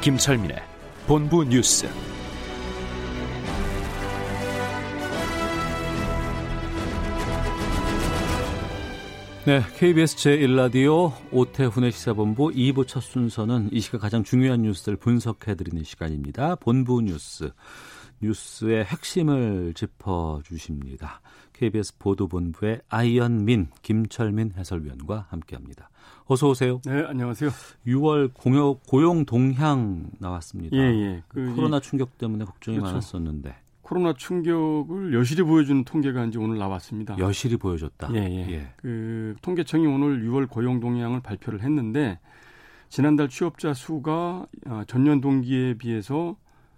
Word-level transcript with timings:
김철민의 0.00 0.56
본부 1.06 1.44
뉴스. 1.44 1.86
네, 9.44 9.60
KBS 9.76 10.16
제1라디오 10.16 11.12
오태훈의 11.32 11.92
시사본부 11.92 12.48
2부 12.48 12.86
첫 12.86 13.00
순서는 13.00 13.68
이 13.72 13.80
시각 13.80 14.00
가장 14.00 14.24
중요한 14.24 14.62
뉴스를 14.62 14.96
분석해드리는 14.96 15.84
시간입니다. 15.84 16.54
본부 16.54 17.02
뉴스, 17.02 17.52
뉴스의 18.22 18.84
핵심을 18.84 19.74
짚어주십니다. 19.74 21.20
KBS 21.52 21.98
보도본부의 21.98 22.80
아이언민, 22.88 23.68
김철민 23.82 24.54
해설위원과 24.56 25.26
함께합니다. 25.28 25.90
어서 26.30 26.48
오세요. 26.48 26.80
네, 26.86 27.02
안녕하세요. 27.08 27.50
6월 27.88 28.32
공여, 28.32 28.78
고용 28.86 29.24
동향 29.24 30.10
나왔습니다. 30.20 30.76
예, 30.76 30.80
예. 30.80 31.22
그 31.26 31.54
코로나 31.56 31.78
이, 31.78 31.80
충격 31.80 32.18
때문에 32.18 32.44
걱정이 32.44 32.76
그렇죠. 32.76 32.92
많았었는데 32.92 33.56
코로나 33.82 34.12
충격을 34.12 35.12
여실히 35.12 35.42
보여주는 35.42 35.82
통계가 35.82 36.26
이제 36.26 36.38
오늘 36.38 36.56
나왔습니다. 36.58 37.18
여실히 37.18 37.56
보여줬다. 37.56 38.14
예, 38.14 38.18
예. 38.18 38.52
예. 38.52 38.72
그 38.76 39.34
통계청이 39.42 39.84
오늘 39.88 40.22
6월 40.24 40.48
고용 40.48 40.78
동향을 40.78 41.18
발표를 41.18 41.64
했는데 41.64 42.20
지난달 42.88 43.28
취업자 43.28 43.74
수가 43.74 44.46
아, 44.66 44.84
전년 44.86 45.20
동기에 45.20 45.74
비해서 45.78 46.36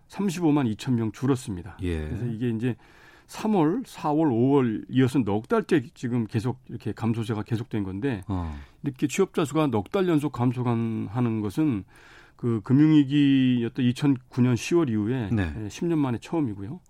35만 0.09 0.75
2천 0.75 0.95
명 0.95 1.13
줄었습니다. 1.13 1.77
예. 1.83 2.07
그래서 2.07 2.25
이게 2.25 2.49
이제 2.49 2.75
3월, 3.33 3.85
4월, 3.85 4.29
5월 4.31 4.85
이어서 4.91 5.19
넉 5.21 5.49
달째 5.49 5.83
지금 5.95 6.27
계속 6.27 6.61
이렇게 6.69 6.93
감소세가 6.93 7.43
계속된 7.43 7.83
건데 7.83 8.23
어. 8.29 8.55
이렇게 8.83 9.07
취업자 9.07 9.45
수가 9.45 9.69
넉 9.69 9.91
달 9.91 10.09
연속 10.09 10.33
감소하는 10.33 11.41
것은 11.41 11.85
그 12.37 12.61
금융위기였던 12.65 13.85
2009년 13.85 14.55
10월 14.55 14.89
이후에 14.89 15.29
네. 15.31 15.55
예, 15.57 15.69
10년 15.69 15.97
만에 15.97 16.19
처음이고요. 16.19 16.81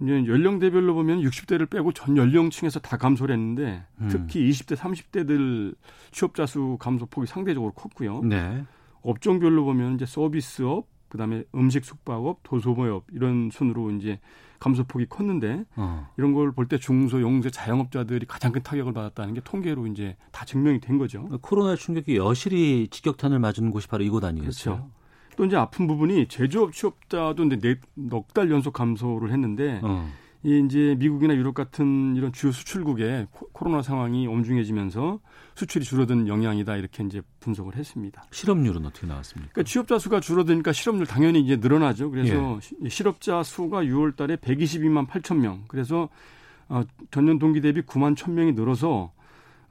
이제 0.00 0.12
연령대별로 0.26 0.94
보면 0.94 1.20
60대를 1.22 1.68
빼고 1.68 1.92
전 1.92 2.16
연령층에서 2.16 2.80
다 2.80 2.96
감소를 2.96 3.34
했는데 3.34 3.84
음. 4.00 4.08
특히 4.08 4.48
20대, 4.48 4.76
30대들 4.76 5.74
취업자 6.12 6.46
수 6.46 6.76
감소폭이 6.78 7.26
상대적으로 7.26 7.72
컸고요. 7.72 8.22
네. 8.22 8.64
업종별로 9.02 9.64
보면 9.64 9.96
이제 9.96 10.06
서비스업, 10.06 10.86
그다음에 11.08 11.44
음식 11.54 11.84
숙박업, 11.84 12.40
도소모업 12.42 13.04
이런 13.12 13.50
순으로 13.52 13.90
이제 13.92 14.20
감소폭이 14.58 15.06
컸는데 15.06 15.64
어. 15.76 16.08
이런 16.16 16.34
걸 16.34 16.52
볼 16.52 16.66
때 16.68 16.78
중소, 16.78 17.22
영세 17.22 17.50
자영업자들이 17.50 18.26
가장 18.26 18.52
큰 18.52 18.62
타격을 18.62 18.92
받았다는 18.92 19.34
게 19.34 19.40
통계로 19.40 19.86
이제 19.86 20.16
다 20.32 20.44
증명이 20.44 20.80
된 20.80 20.98
거죠. 20.98 21.28
코로나 21.42 21.76
충격이 21.76 22.16
여실히 22.16 22.88
직격탄을 22.90 23.38
맞은 23.38 23.70
곳이 23.70 23.86
바로 23.88 24.02
이곳 24.04 24.24
아니겠어요? 24.24 24.74
그렇죠. 24.76 24.90
또 25.36 25.44
이제 25.44 25.56
아픈 25.56 25.86
부분이 25.86 26.26
제조업 26.26 26.72
취업자도 26.72 27.44
이제 27.44 27.80
넉 27.94 28.34
달 28.34 28.50
연속 28.50 28.72
감소를 28.72 29.30
했는데 29.30 29.80
어. 29.84 30.08
이 30.44 30.62
이제 30.64 30.94
미국이나 30.98 31.34
유럽 31.34 31.52
같은 31.54 32.14
이런 32.14 32.32
주요 32.32 32.52
수출국에 32.52 33.26
코- 33.32 33.48
코로나 33.48 33.82
상황이 33.82 34.26
엄중해지면서 34.28 35.18
수출이 35.56 35.84
줄어든 35.84 36.28
영향이다 36.28 36.76
이렇게 36.76 37.02
이제 37.02 37.20
분석을 37.40 37.74
했습니다. 37.74 38.24
실업률은 38.30 38.86
어떻게 38.86 39.06
나왔습니까? 39.08 39.52
그러니까 39.52 39.68
취업자 39.68 39.98
수가 39.98 40.20
줄어드니까 40.20 40.72
실업률 40.72 41.06
당연히 41.06 41.40
이제 41.40 41.56
늘어나죠. 41.56 42.10
그래서 42.12 42.60
시- 42.60 42.76
실업자 42.88 43.42
수가 43.42 43.82
6월 43.82 44.14
달에 44.14 44.36
122만 44.36 45.08
8천 45.08 45.38
명. 45.38 45.64
그래서 45.66 46.08
어, 46.68 46.82
전년 47.10 47.38
동기 47.40 47.60
대비 47.60 47.82
9만 47.82 48.14
1천 48.14 48.30
명이 48.30 48.52
늘어서 48.52 49.10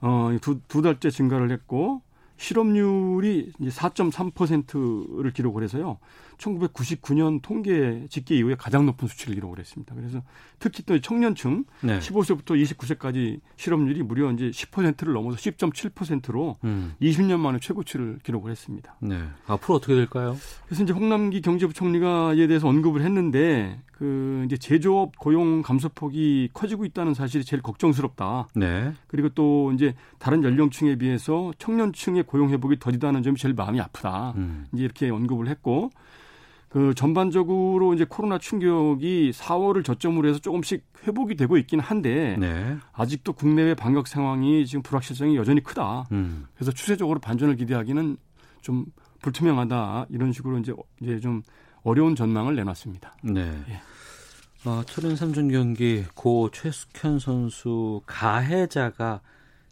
어, 0.02 0.36
두, 0.42 0.60
두 0.68 0.82
달째 0.82 1.10
증가를 1.10 1.50
했고 1.52 2.02
실업률이 2.36 3.52
이제 3.60 3.70
4.3%를 3.70 5.32
기록을 5.32 5.64
해서요. 5.64 5.98
1999년 6.38 7.42
통계 7.42 8.06
집계 8.10 8.36
이후에 8.38 8.56
가장 8.56 8.86
높은 8.86 9.08
수치를 9.08 9.36
기록을 9.36 9.60
했습니다. 9.60 9.94
그래서 9.96 10.22
특히 10.60 10.84
또 10.84 11.00
청년층 11.00 11.66
네. 11.82 12.00
15세부터 12.00 12.62
29세까지 12.62 13.40
실업률이 13.56 14.04
무려 14.04 14.32
이제 14.32 14.50
10%를 14.50 15.14
넘어서 15.14 15.38
10.7%로 15.38 16.58
음. 16.64 16.96
20년 17.02 17.40
만에 17.40 17.60
최고치를 17.60 18.20
기록을 18.24 18.52
했습니다. 18.52 18.96
네. 19.00 19.22
앞으로 19.48 19.76
어떻게 19.76 19.96
될까요? 19.96 20.38
그래서 20.66 20.84
이제 20.84 20.94
홍남기 20.94 21.42
경제부총리가 21.42 22.36
이에 22.36 22.48
대해서 22.48 22.68
언급을 22.68 23.02
했는데 23.02 23.80
그 23.98 24.44
이제 24.46 24.58
제조업 24.58 25.18
고용 25.18 25.64
감소폭이 25.64 26.50
커지고 26.54 26.86
있다는 26.86 27.16
사실이 27.16 27.44
제일 27.44 27.64
걱정스럽다. 27.64 28.48
네. 28.56 28.94
그리고 29.08 29.30
또 29.30 29.72
이제 29.74 29.96
다른 30.20 30.44
연령층에 30.44 30.98
비해서 30.98 31.52
청년층의 31.58 32.24
고용 32.24 32.52
회복이 32.52 32.78
더디다는 32.80 33.24
점이 33.24 33.38
제일 33.38 33.56
마음이 33.56 33.82
아프다. 33.82 34.34
음. 34.38 34.68
이제 34.74 34.84
이렇게 34.84 35.10
언급을 35.10 35.48
했고 35.48 35.90
그 36.70 36.94
전반적으로 36.94 37.94
이제 37.94 38.06
코로나 38.08 38.38
충격이 38.38 39.32
4월을 39.34 39.86
저점으로 39.86 40.28
해서 40.28 40.40
조금씩 40.40 40.86
회복이 41.06 41.36
되고 41.36 41.58
있긴 41.58 41.80
한데 41.80 42.36
네. 42.38 42.78
아직도 42.92 43.34
국내외 43.34 43.74
방역 43.74 44.08
상황이 44.08 44.66
지금 44.66 44.82
불확실성이 44.82 45.38
여전히 45.38 45.64
크다. 45.64 46.08
음. 46.12 46.48
그래서 46.56 46.72
추세적으로 46.72 47.20
반전을 47.20 47.56
기대하기는 47.56 48.18
좀 48.62 48.86
불투명하다 49.22 50.08
이런 50.10 50.34
식으로 50.34 50.58
이제 50.60 50.74
이제 51.02 51.20
좀 51.20 51.42
어려운 51.84 52.16
전망을 52.16 52.56
내놨습니다. 52.56 53.16
네. 53.24 53.64
예. 53.70 53.82
어, 54.70 54.84
철인 54.86 55.16
3준 55.16 55.52
경기 55.52 56.04
고 56.14 56.50
최숙현 56.52 57.20
선수 57.20 58.02
가해자가 58.06 59.22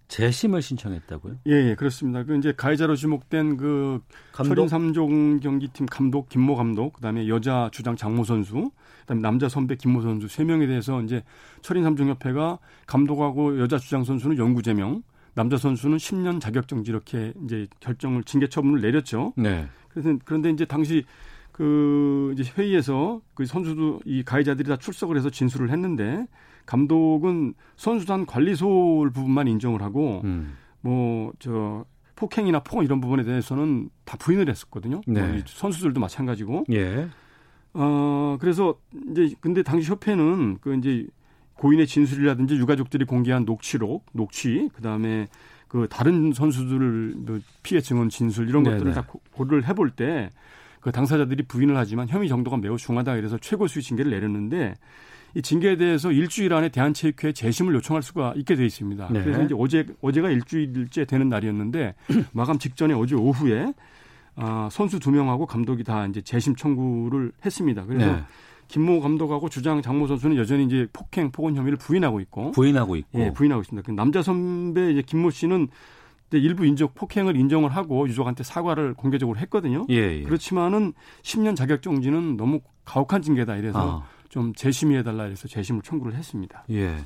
재심을 0.07 0.61
신청했다고요? 0.61 1.38
예, 1.47 1.69
예, 1.69 1.75
그렇습니다. 1.75 2.23
그 2.23 2.38
이제 2.38 2.53
가해자로 2.55 2.95
지목된 2.95 3.57
그? 3.57 4.01
철인 4.33 4.67
3종 4.67 5.41
경기팀 5.41 5.85
감독 5.88 6.29
김모 6.29 6.55
감독, 6.55 6.93
그다음에 6.93 7.27
여자 7.27 7.69
주장 7.71 7.95
장모 7.95 8.23
선수, 8.23 8.71
그다음에 9.01 9.21
남자 9.21 9.49
선배 9.49 9.75
김모 9.75 10.01
선수 10.01 10.27
세 10.27 10.43
명에 10.43 10.67
대해서 10.67 11.01
이제 11.01 11.23
철인 11.61 11.83
3종 11.83 12.07
협회가 12.07 12.59
감독하고 12.85 13.59
여자 13.59 13.77
주장 13.77 14.03
선수는 14.03 14.38
영구 14.38 14.61
제명, 14.61 15.03
남자 15.33 15.57
선수는 15.57 15.97
10년 15.97 16.39
자격 16.39 16.67
정지 16.67 16.91
이렇게 16.91 17.33
이제 17.43 17.67
결정을 17.79 18.23
징계 18.23 18.47
처분을 18.47 18.81
내렸죠. 18.81 19.33
네. 19.35 19.67
그래서 19.89 20.17
그런데 20.23 20.49
이제 20.49 20.66
당시 20.66 21.03
그 21.51 22.33
이제 22.37 22.51
회의에서 22.57 23.22
그 23.33 23.45
선수도 23.45 24.01
이 24.05 24.23
가해자들이 24.23 24.67
다 24.67 24.77
출석을 24.77 25.17
해서 25.17 25.29
진술을 25.29 25.69
했는데 25.72 26.25
감독은 26.66 27.53
선수단 27.76 28.26
관리소를 28.26 29.12
부분만 29.12 29.48
인정을 29.48 29.81
하고 29.81 30.22
음. 30.24 30.56
뭐저 30.81 31.86
폭행이나 32.16 32.59
폭언 32.62 32.86
이런 32.86 33.02
부분에 33.02 33.24
대해서는 33.24 33.90
다 34.06 34.18
부인을 34.18 34.50
했었거든요. 34.50 35.02
네. 35.08 35.22
뭐이 35.22 35.44
선수들도 35.46 36.00
마찬가지고. 36.00 36.66
예. 36.72 37.08
어 37.74 38.38
그래서 38.40 38.76
이제 39.12 39.34
근데 39.42 39.62
당시 39.64 39.92
협회는 39.92 40.59
그 40.62 40.76
이제 40.78 41.08
고인의 41.56 41.88
진술이라든지 41.88 42.56
유가족들이 42.56 43.06
공개한 43.06 43.44
녹취록, 43.46 44.06
녹취, 44.14 44.70
그다음에 44.74 45.28
그 45.68 45.88
다른 45.90 46.32
선수들 46.32 47.16
피해 47.64 47.82
증언 47.82 48.08
진술 48.09 48.47
이런 48.47 48.64
네네. 48.64 48.78
것들을 48.78 48.94
다 48.94 49.02
고- 49.06 49.22
고려를 49.32 49.68
해볼 49.68 49.91
때 49.91 50.29
그 50.82 50.91
당사자들이 50.91 51.47
부인을 51.47 51.76
하지만 51.76 52.08
혐의 52.08 52.29
정도가 52.29 52.58
매우 52.58 52.78
중하다 52.78 53.16
그래서 53.16 53.40
최고 53.40 53.66
수위 53.66 53.82
징계를 53.82 54.11
내렸는데 54.11 54.76
이 55.35 55.41
징계에 55.41 55.76
대해서 55.76 56.11
일주일 56.11 56.53
안에 56.53 56.70
대한체육회에 56.70 57.34
재심을 57.34 57.76
요청할 57.76 58.02
수가 58.02 58.34
있게 58.37 58.55
돼 58.55 58.66
있습니다. 58.66 59.09
네. 59.11 59.23
그래서 59.23 59.43
이제 59.43 59.55
어제 59.58 59.85
어제가 60.02 60.29
일주일째 60.29 61.03
되는 61.05 61.28
날이었는데 61.28 61.93
마감 62.32 62.58
직전에 62.58 62.93
어제 62.93 63.16
오후에 63.16 63.73
아, 64.37 64.70
선수 64.72 64.99
두 64.99 65.11
명하고 65.11 65.46
감독이 65.46 65.84
다 65.84 66.05
이제 66.08 66.22
재심 66.22 66.55
청구를 66.55 67.34
했습니다. 67.46 67.85
그래서 67.85 68.14
네. 68.14 68.23
김모 68.70 69.02
감독하고 69.02 69.49
주장 69.49 69.82
장모 69.82 70.08
선수는 70.08 70.37
여전히 70.37 70.66
이제 70.66 70.87
폭행 70.91 71.32
폭언 71.32 71.55
혐의를 71.55 71.78
부인하고 71.78 72.22
있고 72.22 72.52
부인하고 72.52 72.96
있고. 72.96 73.20
예, 73.20 73.32
부인하고 73.32 73.61
있습니다. 73.61 73.85
그 73.85 73.91
남자 73.91 74.23
선배 74.23 74.91
이제 74.91 75.02
김모 75.02 75.29
씨는 75.32 75.67
일부 76.32 76.66
인정 76.66 76.90
폭행을 76.96 77.35
인정을 77.35 77.70
하고 77.70 78.08
유족한테 78.08 78.43
사과를 78.43 78.93
공개적으로 78.93 79.37
했거든요. 79.40 79.85
예, 79.90 80.20
예. 80.20 80.23
그렇지만은 80.23 80.93
10년 81.22 81.55
자격 81.55 81.82
정지는 81.82 82.37
너무 82.37 82.61
가혹한 82.85 83.22
징계다 83.22 83.58
이래서 83.58 84.02
아. 84.02 84.15
좀 84.35 84.53
재심의해 84.53 85.02
달라 85.02 85.23
해서 85.23 85.47
재심을 85.47 85.82
청구를 85.82 86.14
했습니다. 86.14 86.66
예. 86.70 87.05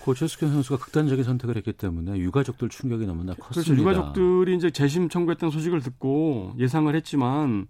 고 0.00 0.14
최숙현 0.14 0.50
선수가 0.50 0.84
극단적인 0.84 1.22
선택을 1.22 1.56
했기 1.56 1.72
때문에 1.72 2.18
유가족들 2.18 2.70
충격이 2.70 3.06
너무나 3.06 3.34
컸습니다. 3.34 3.72
그렇죠. 3.72 3.80
유가족들이 3.80 4.56
이제 4.56 4.70
재심 4.72 5.08
청구했던 5.08 5.52
소식을 5.52 5.80
듣고 5.80 6.52
예상을 6.58 6.92
했지만 6.92 7.68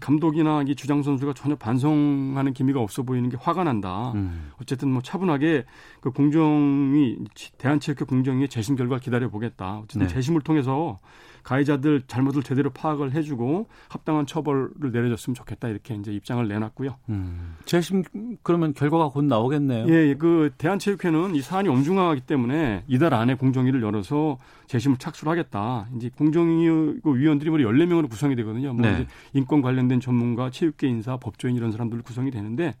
감독이나 0.00 0.62
이 0.66 0.74
주장 0.74 1.02
선수가 1.02 1.34
전혀 1.34 1.54
반성하는 1.56 2.52
기미가 2.52 2.80
없어 2.80 3.02
보이는 3.02 3.28
게 3.28 3.36
화가 3.38 3.64
난다. 3.64 4.12
음. 4.14 4.50
어쨌든 4.60 4.90
뭐 4.90 5.02
차분하게 5.02 5.64
그 6.00 6.10
공정이 6.10 7.18
대한체육회 7.58 8.04
공정위의 8.06 8.48
재심 8.48 8.76
결과 8.76 8.98
기다려 8.98 9.28
보겠다. 9.28 9.78
어쨌든 9.78 10.06
네. 10.06 10.08
재심을 10.08 10.40
통해서 10.40 10.98
가해자들 11.42 12.02
잘못을 12.06 12.42
제대로 12.42 12.70
파악을 12.70 13.14
해주고 13.14 13.66
합당한 13.88 14.26
처벌을 14.26 14.70
내려줬으면 14.80 15.34
좋겠다 15.34 15.68
이렇게 15.68 15.94
이제 15.94 16.12
입장을 16.12 16.46
내놨고요. 16.46 16.96
음. 17.08 17.56
재심 17.64 18.04
그러면 18.42 18.74
결과가 18.74 19.08
곧 19.08 19.24
나오겠네요. 19.24 19.86
예, 19.88 20.08
예, 20.08 20.14
그 20.14 20.50
대한체육회는 20.58 21.34
이 21.34 21.42
사안이 21.42 21.68
엄중하기 21.68 22.22
때문에 22.22 22.84
이달 22.86 23.14
안에 23.14 23.34
공정위를 23.34 23.82
열어서 23.82 24.38
재심을 24.66 24.98
착수하겠다. 24.98 25.88
이제 25.96 26.10
공정위 26.16 26.66
그 27.02 27.14
위원들이 27.14 27.50
뭐 27.50 27.58
14명으로 27.58 28.08
구성이 28.08 28.36
되거든요. 28.36 28.72
뭐 28.72 28.82
네. 28.82 29.06
인권 29.32 29.62
관련 29.62 29.81
된 29.88 30.00
전문가, 30.00 30.50
체육계 30.50 30.88
인사, 30.88 31.16
법조인 31.16 31.56
이런 31.56 31.72
사람들 31.72 32.02
구성이 32.02 32.30
되는데 32.30 32.74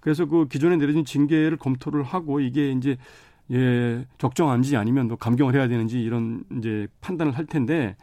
그래서 0.00 0.24
그 0.26 0.48
기존에 0.48 0.76
내려진 0.76 1.04
징계를 1.04 1.56
검토를 1.56 2.02
하고 2.02 2.40
이게 2.40 2.70
이제 2.72 2.96
예, 3.50 4.06
적정한지 4.18 4.76
아니면 4.76 5.08
또 5.08 5.16
감경을 5.16 5.54
해야 5.54 5.68
되는지 5.68 6.00
이런 6.00 6.44
이제 6.58 6.86
판단을 7.00 7.36
할 7.36 7.46
텐데 7.46 7.96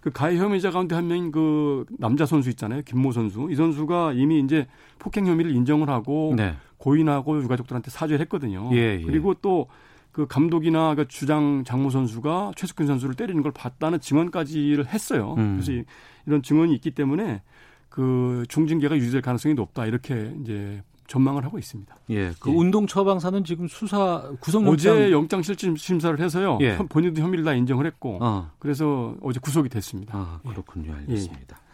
그 0.00 0.10
가해 0.10 0.36
혐의자 0.36 0.70
가운데 0.70 0.94
한 0.94 1.08
명인 1.08 1.30
그 1.32 1.84
남자 1.98 2.26
선수 2.26 2.50
있잖아요. 2.50 2.82
김모 2.82 3.12
선수. 3.12 3.48
이 3.50 3.54
선수가 3.54 4.12
이미 4.14 4.40
이제 4.40 4.66
폭행 4.98 5.26
혐의를 5.26 5.54
인정을 5.54 5.88
하고 5.88 6.34
네. 6.36 6.54
고인하고 6.78 7.42
유가족들한테 7.42 7.90
사죄를 7.90 8.20
했거든요. 8.20 8.70
예, 8.72 8.98
예. 9.00 9.02
그리고 9.02 9.34
또 9.34 9.68
그 10.12 10.26
감독이나 10.26 10.94
그 10.94 11.06
주장 11.08 11.62
장모 11.64 11.90
선수가 11.90 12.52
최석근 12.56 12.86
선수를 12.86 13.14
때리는 13.14 13.42
걸 13.42 13.52
봤다는 13.52 14.00
증언까지를 14.00 14.88
했어요. 14.88 15.34
음. 15.38 15.60
그래서 15.60 15.84
이런 16.26 16.42
증언이 16.42 16.74
있기 16.74 16.90
때문에 16.92 17.42
그 17.90 18.44
중징계가 18.48 18.96
유지될 18.96 19.20
가능성이 19.20 19.54
높다 19.54 19.84
이렇게 19.84 20.32
이제 20.40 20.82
전망을 21.08 21.44
하고 21.44 21.58
있습니다. 21.58 21.94
예, 22.10 22.30
그 22.38 22.50
예. 22.50 22.54
운동 22.54 22.86
처방사는 22.86 23.42
지금 23.44 23.66
수사 23.66 24.30
구속영장 24.38 24.94
어제 24.94 25.10
영장 25.10 25.42
실질 25.42 25.76
심사를 25.76 26.18
해서요. 26.18 26.58
예. 26.60 26.78
본인도 26.78 27.20
혐의를 27.20 27.44
다 27.44 27.52
인정을 27.52 27.84
했고, 27.84 28.18
어. 28.22 28.50
그래서 28.60 29.16
어제 29.20 29.40
구속이 29.40 29.68
됐습니다. 29.68 30.16
아, 30.16 30.40
그렇군요, 30.48 30.94
알겠습니다. 30.94 31.56
예. 31.56 31.69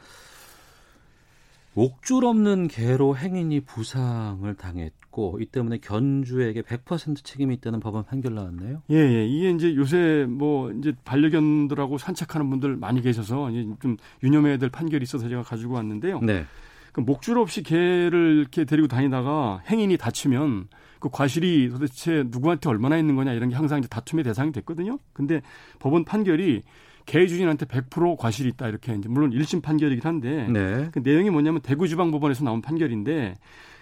옥줄 1.77 2.25
없는 2.25 2.69
개로 2.69 3.15
행인이 3.17 3.61
부상을 3.61 4.53
당했고 4.55 5.39
이 5.43 5.47
때문에 5.47 5.77
견주에게 5.79 6.63
100% 6.63 7.23
책임이 7.23 7.55
있다는 7.57 7.81
법원 7.81 8.03
판결 8.05 8.35
나왔네요. 8.35 8.83
예, 8.91 8.97
예. 8.97 9.27
이게 9.27 9.51
이제 9.51 9.77
요새 9.77 10.27
뭐 10.27 10.73
이제 10.73 10.95
반려견들하고 11.05 11.99
산책하는 11.99 12.49
분들 12.49 12.77
많이 12.77 13.03
계셔서 13.03 13.51
이제 13.51 13.69
좀 13.81 13.99
유념해야 14.23 14.57
될 14.57 14.71
판결이 14.71 15.03
있어서 15.03 15.29
제가 15.29 15.43
가지고 15.43 15.75
왔는데요. 15.75 16.21
네. 16.21 16.47
그 16.93 17.01
목줄 17.01 17.39
없이 17.39 17.63
개를 17.63 18.39
이렇게 18.41 18.65
데리고 18.65 18.89
다니다가 18.89 19.61
행인이 19.69 19.99
다치면 19.99 20.69
그 20.99 21.11
과실이 21.11 21.69
도대체 21.69 22.25
누구한테 22.29 22.71
얼마나 22.71 22.97
있는 22.97 23.17
거냐 23.17 23.35
이런 23.35 23.51
게 23.51 23.55
항상 23.55 23.81
이제 23.81 23.89
다툼의 23.89 24.25
대상이 24.25 24.51
됐거든요. 24.51 24.99
근데 25.13 25.43
법원 25.79 26.07
판결이 26.07 26.63
개 27.07 27.27
주인한테 27.27 27.67
100% 27.67 28.19
과실이 28.19 28.49
있다 28.51 28.69
이렇게 28.69 28.95
이제 28.95 29.09
물론 29.09 29.31
1심 29.31 29.63
판결이긴 29.63 30.07
한데 30.07 30.49
네. 30.49 30.91
그 30.93 30.99
내용이 30.99 31.31
뭐냐면 31.31 31.61
대구지방법원에서 31.63 32.45
나온 32.45 32.61
판결인데 32.61 33.37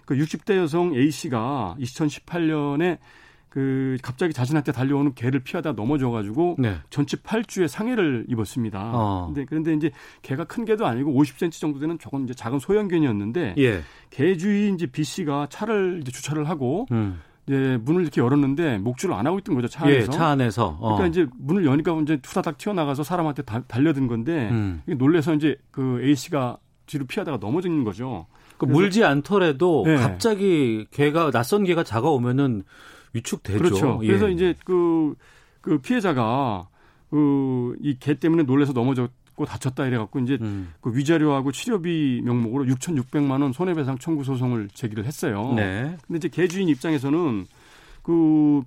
그 0.05 0.15
60대 0.17 0.57
여성 0.57 0.95
A 0.95 1.11
씨가 1.11 1.77
2018년에 1.81 2.99
그 3.49 3.97
갑자기 4.03 4.33
자신한테 4.33 4.73
달려오는 4.73 5.15
개를 5.15 5.39
피하다 5.39 5.73
넘어져가지고 5.73 6.57
네. 6.59 6.77
전치 6.91 7.17
8주에 7.17 7.69
상해를 7.69 8.27
입었습니다. 8.29 8.91
어. 8.93 9.27
근데 9.27 9.45
그런데 9.49 9.73
이제 9.75 9.93
개가 10.23 10.45
큰 10.45 10.65
개도 10.65 10.85
아니고 10.85 11.13
50cm 11.13 11.53
정도 11.53 11.79
되는 11.79 11.97
조금 12.01 12.25
이제 12.25 12.35
작은 12.35 12.59
소형견이었는데 12.59 13.55
예. 13.59 13.83
개 14.11 14.37
주인 14.37 14.75
이제 14.75 14.87
B 14.87 15.05
씨가 15.05 15.47
차를 15.51 16.01
이제 16.03 16.11
주차를 16.11 16.49
하고 16.49 16.87
음. 16.91 17.21
이제 17.47 17.79
문을 17.83 18.03
이렇게 18.03 18.21
열었는데 18.21 18.79
목줄을 18.79 19.15
안 19.15 19.27
하고 19.27 19.39
있던 19.39 19.55
거죠 19.55 19.69
차 19.69 19.85
안에서. 19.85 20.13
예, 20.13 20.17
차 20.17 20.27
안에서. 20.29 20.79
어. 20.81 20.97
그러니까 20.97 21.07
이제 21.09 21.27
문을 21.39 21.67
여니까 21.67 21.99
이제 22.03 22.17
투다닥 22.19 22.57
튀어나가서 22.59 23.03
사람한테 23.03 23.43
다, 23.43 23.63
달려든 23.67 24.07
건데 24.07 24.49
음. 24.51 24.83
놀래서 24.87 25.35
이제 25.35 25.57
그 25.71 26.01
A 26.03 26.15
씨가 26.15 26.59
뒤로 26.87 27.05
피하다가 27.07 27.39
넘어지는 27.39 27.85
거죠. 27.85 28.27
그 28.57 28.65
물지 28.67 29.05
않더라도 29.05 29.83
네. 29.87 29.97
갑자기 29.97 30.87
개가 30.91 31.31
낯선 31.33 31.65
개가 31.65 31.83
다가오면은 31.83 32.63
위축되죠. 33.13 33.59
그렇죠. 33.59 34.01
예. 34.03 34.07
그래서 34.09 34.29
이제 34.29 34.55
그, 34.65 35.15
그 35.61 35.79
피해자가 35.79 36.69
그 37.11 37.75
이 37.83 37.97
개 37.99 38.15
때문에 38.19 38.43
놀래서 38.43 38.73
넘어졌 38.73 39.11
고 39.35 39.45
다쳤다 39.45 39.87
이래갖고 39.87 40.21
이제 40.21 40.39
음. 40.41 40.73
그 40.81 40.95
위자료하고 40.97 41.51
치료비 41.51 42.23
명목으로 42.25 42.67
6,600만 42.67 43.43
원 43.43 43.53
손해배상 43.53 43.99
청구 43.99 44.23
소송을 44.23 44.69
제기를 44.73 45.05
했어요. 45.05 45.53
네. 45.57 45.97
근데 46.07 46.19
이제 46.19 46.29
개 46.29 46.47
주인 46.47 46.69
입장에서는 46.69 47.47
그 48.03 48.63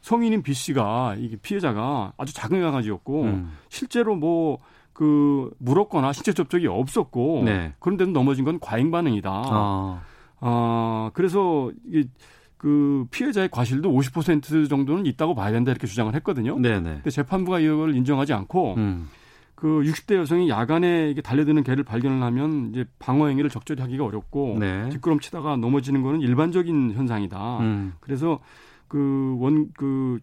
성인인 0.00 0.42
B 0.42 0.54
씨가 0.54 1.16
이게 1.18 1.36
피해자가 1.36 2.12
아주 2.16 2.34
작은 2.34 2.60
강아지였고 2.60 3.22
음. 3.22 3.52
실제로 3.68 4.16
뭐 4.16 4.58
그 4.98 5.48
물었거나 5.58 6.12
신체 6.12 6.32
접촉이 6.32 6.66
없었고 6.66 7.42
네. 7.44 7.72
그런데도 7.78 8.10
넘어진 8.10 8.44
건 8.44 8.58
과잉 8.58 8.90
반응이다. 8.90 9.30
아. 9.30 10.02
아 10.40 11.10
그래서 11.14 11.70
이게 11.86 12.08
그 12.56 13.06
피해자의 13.12 13.48
과실도 13.48 13.92
50% 13.92 14.68
정도는 14.68 15.06
있다고 15.06 15.36
봐야 15.36 15.52
된다 15.52 15.70
이렇게 15.70 15.86
주장을 15.86 16.12
했거든요. 16.16 16.58
네네. 16.58 16.94
근데 16.94 17.10
재판부가 17.10 17.60
이걸 17.60 17.94
인정하지 17.94 18.32
않고 18.32 18.74
음. 18.74 19.08
그 19.58 19.66
60대 19.82 20.14
여성이 20.14 20.48
야간에 20.48 21.10
이게 21.10 21.20
달려드는 21.20 21.64
개를 21.64 21.82
발견을 21.82 22.22
하면 22.22 22.70
이제 22.70 22.84
방어 23.00 23.26
행위를 23.26 23.50
적절히 23.50 23.82
하기가 23.82 24.04
어렵고 24.04 24.56
네. 24.60 24.88
뒷걸음치다가 24.90 25.56
넘어지는 25.56 26.02
거는 26.02 26.20
일반적인 26.20 26.92
현상이다. 26.92 27.58
음. 27.58 27.94
그래서 27.98 28.38
그 28.86 29.36
원그 29.40 29.72
그 29.76 30.18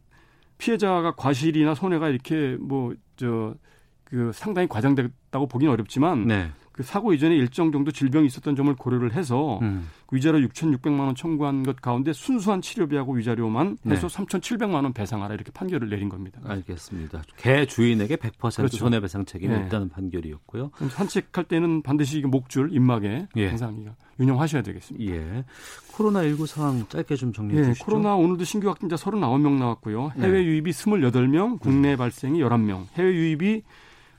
피해자가 0.58 1.16
과실이나 1.16 1.76
손해가 1.76 2.08
이렇게 2.10 2.56
뭐 2.60 2.94
저 3.18 3.56
그 4.06 4.32
상당히 4.34 4.68
과장됐다고 4.68 5.48
보기는 5.48 5.74
어렵지만 5.74 6.28
네. 6.28 6.52
그 6.75 6.83
사고 6.83 7.13
이전에 7.13 7.33
일정 7.38 7.72
정도 7.72 7.89
질병이 7.89 8.27
있었던 8.27 8.54
점을 8.57 8.75
고려를 8.75 9.13
해서 9.13 9.60
음. 9.62 9.88
위자료 10.12 10.39
6,600만 10.39 11.00
원 11.06 11.16
청구한 11.16 11.63
것 11.63 11.81
가운데 11.81 12.12
순수한 12.12 12.62
치료비하고 12.62 13.13
위자료만 13.13 13.77
해서 13.88 14.10
네. 14.10 14.13
3,700만 14.25 14.83
원 14.83 14.92
배상하라 14.92 15.36
이렇게 15.36 15.54
판결을 15.54 15.89
내린 15.89 16.10
겁니다. 16.10 16.42
알겠습니다. 16.44 17.22
개 17.38 17.66
주인에게 17.66 18.18
100% 18.18 18.57
그렇죠. 18.57 18.75
손해배상 18.75 19.24
책임이 19.24 19.57
네. 19.57 19.66
있다는 19.66 19.88
판결이었고요. 19.88 20.72
산책할 20.89 21.46
때는 21.46 21.82
반드시 21.82 22.20
목줄, 22.20 22.74
입막에 22.74 23.29
예. 23.38 23.48
항상 23.48 23.96
유념하셔야 24.20 24.62
되겠습니다. 24.62 25.15
예. 25.15 25.46
코로나19 25.94 26.46
상황 26.46 26.86
짧게 26.89 27.15
좀 27.15 27.32
정리해 27.32 27.62
예, 27.62 27.65
주시죠. 27.67 27.86
코로나 27.86 28.15
오늘도 28.15 28.44
신규 28.44 28.67
확진자 28.67 28.98
39명 28.98 29.60
나왔고요. 29.60 30.12
해외 30.17 30.39
네. 30.39 30.44
유입이 30.44 30.72
28명, 30.72 31.58
국내 31.62 31.94
음. 31.94 31.98
발생이 31.98 32.41
11명. 32.41 32.88
해외 32.98 33.13
유입이 33.13 33.63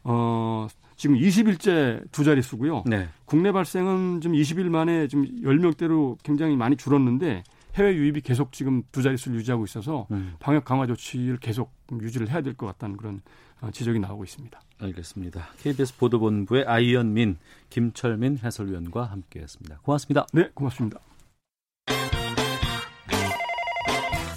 어 0.04 0.68
지금 0.96 1.16
20일째 1.16 2.10
두 2.10 2.24
자릿수고요. 2.24 2.84
네. 2.86 3.08
국내 3.24 3.52
발생은 3.52 4.20
좀 4.20 4.32
20일 4.32 4.68
만에 4.70 5.08
좀 5.08 5.24
10명대로 5.42 6.16
굉장히 6.22 6.56
많이 6.56 6.76
줄었는데 6.76 7.44
해외 7.74 7.94
유입이 7.94 8.22
계속 8.22 8.52
지금 8.52 8.82
두 8.90 9.02
자릿수를 9.02 9.38
유지하고 9.38 9.64
있어서 9.64 10.06
음. 10.10 10.34
방역 10.40 10.64
강화 10.64 10.86
조치를 10.86 11.36
계속 11.38 11.72
유지를 11.92 12.30
해야 12.30 12.40
될 12.40 12.54
것 12.54 12.66
같다는 12.66 12.96
그런 12.96 13.20
어, 13.60 13.70
지적이 13.70 14.00
나오고 14.00 14.24
있습니다. 14.24 14.58
알겠습니다. 14.78 15.48
KBS 15.62 15.96
보도본부의 15.96 16.64
아이언민, 16.66 17.36
김철민 17.70 18.38
해설위원과 18.42 19.04
함께했습니다. 19.04 19.80
고맙습니다. 19.82 20.26
네, 20.32 20.50
고맙습니다. 20.54 21.00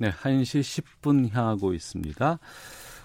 네, 0.00 0.12
1시 0.12 0.60
10분 1.02 1.32
향하고 1.32 1.74
있습니다. 1.74 2.38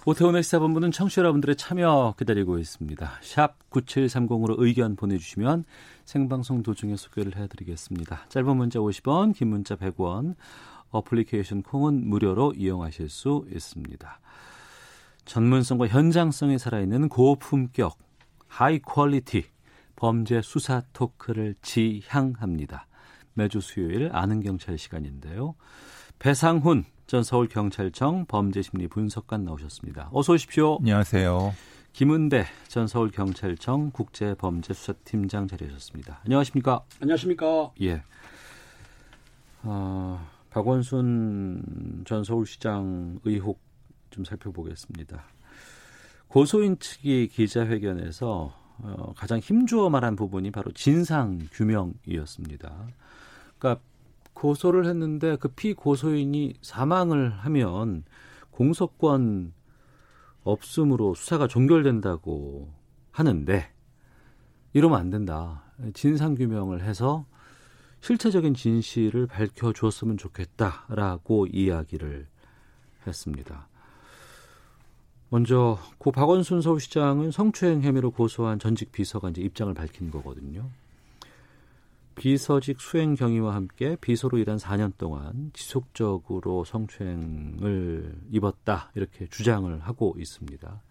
오태훈의 0.06 0.44
시사본부는 0.44 0.92
청취자 0.92 1.22
여러분들의 1.22 1.56
참여 1.56 2.14
기다리고 2.20 2.60
있습니다. 2.60 3.20
샵 3.24 3.56
9730으로 3.72 4.56
의견 4.60 4.96
보내주시면 4.96 5.66
생방송 6.06 6.62
도중에 6.62 6.96
소개를 6.96 7.36
해드리겠습니다. 7.36 8.28
짧은 8.30 8.58
문자 8.58 8.78
50원, 8.78 9.34
긴 9.34 9.48
문자 9.48 9.76
100원, 9.76 10.36
어플리케이션 10.92 11.64
콩은 11.64 12.08
무료로 12.08 12.54
이용하실 12.56 13.10
수 13.10 13.48
있습니다. 13.52 14.20
전문성과 15.26 15.88
현장성이 15.88 16.60
살아있는 16.60 17.10
고품격, 17.10 17.98
high 18.48 18.78
quality 18.78 19.46
범죄 19.96 20.42
수사 20.44 20.84
토크를 20.94 21.56
지향합니다. 21.64 22.86
매주 23.34 23.62
수요일 23.62 24.12
아는 24.14 24.42
경찰 24.42 24.78
시간인데요. 24.78 25.56
배상훈 26.24 26.86
전 27.06 27.22
서울경찰청 27.22 28.28
범죄심리 28.28 28.88
분석관 28.88 29.44
나오셨습니다. 29.44 30.08
어서 30.14 30.32
오십시오. 30.32 30.78
안녕하세요. 30.78 31.54
김은배 31.92 32.46
전 32.70 32.88
서울경찰청 32.88 33.92
국제범죄수사팀장 33.92 35.50
자리하셨습니다. 35.50 36.22
안녕하십니까? 36.24 36.82
안녕하십니까? 37.02 37.74
예. 37.82 38.04
어, 39.64 40.26
박원순 40.50 42.06
전 42.08 42.24
서울시장 42.24 43.20
의혹 43.26 43.60
좀 44.10 44.24
살펴보겠습니다. 44.24 45.26
고소인 46.30 46.80
측이 46.80 47.28
기자회견에서 47.34 48.56
어, 48.78 49.14
가장 49.18 49.40
힘주어 49.40 49.90
말한 49.90 50.16
부분이 50.16 50.52
바로 50.52 50.72
진상 50.72 51.40
규명이었습니다. 51.52 52.88
그러니까 53.60 53.84
고소를 54.44 54.86
했는데 54.88 55.38
그 55.38 55.48
피고소인이 55.48 56.56
사망을 56.62 57.30
하면 57.30 58.04
공소권 58.52 59.54
없음으로 60.44 61.16
수사가 61.16 61.48
종결된다고 61.48 62.70
하는데 63.12 63.72
이러면 64.74 65.00
안 65.00 65.10
된다. 65.10 65.64
진상 65.94 66.36
규명을 66.36 66.82
해서 66.84 67.26
실체적인 68.02 68.54
진실을 68.54 69.28
밝혀 69.28 69.72
주었으면 69.72 70.18
좋겠다라고 70.18 71.48
이야기를 71.48 72.28
했습니다. 73.08 73.70
먼저 75.30 75.80
고 76.00 76.12
박원순 76.12 76.62
서울시장은 76.62 77.32
성추행 77.32 77.82
혐의로 77.82 78.12
고소한 78.12 78.60
전직 78.60 78.92
비서가 78.92 79.30
이제 79.30 79.42
입장을 79.42 79.74
밝힌 79.74 80.12
거거든요. 80.12 80.70
비서직 82.16 82.80
수행 82.80 83.16
경위와 83.16 83.56
함께 83.56 83.96
비서로 84.00 84.38
일한 84.38 84.58
4년 84.58 84.94
동안 84.98 85.52
지속적으로 85.54 86.64
성추행을 86.64 88.16
입었다 88.32 88.92
이렇게 88.96 89.28
주장을 89.28 89.80
하고 89.80 90.16
있습니다. 90.18 90.82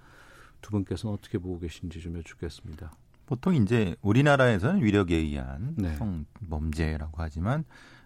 두 0.61 0.71
분께서는 0.71 1.15
어떻게 1.15 1.39
보고 1.39 1.59
계신지 1.59 2.01
좀 2.01 2.17
여쭙겠습니다. 2.19 2.93
보통 3.27 3.55
이제 3.55 3.97
우리나라에서는 4.03 4.83
위력에 4.83 5.17
의한 5.17 5.75
네. 5.77 5.95
성범죄라고 5.97 7.15
하지만 7.17 7.65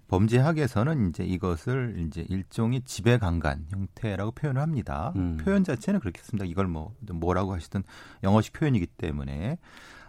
범죄학에서는 0.09 1.09
이제 1.09 1.25
이것을 1.25 1.97
이제 2.07 2.25
일종의 2.29 2.83
지배 2.85 3.19
강간 3.19 3.67
형태라고 3.71 4.31
표현을 4.33 4.63
합니다. 4.63 5.13
음. 5.17 5.37
표현 5.39 5.65
자체는 5.65 6.01
그렇게 6.01 6.23
씁니다. 6.23 6.45
이걸 6.45 6.69
뭐 6.69 6.95
뭐라고 7.01 7.53
하시든 7.55 7.83
영어식 8.23 8.53
표현이기 8.53 8.87
때문에 8.87 9.59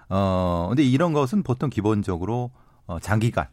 어 0.09 0.67
근데 0.69 0.83
이런 0.83 1.13
것은 1.13 1.43
보통 1.43 1.69
기본적으로 1.69 2.51
어 2.87 2.99
장기간 2.99 3.47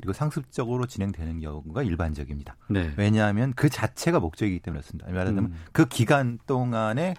그리고 0.00 0.12
상습적으로 0.12 0.86
진행되는 0.86 1.40
경우가 1.40 1.82
일반적입니다. 1.82 2.56
네. 2.68 2.92
왜냐하면 2.96 3.52
그 3.54 3.68
자체가 3.68 4.18
목적이기 4.20 4.60
때문에 4.60 4.80
그렇습니다. 4.80 5.10
말하자면 5.10 5.44
음. 5.44 5.56
그 5.72 5.86
기간 5.86 6.38
동안에 6.46 7.14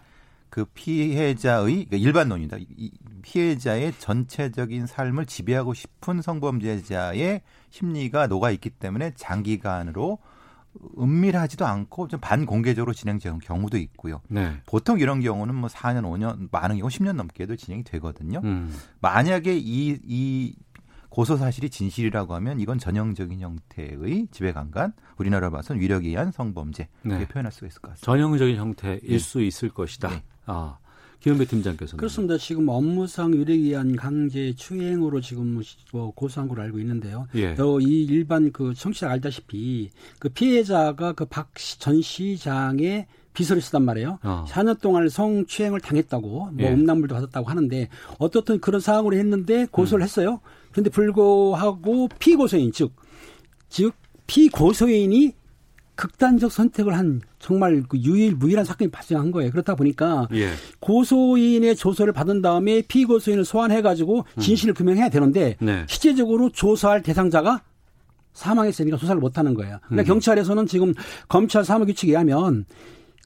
그 0.49 0.65
피해자의 0.65 1.85
그러니까 1.85 1.97
일반론입니다. 1.97 2.57
이 2.59 2.91
피해자의 3.21 3.93
전체적인 3.99 4.85
삶을 4.85 5.25
지배하고 5.25 5.73
싶은 5.73 6.21
성범죄자의 6.21 7.41
심리가 7.69 8.27
녹아 8.27 8.51
있기 8.51 8.69
때문에 8.71 9.13
장기간으로 9.15 10.17
은밀하지도 10.99 11.65
않고 11.65 12.07
좀 12.07 12.19
반공개적으로 12.19 12.93
진행되는 12.93 13.39
경우도 13.39 13.77
있고요. 13.77 14.21
네. 14.27 14.53
보통 14.65 14.99
이런 14.99 15.21
경우는 15.21 15.53
뭐 15.55 15.69
4년, 15.69 16.03
5년, 16.03 16.49
많은 16.51 16.77
경우 16.77 16.89
10년 16.89 17.13
넘게도 17.13 17.55
진행이 17.55 17.83
되거든요. 17.83 18.41
음. 18.43 18.73
만약에 18.99 19.55
이, 19.55 19.99
이 20.03 20.55
고소 21.11 21.35
사실이 21.35 21.69
진실이라고 21.69 22.33
하면 22.35 22.59
이건 22.61 22.79
전형적인 22.79 23.41
형태의 23.41 24.27
지배 24.31 24.53
강간, 24.53 24.93
우리나라로 25.17 25.51
봐서는 25.51 25.81
위력에 25.81 26.07
의한 26.07 26.31
성범죄 26.31 26.87
이렇게 27.03 27.19
네. 27.19 27.27
표현할 27.27 27.51
수가 27.51 27.67
있을 27.67 27.81
것 27.81 27.89
같습니다. 27.91 28.05
전형적인 28.05 28.55
형태일 28.55 29.01
네. 29.03 29.17
수 29.19 29.41
있을 29.41 29.69
것이다. 29.69 30.09
네. 30.09 30.23
아, 30.45 30.77
김은배 31.19 31.45
팀장께서는 31.45 31.97
그렇습니다. 31.97 32.37
지금 32.37 32.67
업무상 32.69 33.33
위력에 33.33 33.53
의한 33.53 33.95
강제 33.97 34.53
추행으로 34.55 35.19
지금 35.21 35.61
뭐 35.91 36.11
고소한 36.11 36.47
걸로 36.47 36.61
알고 36.63 36.79
있는데요. 36.79 37.27
예. 37.35 37.55
어, 37.59 37.79
이 37.81 38.05
일반 38.05 38.51
그 38.53 38.73
청취자 38.73 39.09
알다시피 39.11 39.89
그 40.17 40.29
피해자가 40.29 41.11
그 41.13 41.25
박 41.25 41.49
전 41.77 42.01
시장의 42.01 43.05
비서를 43.33 43.61
쓰단 43.61 43.83
말이에요. 43.83 44.19
어. 44.23 44.45
4년 44.47 44.79
동안 44.81 45.07
성추행을 45.07 45.79
당했다고 45.79 46.27
뭐 46.29 46.53
예. 46.59 46.73
음란물도 46.73 47.15
받았다고 47.15 47.49
하는데 47.49 47.89
어떻든 48.17 48.59
그런 48.59 48.81
상황으로 48.81 49.15
했는데 49.15 49.61
음. 49.61 49.67
고소를 49.71 50.03
했어요. 50.03 50.41
그런데 50.71 50.89
불구하고 50.89 52.09
피고소인 52.19 52.71
즉, 52.71 52.93
즉 53.69 53.93
피고소인이 54.27 55.33
극단적 55.95 56.51
선택을 56.51 56.97
한 56.97 57.21
정말 57.37 57.83
그 57.87 57.97
유일무이한 57.97 58.65
사건이 58.65 58.89
발생한 58.89 59.31
거예요. 59.31 59.51
그렇다 59.51 59.75
보니까 59.75 60.27
예. 60.33 60.49
고소인의 60.79 61.75
조서를 61.75 62.11
받은 62.13 62.41
다음에 62.41 62.81
피고소인을 62.81 63.45
소환해가지고 63.45 64.25
진실을 64.39 64.73
규명해야 64.73 65.09
되는데 65.09 65.57
네. 65.59 65.85
실제적으로 65.87 66.49
조사할 66.49 67.03
대상자가 67.03 67.61
사망했으니까 68.33 68.97
조사를 68.97 69.19
못하는 69.19 69.53
거예요. 69.53 69.79
그러니까 69.87 70.03
음. 70.03 70.13
경찰에서는 70.15 70.65
지금 70.65 70.93
검찰 71.27 71.63
사무규칙에 71.63 72.13
의하면 72.13 72.65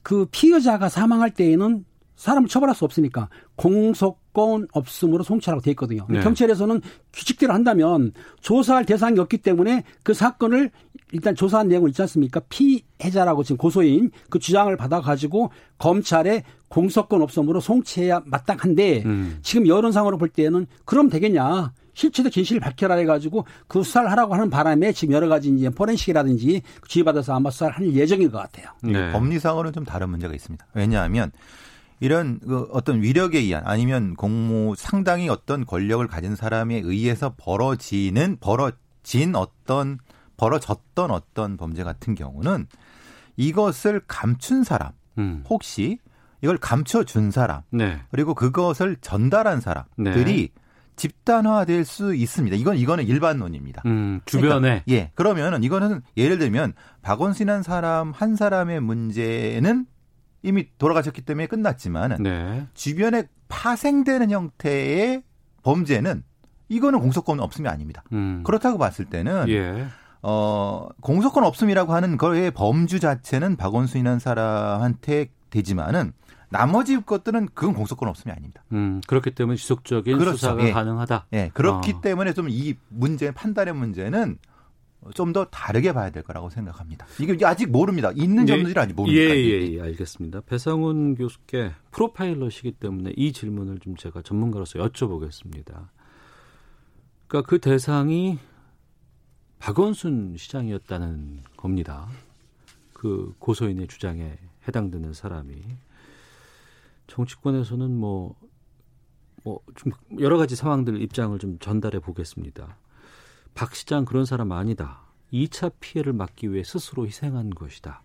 그 0.06 0.24
피의자가 0.30 0.88
사망할 0.88 1.32
때에는 1.32 1.84
사람을 2.14 2.48
처벌할 2.48 2.76
수 2.76 2.84
없으니까 2.84 3.28
공소권 3.56 4.68
없음으로 4.72 5.24
송치하라고 5.24 5.64
돼 5.64 5.72
있거든요. 5.72 6.06
네. 6.08 6.20
경찰에서는 6.20 6.80
규칙대로 7.12 7.52
한다면 7.52 8.12
조사할 8.40 8.86
대상이 8.86 9.18
없기 9.18 9.38
때문에 9.38 9.82
그 10.04 10.14
사건을 10.14 10.70
일단 11.10 11.34
조사한 11.34 11.66
내용을 11.66 11.90
있지 11.90 12.02
않습니까? 12.02 12.40
피해자라고 12.48 13.42
지금 13.42 13.56
고소인 13.56 14.12
그 14.30 14.38
주장을 14.38 14.74
받아가지고 14.76 15.50
검찰에 15.78 16.44
공소권 16.68 17.20
없음으로 17.22 17.58
송치해야 17.58 18.22
마땅한데 18.26 19.02
음. 19.06 19.38
지금 19.42 19.66
여론상으로 19.66 20.18
볼 20.18 20.28
때는 20.28 20.68
그럼 20.84 21.08
되겠냐? 21.08 21.72
실체적 21.96 22.30
진실을 22.30 22.60
밝혀라 22.60 22.94
해가지고 22.96 23.46
그 23.66 23.82
수사를 23.82 24.08
하라고 24.10 24.34
하는 24.34 24.50
바람에 24.50 24.92
지금 24.92 25.14
여러 25.14 25.28
가지 25.28 25.48
이제 25.48 25.70
포렌식이라든지 25.70 26.62
지휘받아서 26.86 27.34
아마 27.34 27.50
수사를 27.50 27.74
할 27.74 27.94
예정인 27.94 28.30
것 28.30 28.38
같아요. 28.38 28.68
네. 28.82 29.10
법리상으로는 29.12 29.72
좀 29.72 29.84
다른 29.84 30.10
문제가 30.10 30.34
있습니다. 30.34 30.64
왜냐하면 30.74 31.32
이런 31.98 32.38
그 32.40 32.68
어떤 32.70 33.02
위력에 33.02 33.38
의한 33.38 33.62
아니면 33.66 34.14
공무 34.14 34.74
상당히 34.76 35.30
어떤 35.30 35.64
권력을 35.64 36.06
가진 36.06 36.36
사람에 36.36 36.82
의해서 36.84 37.32
벌어지는 37.38 38.36
벌어진 38.40 39.34
어떤 39.34 39.98
벌어졌던 40.36 41.10
어떤 41.10 41.56
범죄 41.56 41.82
같은 41.82 42.14
경우는 42.14 42.66
이것을 43.38 44.02
감춘 44.06 44.64
사람 44.64 44.92
음. 45.16 45.42
혹시 45.48 45.98
이걸 46.42 46.58
감춰준 46.58 47.30
사람 47.30 47.62
네. 47.70 48.02
그리고 48.10 48.34
그것을 48.34 48.98
전달한 49.00 49.62
사람들이 49.62 50.50
집단화될 50.96 51.84
수 51.84 52.14
있습니다. 52.14 52.56
이건 52.56 52.76
이거는 52.76 53.06
일반론입니다. 53.06 53.82
음, 53.86 54.20
주변에 54.24 54.60
그러니까, 54.60 54.84
예. 54.88 55.10
그러면은 55.14 55.62
이거는 55.62 56.02
예를 56.16 56.38
들면 56.38 56.72
박원순이라는 57.02 57.62
사람 57.62 58.12
한 58.12 58.34
사람의 58.34 58.80
문제는 58.80 59.86
이미 60.42 60.68
돌아가셨기 60.78 61.22
때문에 61.22 61.46
끝났지만 61.46 62.22
네. 62.22 62.66
주변에 62.74 63.24
파생되는 63.48 64.30
형태의 64.30 65.22
범죄는 65.62 66.22
이거는 66.68 67.00
공소권 67.00 67.40
없음이 67.40 67.68
아닙니다. 67.68 68.02
음. 68.12 68.42
그렇다고 68.44 68.78
봤을 68.78 69.04
때는 69.04 69.48
예. 69.48 69.86
어 70.22 70.88
공소권 71.00 71.44
없음이라고 71.44 71.92
하는 71.92 72.16
거의 72.16 72.50
범주 72.50 73.00
자체는 73.00 73.56
박원순이라는 73.56 74.18
사람한테 74.18 75.28
되지만은 75.50 76.12
나머지 76.48 77.00
것들은 77.00 77.48
그건 77.54 77.74
공소권 77.74 78.08
없음이 78.08 78.32
아닙니다. 78.32 78.62
음, 78.72 79.00
그렇기 79.06 79.32
때문에 79.32 79.56
지속적인 79.56 80.18
그렇죠. 80.18 80.36
수사가 80.36 80.64
예. 80.66 80.72
가능하다. 80.72 81.26
예, 81.32 81.50
그렇기 81.54 81.94
어. 81.94 82.00
때문에 82.00 82.32
좀 82.32 82.48
이 82.48 82.74
문제 82.88 83.30
판단의 83.32 83.74
문제는 83.74 84.38
좀 85.14 85.32
더 85.32 85.44
다르게 85.46 85.92
봐야 85.92 86.10
될 86.10 86.22
거라고 86.22 86.50
생각합니다. 86.50 87.06
이게 87.20 87.44
아직 87.46 87.70
모릅니다. 87.70 88.10
있는 88.14 88.48
예, 88.48 88.52
점들이 88.52 88.78
아직 88.78 88.94
모릅니다. 88.94 89.24
예, 89.24 89.36
예, 89.36 89.72
예, 89.74 89.80
알겠습니다. 89.80 90.40
배상훈 90.42 91.14
교수께 91.14 91.72
프로파일러시기 91.92 92.72
때문에 92.72 93.12
이 93.16 93.32
질문을 93.32 93.78
좀 93.78 93.96
제가 93.96 94.22
전문가로서 94.22 94.78
여쭤보겠습니다. 94.80 95.88
그러니까 97.28 97.48
그 97.48 97.58
대상이 97.60 98.38
박원순 99.58 100.36
시장이었다는 100.36 101.40
겁니다. 101.56 102.08
그 102.92 103.34
고소인의 103.38 103.88
주장에 103.88 104.38
해당되는 104.66 105.12
사람이 105.12 105.54
정치권에서는 107.06 107.90
뭐, 107.96 108.34
뭐, 109.44 109.60
좀 109.74 109.92
여러 110.18 110.38
가지 110.38 110.56
상황들 110.56 111.00
입장을 111.00 111.38
좀 111.38 111.58
전달해 111.58 112.00
보겠습니다. 112.00 112.76
박 113.54 113.74
시장 113.74 114.04
그런 114.04 114.24
사람 114.24 114.52
아니다. 114.52 115.02
2차 115.32 115.72
피해를 115.80 116.12
막기 116.12 116.52
위해 116.52 116.62
스스로 116.62 117.06
희생한 117.06 117.50
것이다. 117.50 118.02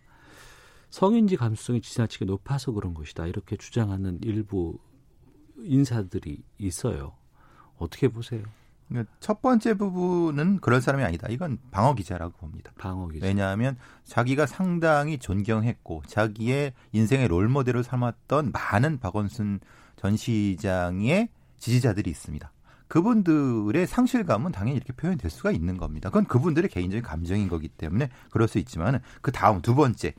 성인지 0.90 1.38
감수성이 1.38 1.82
지나치게 1.82 2.26
높아서 2.26 2.72
그런 2.72 2.94
것이다. 2.94 3.26
이렇게 3.28 3.56
주장하는 3.56 4.20
일부 4.24 4.78
인사들이 5.58 6.44
있어요. 6.58 7.14
어떻게 7.78 8.08
보세요? 8.08 8.44
그러니까 8.92 9.14
첫 9.22 9.42
번째 9.42 9.76
부분은 9.76 10.60
그런 10.60 10.82
사람이 10.82 11.04
아니다. 11.04 11.28
이건 11.30 11.58
방어 11.72 11.96
기자라고 11.96 12.34
봅니다. 12.38 12.72
방어 12.78 13.08
기자. 13.08 13.26
왜냐하면 13.26 13.78
자기가 14.04 14.46
상당히 14.46 15.18
존경했고 15.18 16.04
자기의 16.08 16.74
인생의 16.92 17.30
롤 17.30 17.48
모델을 17.48 17.84
삼았던 17.84 18.52
많은 18.52 19.00
박원순 19.00 19.62
전 19.96 20.18
시장의 20.18 21.30
지지자들이 21.58 22.10
있습니다. 22.10 22.52
그분들의 22.90 23.88
상실감은 23.88 24.52
당연히 24.52 24.76
이렇게 24.76 24.92
표현될 24.92 25.32
수가 25.32 25.52
있는 25.52 25.78
겁니다. 25.78 26.10
그건 26.10 26.26
그분들의 26.26 26.70
개인적인 26.70 27.02
감정인 27.02 27.48
거기 27.48 27.70
때문에 27.70 28.10
그럴 28.30 28.50
수 28.50 28.58
있지만 28.58 29.00
그 29.22 29.32
다음 29.32 29.62
두 29.62 29.76
번째 29.76 30.14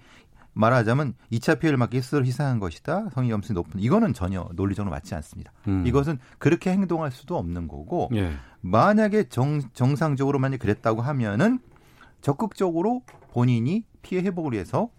말하자면 0.55 1.15
2차 1.33 1.59
피해를 1.59 1.79
막기 1.79 2.01
스스로 2.03 2.25
희생한 2.25 2.59
것이다. 2.59 3.09
성의 3.15 3.31
염수이 3.31 3.55
높은 3.55 3.81
이거는 3.81 4.13
전혀 4.13 4.49
논리적으로 4.55 4.91
맞지 4.91 5.15
않습니다. 5.15 5.53
음. 5.69 5.87
이것은 5.87 6.19
그렇게 6.39 6.71
행동할 6.71 7.11
수도 7.11 7.37
없는 7.39 7.69
거고 7.69 8.11
예. 8.15 8.33
만약에 8.61 9.25
정, 9.29 9.63
정상적으로 9.73 10.39
만약 10.39 10.59
그랬다고 10.59 11.01
하면은 11.03 11.59
적극적으로 12.21 13.03
본인이 13.33 13.85
피해 14.03 14.23
회복을 14.23 14.53
위해서 14.53 14.91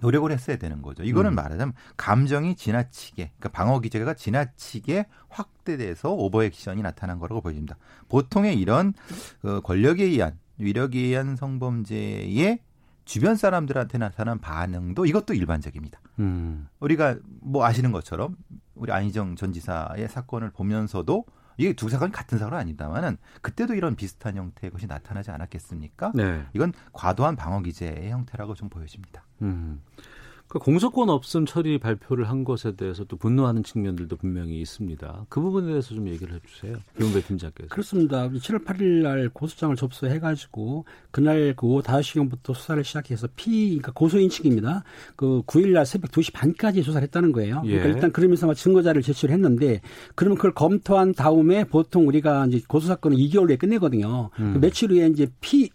노력을 0.00 0.30
했어야 0.30 0.56
되는 0.56 0.80
거죠. 0.80 1.04
이거는 1.04 1.32
음. 1.32 1.34
말하자면 1.34 1.74
감정이 1.98 2.56
지나치게, 2.56 3.32
그러니까 3.38 3.48
방어 3.50 3.80
기제가 3.80 4.14
지나치게 4.14 5.06
확대돼서 5.28 6.12
오버액션이 6.12 6.80
나타난 6.82 7.18
거라고 7.18 7.42
보여집니다. 7.42 7.76
보통의 8.08 8.58
이런 8.58 8.94
그 9.42 9.60
권력에 9.60 10.04
의한 10.04 10.38
위력에 10.56 10.98
의한 10.98 11.36
성범죄의 11.36 12.60
주변 13.04 13.36
사람들한테 13.36 13.98
나타난 13.98 14.38
반응도 14.38 15.06
이것도 15.06 15.34
일반적입니다. 15.34 16.00
음. 16.18 16.68
우리가 16.80 17.16
뭐 17.40 17.64
아시는 17.64 17.92
것처럼 17.92 18.36
우리 18.74 18.92
안희정 18.92 19.36
전 19.36 19.52
지사의 19.52 20.08
사건을 20.08 20.50
보면서도 20.50 21.24
이게 21.56 21.74
두 21.74 21.88
사건이 21.90 22.12
같은 22.12 22.38
사건은 22.38 22.58
아닙니다만은 22.58 23.18
그때도 23.42 23.74
이런 23.74 23.94
비슷한 23.94 24.36
형태의 24.36 24.70
것이 24.70 24.86
나타나지 24.86 25.30
않았겠습니까? 25.30 26.12
네. 26.14 26.46
이건 26.54 26.72
과도한 26.92 27.36
방어 27.36 27.60
기제의 27.60 28.10
형태라고 28.10 28.54
좀 28.54 28.68
보여집니다. 28.70 29.26
음. 29.42 29.82
그 30.50 30.58
공소권 30.58 31.08
없음 31.10 31.46
처리 31.46 31.78
발표를 31.78 32.28
한 32.28 32.42
것에 32.42 32.72
대해서 32.72 33.04
또 33.04 33.16
분노하는 33.16 33.62
측면들도 33.62 34.16
분명히 34.16 34.60
있습니다. 34.60 35.26
그 35.28 35.40
부분에 35.40 35.68
대해서 35.68 35.94
좀 35.94 36.08
얘기를 36.08 36.34
해주세요. 36.34 36.76
김은배 36.96 37.20
팀장께서. 37.20 37.68
그렇습니다. 37.68 38.28
7월 38.28 38.64
8일 38.64 39.02
날 39.02 39.28
고소장을 39.28 39.76
접수해가지고 39.76 40.86
그날 41.12 41.54
그 41.56 41.68
오후 41.68 41.82
5시경부터 41.82 42.52
수사를 42.52 42.82
시작해서 42.82 43.28
피, 43.36 43.68
그러니까 43.68 43.92
고소인 43.92 44.28
측입니다. 44.28 44.82
그 45.14 45.42
9일 45.46 45.68
날 45.68 45.86
새벽 45.86 46.10
2시 46.10 46.32
반까지 46.32 46.82
조사를 46.82 47.00
했다는 47.04 47.30
거예요. 47.30 47.60
그러니까 47.62 47.88
예. 47.88 47.92
일단 47.92 48.10
그러면서 48.10 48.52
증거자를 48.52 49.02
제출을 49.02 49.32
했는데 49.32 49.80
그러면 50.16 50.36
그걸 50.36 50.52
검토한 50.52 51.14
다음에 51.14 51.62
보통 51.62 52.08
우리가 52.08 52.46
이제 52.46 52.60
고소사건은 52.66 53.16
2개월 53.18 53.46
내에 53.46 53.56
끝내거든요. 53.56 54.30
음. 54.40 54.54
그 54.54 54.58
며칠 54.58 54.90
후에 54.90 55.06
이제 55.06 55.28
피 55.40 55.70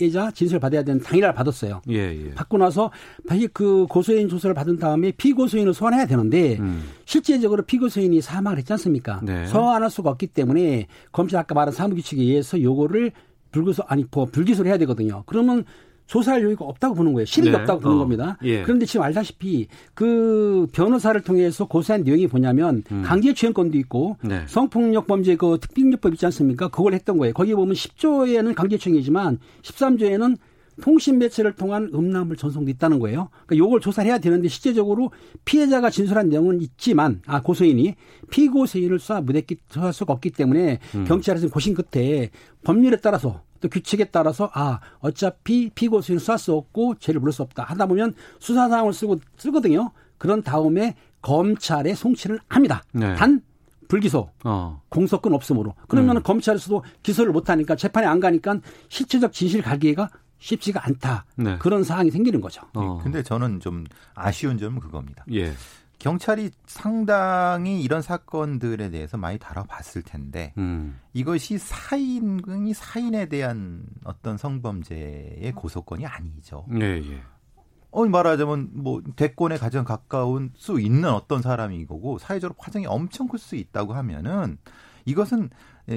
피해자 0.00 0.30
진술을 0.30 0.60
받아야 0.60 0.82
되는 0.82 0.98
당일날 0.98 1.34
받았어요. 1.34 1.82
예, 1.90 1.96
예. 1.96 2.30
받고 2.34 2.56
나서 2.56 2.90
다시 3.28 3.46
그 3.52 3.86
고소인 3.90 4.30
조사를 4.30 4.54
받은 4.54 4.78
다음에 4.78 5.12
피고소인을 5.12 5.74
소환해야 5.74 6.06
되는데 6.06 6.56
음. 6.58 6.84
실제적으로 7.04 7.62
피고소인이 7.62 8.18
사망을 8.22 8.56
했지 8.56 8.72
않습니까? 8.72 9.20
네. 9.22 9.44
소환할 9.44 9.90
수가 9.90 10.08
없기 10.08 10.28
때문에 10.28 10.86
검찰 11.12 11.40
아까 11.40 11.54
말한 11.54 11.74
사무규칙에 11.74 12.22
의해서 12.22 12.62
요거를 12.62 13.12
불구소 13.52 13.82
아니 13.88 14.06
뭐 14.10 14.24
불기소를 14.24 14.70
해야 14.70 14.78
되거든요. 14.78 15.22
그러면 15.26 15.64
조사할 16.10 16.42
여유가 16.42 16.64
없다고 16.64 16.96
보는 16.96 17.12
거예요. 17.12 17.24
실익이 17.24 17.52
네. 17.52 17.56
없다고 17.56 17.80
보는 17.80 17.96
어. 17.96 18.00
겁니다. 18.00 18.36
예. 18.42 18.62
그런데 18.62 18.84
지금 18.84 19.04
알다시피 19.04 19.68
그 19.94 20.66
변호사를 20.72 21.20
통해서 21.20 21.68
고소한 21.68 22.02
내용이 22.02 22.26
뭐냐면 22.26 22.82
음. 22.90 23.02
강제추행권도 23.02 23.78
있고 23.78 24.16
네. 24.24 24.42
성폭력 24.48 25.06
범죄 25.06 25.36
그 25.36 25.58
특별법법 25.60 26.14
있지 26.14 26.26
않습니까? 26.26 26.66
그걸 26.66 26.94
했던 26.94 27.16
거예요. 27.16 27.32
거기에 27.32 27.54
보면 27.54 27.74
10조에는 27.74 28.56
강제추행이지만 28.56 29.38
13조에는 29.62 30.36
통신 30.82 31.18
매체를 31.18 31.52
통한 31.52 31.88
음란물 31.94 32.36
전송도 32.36 32.72
있다는 32.72 32.98
거예요. 32.98 33.28
그러니까 33.46 33.64
요걸 33.64 33.80
조사를 33.80 34.10
해야 34.10 34.18
되는데 34.18 34.48
실제적으로 34.48 35.12
피해자가 35.44 35.90
진술한 35.90 36.28
내용은 36.28 36.60
있지만 36.60 37.22
아 37.26 37.40
고소인이 37.40 37.94
피고소인을 38.30 38.98
수사 38.98 39.20
못했기 39.20 39.58
수사할 39.68 39.92
수가 39.92 40.12
없기 40.14 40.30
때문에 40.30 40.80
음. 40.96 41.04
경찰에서 41.04 41.50
고심 41.50 41.74
끝에 41.74 42.30
법률에 42.64 42.96
따라서 42.96 43.42
또 43.60 43.68
규칙에 43.68 44.06
따라서 44.06 44.50
아 44.52 44.80
어차피 45.00 45.70
피고 45.74 46.00
수인 46.00 46.18
수사 46.18 46.36
수 46.36 46.54
없고 46.54 46.96
죄를 46.96 47.20
물을 47.20 47.32
수 47.32 47.42
없다 47.42 47.64
하다 47.64 47.86
보면 47.86 48.14
수사 48.38 48.68
사항을 48.68 48.92
쓰고 48.92 49.18
쓰거든요. 49.36 49.92
그런 50.18 50.42
다음에 50.42 50.96
검찰에 51.22 51.94
송치를 51.94 52.40
합니다. 52.48 52.82
네. 52.92 53.14
단 53.14 53.42
불기소, 53.88 54.30
어. 54.44 54.80
공소권 54.88 55.34
없음으로. 55.34 55.74
그러면 55.88 56.18
음. 56.18 56.22
검찰에서도 56.22 56.84
기소를 57.02 57.32
못하니까 57.32 57.74
재판에 57.74 58.06
안 58.06 58.20
가니까 58.20 58.60
실체적 58.88 59.32
진실 59.32 59.62
갈기가 59.62 60.08
쉽지가 60.38 60.86
않다. 60.86 61.24
네. 61.36 61.58
그런 61.58 61.82
상황이 61.82 62.10
생기는 62.10 62.40
거죠. 62.40 62.62
어. 62.74 63.00
근데 63.02 63.22
저는 63.22 63.60
좀 63.60 63.84
아쉬운 64.14 64.58
점은 64.58 64.80
그겁니다. 64.80 65.24
예. 65.32 65.52
경찰이 66.00 66.50
상당히 66.66 67.82
이런 67.82 68.02
사건들에 68.02 68.90
대해서 68.90 69.16
많이 69.18 69.38
다뤄봤을 69.38 70.02
텐데 70.02 70.52
음. 70.58 70.98
이것이 71.12 71.58
사인이 71.58 72.74
사인에 72.74 73.26
대한 73.26 73.84
어떤 74.04 74.36
성범죄의 74.36 75.52
고소권이 75.54 76.06
아니죠. 76.06 76.64
네, 76.68 77.02
예. 77.06 77.22
어 77.92 78.06
말하자면 78.06 78.70
뭐 78.72 79.02
대권에 79.14 79.58
가장 79.58 79.84
가까운 79.84 80.52
수 80.56 80.80
있는 80.80 81.10
어떤 81.10 81.42
사람이 81.42 81.84
거고 81.86 82.18
사회적으로 82.18 82.56
파장이 82.58 82.86
엄청 82.86 83.28
클 83.28 83.38
수 83.38 83.56
있다고 83.56 83.92
하면은 83.94 84.58
이것은 85.04 85.50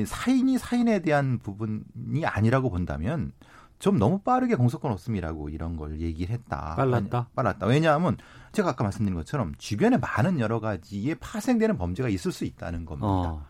사인이 0.06 0.58
사인에 0.58 1.02
대한 1.02 1.40
부분이 1.40 2.26
아니라고 2.26 2.70
본다면 2.72 3.32
좀 3.80 4.00
너무 4.00 4.20
빠르게 4.20 4.56
공소권 4.56 4.92
없음이라고 4.92 5.50
이런 5.50 5.78
걸 5.78 6.00
얘기를 6.02 6.34
했다. 6.34 6.76
빨랐다. 6.76 7.30
빨랐다. 7.36 7.68
왜냐하면 7.68 8.18
제가 8.54 8.70
아까 8.70 8.84
말씀드린 8.84 9.16
것처럼 9.16 9.54
주변에 9.58 9.98
많은 9.98 10.40
여러 10.40 10.60
가지의 10.60 11.16
파생되는 11.16 11.78
범죄가 11.78 12.08
있을 12.10 12.32
수 12.32 12.46
있다는 12.46 12.86
겁니다. 12.86 13.08
어. 13.08 13.46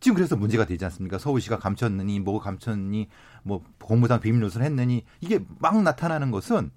지금 0.00 0.16
그래서 0.16 0.36
문제가 0.36 0.64
되지 0.64 0.84
않습니까? 0.84 1.18
서울시가 1.18 1.58
감췄느니, 1.58 2.20
뭐 2.20 2.38
감췄니, 2.40 3.08
뭐 3.42 3.64
공무상 3.82 4.20
비밀 4.20 4.40
누설 4.40 4.62
했느니 4.62 5.04
이게 5.20 5.40
막 5.58 5.80
나타나는 5.82 6.30
것은 6.30 6.70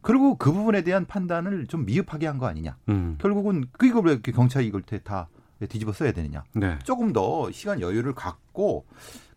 그리고 0.00 0.36
그 0.36 0.52
부분에 0.52 0.82
대한 0.82 1.06
판단을 1.06 1.66
좀 1.66 1.84
미흡하게 1.86 2.26
한 2.26 2.38
거 2.38 2.46
아니냐. 2.46 2.76
음. 2.88 3.16
결국은 3.20 3.66
그 3.72 3.86
이걸 3.86 4.04
왜 4.06 4.12
이렇게 4.12 4.32
경찰이 4.32 4.66
이걸 4.66 4.82
다 4.82 5.28
뒤집어 5.68 5.92
써야 5.92 6.12
되느냐. 6.12 6.44
네. 6.52 6.78
조금 6.84 7.12
더 7.12 7.50
시간 7.52 7.80
여유를 7.80 8.14
갖고 8.14 8.86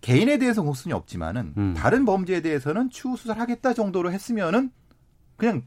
개인에 0.01 0.37
대해서 0.39 0.61
공순이 0.63 0.93
없지만은 0.93 1.53
음. 1.57 1.73
다른 1.77 2.05
범죄에 2.05 2.41
대해서는 2.41 2.89
추후 2.89 3.15
수사를 3.17 3.39
하겠다 3.41 3.73
정도로 3.73 4.11
했으면은 4.11 4.71
그냥 5.37 5.61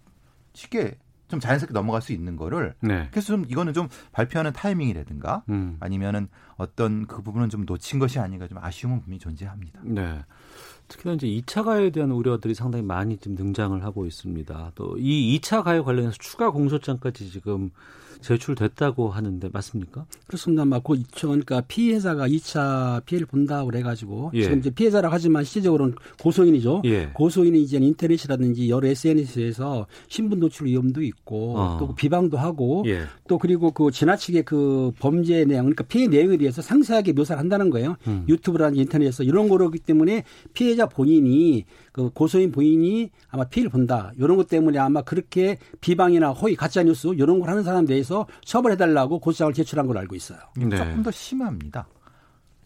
쉽게 0.52 0.98
좀 1.30 1.40
자연스럽게 1.40 1.72
넘어갈 1.72 2.02
수 2.02 2.12
있는 2.12 2.36
거를 2.36 2.74
네. 2.80 3.08
그래서 3.10 3.28
좀 3.28 3.44
이거는 3.48 3.72
좀 3.72 3.88
발표하는 4.12 4.52
타이밍이라든가 4.52 5.44
음. 5.48 5.76
아니면은 5.80 6.28
어떤 6.56 7.06
그 7.06 7.22
부분은 7.22 7.48
좀 7.48 7.64
놓친 7.64 7.98
것이 7.98 8.18
아닌가 8.18 8.46
좀 8.48 8.58
아쉬움은 8.58 9.00
분명히 9.00 9.18
존재합니다. 9.18 9.80
네. 9.84 10.20
특히나 10.88 11.14
이제 11.14 11.26
2차 11.28 11.64
가해에 11.64 11.90
대한 11.90 12.10
우려들이 12.10 12.52
상당히 12.54 12.84
많이 12.84 13.16
지금 13.16 13.36
등장을 13.36 13.82
하고 13.84 14.06
있습니다. 14.06 14.72
또 14.74 14.96
이 14.98 15.38
2차 15.40 15.62
가해 15.62 15.80
관련해서 15.80 16.16
추가 16.18 16.50
공소장까지 16.50 17.30
지금 17.30 17.70
제출됐다고 18.20 19.10
하는데 19.10 19.48
맞습니까? 19.52 20.06
그렇습니다. 20.26 20.64
맞고 20.64 20.96
그러니까 21.16 21.60
피해자가 21.62 22.28
2차 22.28 23.04
피해를 23.04 23.26
본다고 23.26 23.66
그래가지고 23.66 24.30
예. 24.34 24.42
지금 24.42 24.58
이제 24.58 24.70
피해자라고 24.70 25.12
하지만 25.12 25.44
실질적으로는 25.44 25.94
고소인이죠. 26.20 26.82
예. 26.84 27.10
고소인이 27.14 27.60
이제 27.62 27.78
인터넷이라든지 27.78 28.68
여러 28.68 28.88
SNS에서 28.88 29.86
신분 30.08 30.40
노출 30.40 30.66
위험도 30.66 31.02
있고 31.02 31.58
어. 31.58 31.76
또 31.78 31.94
비방도 31.94 32.36
하고 32.36 32.84
예. 32.86 33.02
또 33.28 33.38
그리고 33.38 33.70
그 33.70 33.90
지나치게 33.90 34.42
그 34.42 34.92
범죄 34.98 35.44
내용 35.44 35.64
그러니까 35.64 35.84
피해 35.84 36.06
내용에 36.06 36.36
대해서 36.36 36.62
상세하게 36.62 37.12
묘사를 37.12 37.38
한다는 37.38 37.70
거예요. 37.70 37.96
음. 38.06 38.24
유튜브라든지 38.28 38.82
인터넷에서 38.82 39.22
이런 39.22 39.48
거로기 39.48 39.78
때문에 39.78 40.24
피해자 40.52 40.86
본인이 40.86 41.64
그 41.92 42.10
고소인 42.10 42.52
본인이 42.52 43.10
아마 43.28 43.44
피해를 43.44 43.70
본다. 43.70 44.12
이런 44.16 44.36
것 44.36 44.48
때문에 44.48 44.78
아마 44.78 45.02
그렇게 45.02 45.58
비방이나 45.80 46.30
허위 46.30 46.54
가짜 46.54 46.82
뉴스 46.82 47.08
이런 47.08 47.40
걸 47.40 47.48
하는 47.50 47.62
사람 47.62 47.84
대해서 47.86 48.09
처벌해달라고 48.44 49.18
고소장을 49.20 49.52
제출한 49.52 49.86
걸로 49.86 50.00
알고 50.00 50.14
있어요. 50.14 50.38
네. 50.56 50.76
조금 50.76 51.02
더 51.02 51.10
심합니다. 51.10 51.86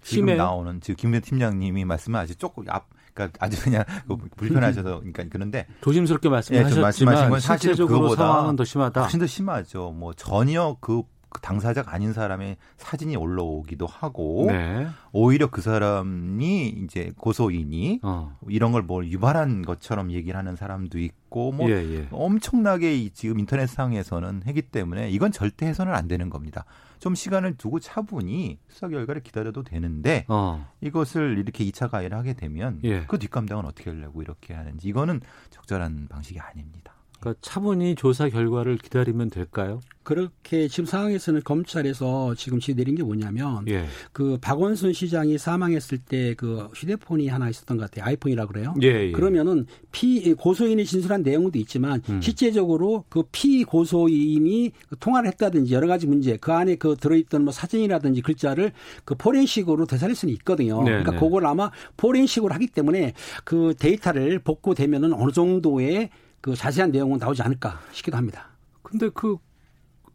지금 0.02 0.28
심해요? 0.28 0.36
나오는 0.36 0.80
지금 0.80 0.96
김현 0.96 1.22
팀장님이 1.22 1.84
말씀은 1.84 2.20
아직 2.20 2.38
조금 2.38 2.64
앞 2.68 2.86
그러니까 3.14 3.38
아주 3.44 3.62
그냥 3.62 3.84
그 4.06 4.16
불편하셔서 4.36 4.98
그러니까 4.98 5.24
그런데 5.30 5.66
조심스럽게 5.80 6.28
말씀하셨지만 6.28 6.76
예, 6.78 6.82
말씀하신 6.82 7.30
건 7.30 7.40
사실 7.40 7.74
그거보다 7.76 8.26
상황은 8.26 8.56
더 8.56 8.64
심하다. 8.64 9.00
훨씬 9.02 9.20
더 9.20 9.26
심하죠. 9.26 9.92
뭐 9.92 10.12
전혀 10.14 10.76
그그 10.80 11.02
당사자가 11.40 11.92
아닌 11.92 12.12
사람의 12.12 12.56
사진이 12.76 13.16
올라오기도 13.16 13.86
하고 13.86 14.46
네. 14.48 14.86
오히려 15.12 15.48
그 15.48 15.60
사람이 15.60 16.68
이제 16.68 17.12
고소인이 17.16 18.00
어. 18.02 18.36
이런 18.48 18.70
걸 18.72 18.84
뭘 18.84 19.10
유발한 19.10 19.62
것처럼 19.62 20.10
얘기를 20.12 20.38
하는 20.38 20.56
사람도 20.56 20.98
있고 20.98 21.52
뭐 21.52 21.68
예, 21.70 21.74
예. 21.74 22.08
엄청나게 22.10 22.96
이 22.96 23.10
지금 23.10 23.38
인터넷상에서는 23.38 24.42
하기 24.46 24.62
때문에 24.62 25.10
이건 25.10 25.32
절대 25.32 25.66
해서는 25.66 25.94
안 25.94 26.06
되는 26.08 26.30
겁니다. 26.30 26.64
좀 26.98 27.14
시간을 27.14 27.56
두고 27.56 27.80
차분히 27.80 28.58
수사 28.68 28.88
결과를 28.88 29.22
기다려도 29.22 29.62
되는데 29.62 30.24
어. 30.28 30.66
이것을 30.80 31.38
이렇게 31.38 31.64
2차 31.64 31.90
가해를 31.90 32.16
하게 32.16 32.34
되면 32.34 32.80
예. 32.84 33.04
그 33.06 33.18
뒷감당은 33.18 33.64
어떻게 33.64 33.90
하려고 33.90 34.22
이렇게 34.22 34.54
하는지 34.54 34.88
이거는 34.88 35.20
적절한 35.50 36.08
방식이 36.08 36.38
아닙니다. 36.40 36.93
그러니까 37.24 37.34
차분히 37.40 37.94
조사 37.94 38.28
결과를 38.28 38.76
기다리면 38.76 39.30
될까요? 39.30 39.80
그렇게 40.02 40.68
지금 40.68 40.84
상황에서는 40.84 41.40
검찰에서 41.44 42.34
지금 42.34 42.60
지금 42.60 42.76
내린 42.76 42.94
게 42.94 43.02
뭐냐면 43.02 43.64
예. 43.68 43.86
그 44.12 44.36
박원순 44.38 44.92
시장이 44.92 45.38
사망했을 45.38 45.96
때 45.98 46.34
그 46.36 46.68
휴대폰이 46.74 47.28
하나 47.28 47.48
있었던 47.48 47.76
것 47.78 47.90
같아요. 47.90 48.06
아이폰이라 48.08 48.46
그래요. 48.46 48.74
예, 48.82 49.06
예. 49.06 49.12
그러면은 49.12 49.66
피 49.92 50.34
고소인이 50.34 50.84
진술한 50.84 51.22
내용도 51.22 51.58
있지만 51.58 52.02
음. 52.10 52.20
실제적으로 52.20 53.04
그 53.08 53.22
피 53.32 53.64
고소인이 53.64 54.72
통화를 55.00 55.28
했다든지 55.30 55.72
여러 55.72 55.86
가지 55.86 56.06
문제 56.06 56.36
그 56.36 56.52
안에 56.52 56.74
그 56.76 56.96
들어있던 56.96 57.44
뭐 57.44 57.52
사진이라든지 57.52 58.20
글자를 58.20 58.72
그 59.04 59.14
포렌식으로 59.14 59.86
되살릴 59.86 60.14
수는 60.14 60.34
있거든요. 60.34 60.78
네, 60.82 60.90
그러니까 60.90 61.12
네. 61.12 61.18
그걸 61.18 61.46
아마 61.46 61.70
포렌식으로 61.96 62.52
하기 62.54 62.66
때문에 62.68 63.14
그 63.44 63.74
데이터를 63.78 64.38
복구되면은 64.40 65.14
어느 65.14 65.32
정도의 65.32 66.10
그 66.44 66.54
자세한 66.54 66.90
내용은 66.90 67.16
나오지 67.18 67.40
않을까 67.40 67.80
싶기도 67.90 68.18
합니다. 68.18 68.50
근데 68.82 69.08
그 69.08 69.38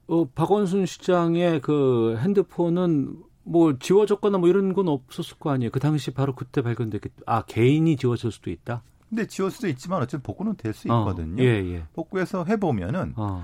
어, 0.05 0.25
박원순 0.25 0.85
시장의 0.85 1.59
그 1.61 2.17
핸드폰은 2.19 3.17
뭐 3.43 3.79
지워졌거나 3.79 4.37
뭐 4.37 4.47
이런 4.47 4.73
건 4.73 4.89
없었을 4.89 5.39
거 5.39 5.49
아니에요. 5.49 5.71
그 5.71 5.79
당시 5.79 6.11
바로 6.11 6.35
그때 6.35 6.61
발견됐겠. 6.61 7.11
아 7.25 7.41
개인이 7.41 7.97
지워질 7.97 8.31
수도 8.31 8.51
있다. 8.51 8.83
근데 9.09 9.25
지울 9.25 9.49
수도 9.49 9.67
있지만 9.69 10.03
어차피 10.03 10.21
복구는 10.21 10.55
될수 10.55 10.93
어, 10.93 10.99
있거든요. 10.99 11.41
예, 11.41 11.47
예. 11.47 11.83
복구해서 11.93 12.45
해보면은 12.45 13.13
어. 13.15 13.43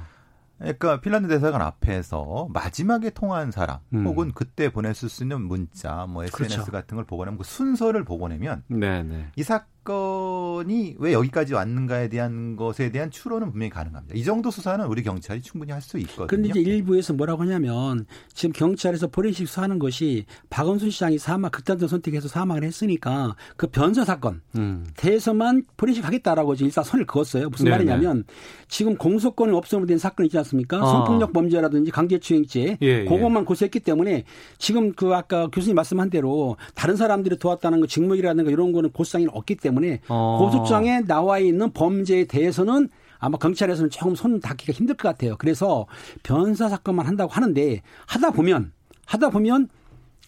그러니까 0.60 1.02
핀란드 1.02 1.28
대사관 1.28 1.64
앞에서 1.64 2.50
마지막에 2.54 3.10
통화한 3.10 3.50
사람 3.50 3.80
음. 3.96 4.06
혹은 4.06 4.32
그때 4.32 4.72
보냈을 4.72 5.10
수 5.10 5.24
있는 5.24 5.42
문자, 5.42 6.06
뭐 6.08 6.24
SNS 6.24 6.56
그렇죠. 6.58 6.72
같은 6.72 6.98
걸 6.98 7.06
보고내면 7.06 7.40
그 7.40 7.44
순서를 7.44 8.04
보고내면 8.04 8.62
네, 8.68 9.02
네. 9.02 9.32
이 9.36 9.42
사 9.42 9.66
건이 9.86 10.96
왜 11.00 11.14
여기까지 11.14 11.54
왔는가에 11.54 12.10
대한 12.10 12.58
것에 12.58 12.92
대한 12.92 13.10
추론은 13.12 13.52
분명히 13.52 13.70
가능합니다. 13.70 14.16
이 14.16 14.24
정도 14.24 14.52
수사는 14.52 14.86
우리 14.86 15.04
경찰이 15.04 15.42
충분히 15.42 15.72
할 15.72 15.86
수 15.86 16.00
있거든요. 16.00 16.26
그런데 16.28 16.50
이제 16.50 16.60
일부에서 16.62 17.14
뭐라고 17.14 17.44
하냐면 17.44 18.08
지금 18.34 18.52
경찰에서 18.54 19.08
포렌식 19.08 19.48
수사하는 19.48 19.78
것이 19.78 20.26
박원순 20.50 20.90
시장이 20.90 21.20
사망 21.20 21.52
극단적 21.52 21.88
선택해서 21.90 22.28
사망을 22.28 22.64
했으니까 22.64 23.36
그 23.56 23.68
변사 23.68 24.04
사건 24.04 24.42
음. 24.58 24.84
대해서만 24.98 25.64
포렌식 25.78 26.04
하겠다라고 26.04 26.56
지금 26.56 26.70
일단 26.70 26.84
선을 26.84 27.06
그었어요. 27.06 27.50
무슨 27.50 27.66
네네. 27.66 27.78
말이냐면 27.78 28.24
지금 28.68 28.98
공소권이 28.98 29.56
없음으로 29.56 29.86
된 29.86 30.00
사건 30.00 30.26
있지 30.26 30.38
않습니까? 30.40 30.82
어. 30.82 30.86
성폭력 30.88 31.34
범죄라든지 31.34 31.92
강제추행죄 31.92 32.80
예, 32.82 32.88
예. 32.88 33.06
그것만 33.06 33.46
고소했기 33.46 33.82
때문에 33.82 34.24
지금 34.58 34.92
그 34.94 35.14
아까 35.14 35.48
교수님 35.50 35.76
말씀한 35.76 36.10
대로 36.10 36.58
다른 36.74 36.96
사람들이 36.96 37.38
도왔다는 37.38 37.80
거 37.80 37.86
직무이라든가 37.86 38.50
이런 38.50 38.72
거는 38.72 38.90
고소장이 38.90 39.28
없기 39.30 39.58
때문에 39.58 39.75
어. 40.10 40.38
고소장에 40.40 41.02
나와 41.02 41.40
있는 41.40 41.72
범죄에 41.72 42.26
대해서는 42.26 42.90
아마 43.20 43.38
경찰에서는 43.38 43.90
조금 43.90 44.14
손 44.16 44.40
닿기가 44.40 44.74
힘들 44.74 44.96
것 44.96 45.08
같아요. 45.10 45.36
그래서 45.38 45.86
변사 46.24 46.70
사건만 46.70 47.08
한다고 47.08 47.32
하는데 47.32 47.82
하다 48.08 48.32
보면 48.32 48.72
하다 49.06 49.30
보면 49.30 49.70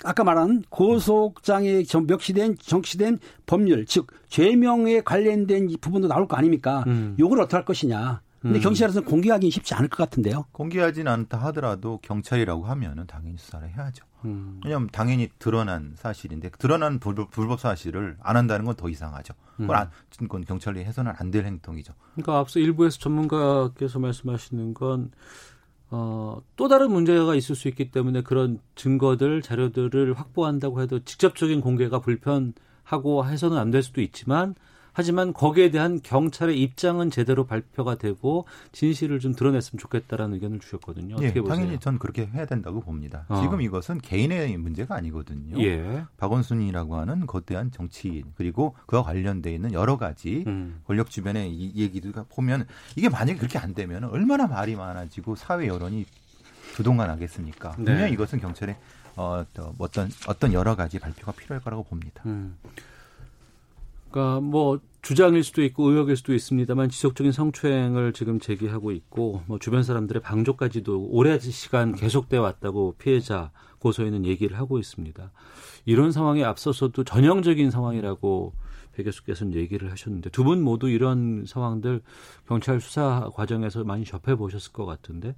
아까 0.03 0.23
말한 0.23 0.63
고소장에 0.69 1.83
정- 1.83 2.05
명시된 2.07 2.57
정시된 2.59 3.19
법률 3.45 3.85
즉 3.85 4.07
죄명에 4.29 5.01
관련된 5.01 5.69
이 5.69 5.77
부분도 5.77 6.07
나올 6.07 6.27
거 6.27 6.37
아닙니까? 6.37 6.83
음. 6.87 7.15
요걸 7.19 7.39
어떻게 7.41 7.55
할 7.57 7.65
것이냐. 7.65 8.21
근데 8.41 8.59
음. 8.59 8.61
경찰에서는 8.61 9.07
공개하기는 9.07 9.49
쉽지 9.49 9.73
않을 9.73 9.89
것 9.89 9.97
같은데요. 9.97 10.45
공개하진 10.51 11.07
않다 11.07 11.37
하더라도 11.45 11.99
경찰이라고 12.03 12.65
하면은 12.65 13.07
당연히 13.07 13.37
수사를 13.37 13.67
해야죠. 13.67 14.05
음. 14.25 14.59
왜냐하면 14.63 14.89
당연히 14.91 15.29
드러난 15.39 15.93
사실인데 15.95 16.49
드러난 16.57 16.99
불법, 16.99 17.31
불법 17.31 17.59
사실을 17.59 18.17
안 18.21 18.35
한다는 18.35 18.65
건 18.65 18.75
더 18.75 18.89
이상하죠. 18.89 19.33
그건, 19.57 19.69
음. 19.69 19.75
안, 19.75 19.89
그건 20.17 20.43
경찰이 20.45 20.83
해서는 20.83 21.13
안 21.17 21.31
될 21.31 21.45
행동이죠. 21.45 21.93
그러니까 22.13 22.39
앞서 22.39 22.59
일부에서 22.59 22.97
전문가께서 22.99 23.99
말씀하시는 23.99 24.73
건 24.73 25.11
어, 25.89 26.41
또 26.57 26.67
다른 26.67 26.91
문제가 26.91 27.33
있을 27.35 27.55
수 27.55 27.67
있기 27.69 27.91
때문에 27.91 28.21
그런 28.21 28.59
증거들, 28.75 29.41
자료들을 29.41 30.13
확보한다고 30.13 30.81
해도 30.81 30.99
직접적인 31.03 31.61
공개가 31.61 31.99
불편하고 31.99 33.25
해서는 33.25 33.57
안 33.57 33.71
될 33.71 33.83
수도 33.83 34.01
있지만 34.01 34.55
하지만 34.97 35.31
거기에 35.31 35.69
대한 35.69 35.99
경찰의 36.01 36.59
입장은 36.59 37.11
제대로 37.11 37.45
발표가 37.45 37.99
되고 37.99 38.47
진실을 38.71 39.19
좀 39.19 39.35
드러냈으면 39.35 39.77
좋겠다라는 39.77 40.33
의견을 40.33 40.59
주셨거든요. 40.59 41.17
예, 41.21 41.25
어떻게 41.27 41.39
보세요? 41.39 41.55
당연히 41.55 41.79
전 41.79 41.99
그렇게 41.99 42.25
해야 42.25 42.47
된다고 42.47 42.79
봅니다. 42.81 43.23
어. 43.27 43.39
지금 43.39 43.61
이것은 43.61 43.99
개인의 43.99 44.57
문제가 44.57 44.95
아니거든요. 44.95 45.63
예. 45.63 46.03
박원순이라고 46.17 46.95
하는 46.95 47.27
거대한 47.27 47.69
정치인 47.69 48.23
그리고 48.37 48.75
그와 48.87 49.03
관련돼 49.03 49.53
있는 49.53 49.71
여러 49.71 49.99
가지 49.99 50.43
음. 50.47 50.81
권력 50.87 51.11
주변의 51.11 51.53
이 51.53 51.79
얘기가 51.79 52.25
보면 52.29 52.65
이게 52.95 53.07
만약에 53.07 53.37
그렇게 53.37 53.59
안 53.59 53.75
되면 53.75 54.05
얼마나 54.05 54.47
말이 54.47 54.75
많아지고 54.75 55.35
사회 55.35 55.67
여론이 55.67 56.07
부동하겠습니까? 56.73 57.75
네. 57.77 57.85
분명 57.85 58.07
히 58.07 58.13
이것은 58.13 58.39
경찰의 58.39 58.75
어, 59.15 59.45
또 59.53 59.75
어떤 59.77 60.09
어떤 60.27 60.53
여러 60.53 60.75
가지 60.75 60.97
발표가 60.97 61.33
필요할 61.33 61.63
거라고 61.63 61.83
봅니다. 61.83 62.23
음. 62.25 62.57
그러니까 64.09 64.39
뭐 64.41 64.79
주장일 65.01 65.43
수도 65.43 65.63
있고 65.63 65.89
의혹일 65.89 66.17
수도 66.17 66.33
있습니다만 66.33 66.89
지속적인 66.89 67.31
성추행을 67.31 68.13
지금 68.13 68.39
제기하고 68.39 68.91
있고 68.91 69.41
뭐 69.45 69.59
주변 69.59 69.83
사람들의 69.83 70.21
방조까지도 70.21 71.07
오랜 71.11 71.39
시간 71.39 71.95
계속돼 71.95 72.37
왔다고 72.37 72.95
피해자 72.97 73.51
고소인은 73.79 74.25
얘기를 74.25 74.57
하고 74.57 74.79
있습니다. 74.79 75.31
이런 75.85 76.11
상황에 76.11 76.43
앞서서도 76.43 77.03
전형적인 77.03 77.71
상황이라고 77.71 78.53
배 78.93 79.03
교수께서는 79.03 79.53
얘기를 79.53 79.91
하셨는데 79.91 80.31
두 80.31 80.43
분 80.43 80.61
모두 80.61 80.89
이런 80.89 81.45
상황들 81.45 82.01
경찰 82.47 82.81
수사 82.81 83.29
과정에서 83.33 83.83
많이 83.83 84.03
접해 84.03 84.35
보셨을 84.35 84.73
것 84.73 84.85
같은데 84.85 85.35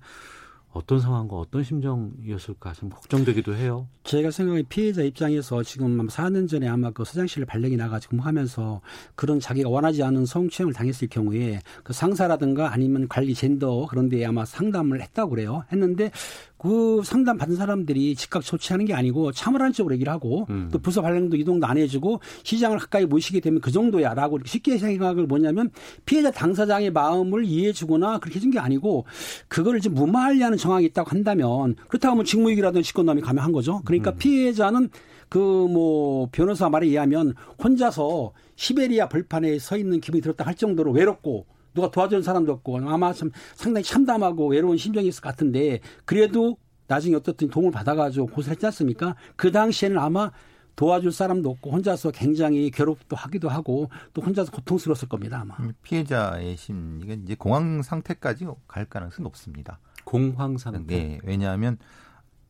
어떤 0.71 0.99
상황과 0.99 1.35
어떤 1.35 1.63
심정이었을까 1.63 2.73
좀 2.73 2.89
걱정되기도 2.89 3.55
해요. 3.55 3.87
제가 4.03 4.29
생각에 4.31 4.63
피해자 4.69 5.01
입장에서 5.01 5.63
지금 5.63 6.07
4년 6.07 6.47
전에 6.47 6.67
아마 6.67 6.91
그 6.91 7.03
서장실 7.03 7.45
발령이 7.45 7.75
나가지고 7.75 8.17
하면서 8.17 8.81
그런 9.15 9.39
자기가 9.39 9.69
원하지 9.69 10.03
않은 10.03 10.25
성추행을 10.25 10.73
당했을 10.73 11.07
경우에 11.07 11.61
그 11.83 11.93
상사라든가 11.93 12.71
아니면 12.71 13.07
관리 13.07 13.33
젠더 13.33 13.87
그런 13.87 14.09
데에 14.09 14.25
아마 14.25 14.45
상담을 14.45 15.01
했다고 15.01 15.31
그래요. 15.31 15.63
했는데 15.71 16.11
그 16.59 17.01
상담 17.03 17.37
받은 17.37 17.55
사람들이 17.55 18.15
즉각 18.15 18.43
조치하는 18.43 18.85
게 18.85 18.93
아니고 18.93 19.31
참으라는 19.31 19.73
쪽으로 19.73 19.95
얘기를 19.95 20.11
하고 20.11 20.45
음. 20.49 20.69
또 20.71 20.79
부서 20.79 21.01
발령도 21.01 21.37
이동도 21.37 21.65
안 21.65 21.77
해주고 21.77 22.19
시장을 22.43 22.77
가까이 22.77 23.05
모시게 23.05 23.39
되면 23.39 23.61
그 23.61 23.71
정도야라고 23.71 24.37
이렇게 24.37 24.49
쉽게 24.49 24.77
생각을 24.77 25.25
뭐냐면 25.25 25.71
피해자 26.05 26.31
당사자의 26.31 26.91
마음을 26.91 27.45
이해해주거나 27.45 28.19
그렇게 28.19 28.37
해준 28.37 28.51
게 28.51 28.59
아니고 28.59 29.05
그거를 29.47 29.79
좀 29.79 29.93
무마하려는 29.93 30.57
정황이 30.57 30.85
있다고 30.85 31.09
한다면 31.09 31.75
그렇다고 31.87 32.11
하면 32.11 32.25
직무유기라든지 32.25 32.87
직권남이 32.87 33.21
가면 33.21 33.43
한 33.43 33.51
거죠. 33.51 33.81
그러니까 33.85 34.11
피해자는 34.11 34.89
그 35.29 35.39
뭐 35.39 36.27
변호사 36.31 36.69
말에 36.69 36.87
의하면 36.87 37.35
혼자서 37.63 38.33
시베리아 38.55 39.07
벌판에 39.07 39.59
서 39.59 39.77
있는 39.77 40.01
기분이 40.01 40.21
들었다 40.21 40.45
할 40.45 40.55
정도로 40.55 40.91
외롭고 40.91 41.45
누가 41.73 41.91
도와주는 41.91 42.23
사람도 42.23 42.51
없고 42.53 42.77
아마 42.89 43.13
참 43.13 43.31
상당히 43.55 43.83
참담하고 43.83 44.47
외로운 44.47 44.77
심정이 44.77 45.07
있을 45.07 45.21
것 45.21 45.29
같은데 45.29 45.79
그래도 46.05 46.57
나중에 46.87 47.15
어떻든 47.15 47.49
도움을 47.49 47.71
받아가지고 47.71 48.27
고소를 48.27 48.55
했지 48.55 48.65
않습니까? 48.65 49.15
그 49.35 49.51
당시에는 49.51 49.97
아마 49.97 50.31
도와줄 50.75 51.11
사람도 51.11 51.49
없고 51.49 51.71
혼자서 51.71 52.11
굉장히 52.11 52.71
괴롭도 52.71 53.15
하기도 53.15 53.49
하고 53.49 53.89
또 54.13 54.21
혼자서 54.21 54.51
고통스러웠을 54.51 55.09
겁니다 55.09 55.41
아마. 55.41 55.55
피해자의 55.83 56.55
심리가 56.55 57.13
이제 57.13 57.35
공황 57.35 57.81
상태까지 57.81 58.47
갈 58.67 58.85
가능성이 58.85 59.25
높습니다. 59.25 59.79
공황 60.05 60.57
상태. 60.57 60.95
네, 60.95 61.19
왜냐하면 61.23 61.77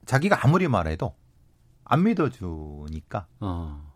자기가 0.06 0.46
아무리 0.46 0.68
말해도 0.68 1.14
안 1.84 2.04
믿어주니까 2.04 3.26
어. 3.40 3.89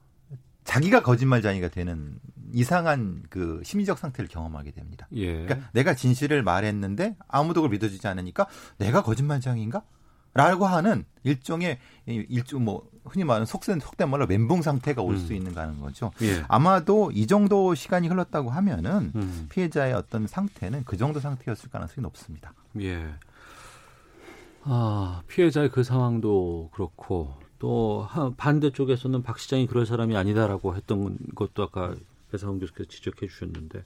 자기가 0.64 1.04
거짓말쟁이가 1.04 1.70
되는 1.70 2.20
이상한 2.54 3.24
그 3.30 3.62
심리적 3.64 3.98
상태를 3.98 4.30
경험하게 4.30 4.72
됩니다. 4.72 5.08
예. 5.14 5.44
그러니까 5.44 5.70
내가 5.74 5.96
진실을 5.96 6.44
말했는데 6.44 7.16
아무도 7.28 7.62
그걸 7.62 7.72
믿어주지 7.72 8.08
않으니까 8.08 8.48
내가 8.78 9.04
거짓말쟁이인가? 9.04 9.84
라고 10.36 10.66
하는 10.66 11.06
일종의 11.24 11.78
일종 12.08 12.66
뭐 12.66 12.90
흔히 13.06 13.24
말하는 13.24 13.46
속된 13.46 13.80
속된 13.80 14.10
말로 14.10 14.26
멘붕 14.26 14.64
상태가 14.64 15.04
올수 15.04 15.32
음. 15.32 15.36
있는 15.38 15.54
가는 15.54 15.80
거죠. 15.80 16.12
예. 16.24 16.44
아마도 16.48 17.12
이 17.12 17.28
정도 17.28 17.76
시간이 17.76 18.08
흘렀다고 18.08 18.50
하면은 18.50 19.12
음. 19.16 19.46
피해자의 19.50 19.94
어떤 19.94 20.26
상태는 20.26 20.86
그 20.86 20.98
정도 20.98 21.20
상태였을 21.20 21.70
가능성이 21.70 22.02
높습니다. 22.02 22.54
예. 22.82 23.14
아, 24.64 25.22
피해자의 25.28 25.70
그 25.70 25.84
상황도 25.84 26.72
그렇고 26.74 27.36
또 27.64 28.06
반대쪽에서는 28.36 29.24
박 29.24 29.40
시장이 29.40 29.68
그럴 29.68 29.86
사람이 29.86 30.18
아니다라고 30.18 30.76
했던 30.76 31.18
것도 31.34 31.64
아까 31.64 31.96
배상훈 32.30 32.60
교수께서 32.60 32.90
지적해 32.90 33.26
주셨는데 33.26 33.86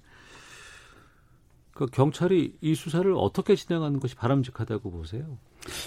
그 1.75 1.85
경찰이 1.85 2.55
이 2.59 2.73
수사를 2.73 3.13
어떻게 3.15 3.55
진행하는 3.55 3.99
것이 3.99 4.15
바람직하다고 4.15 4.89
보세요? 4.89 5.37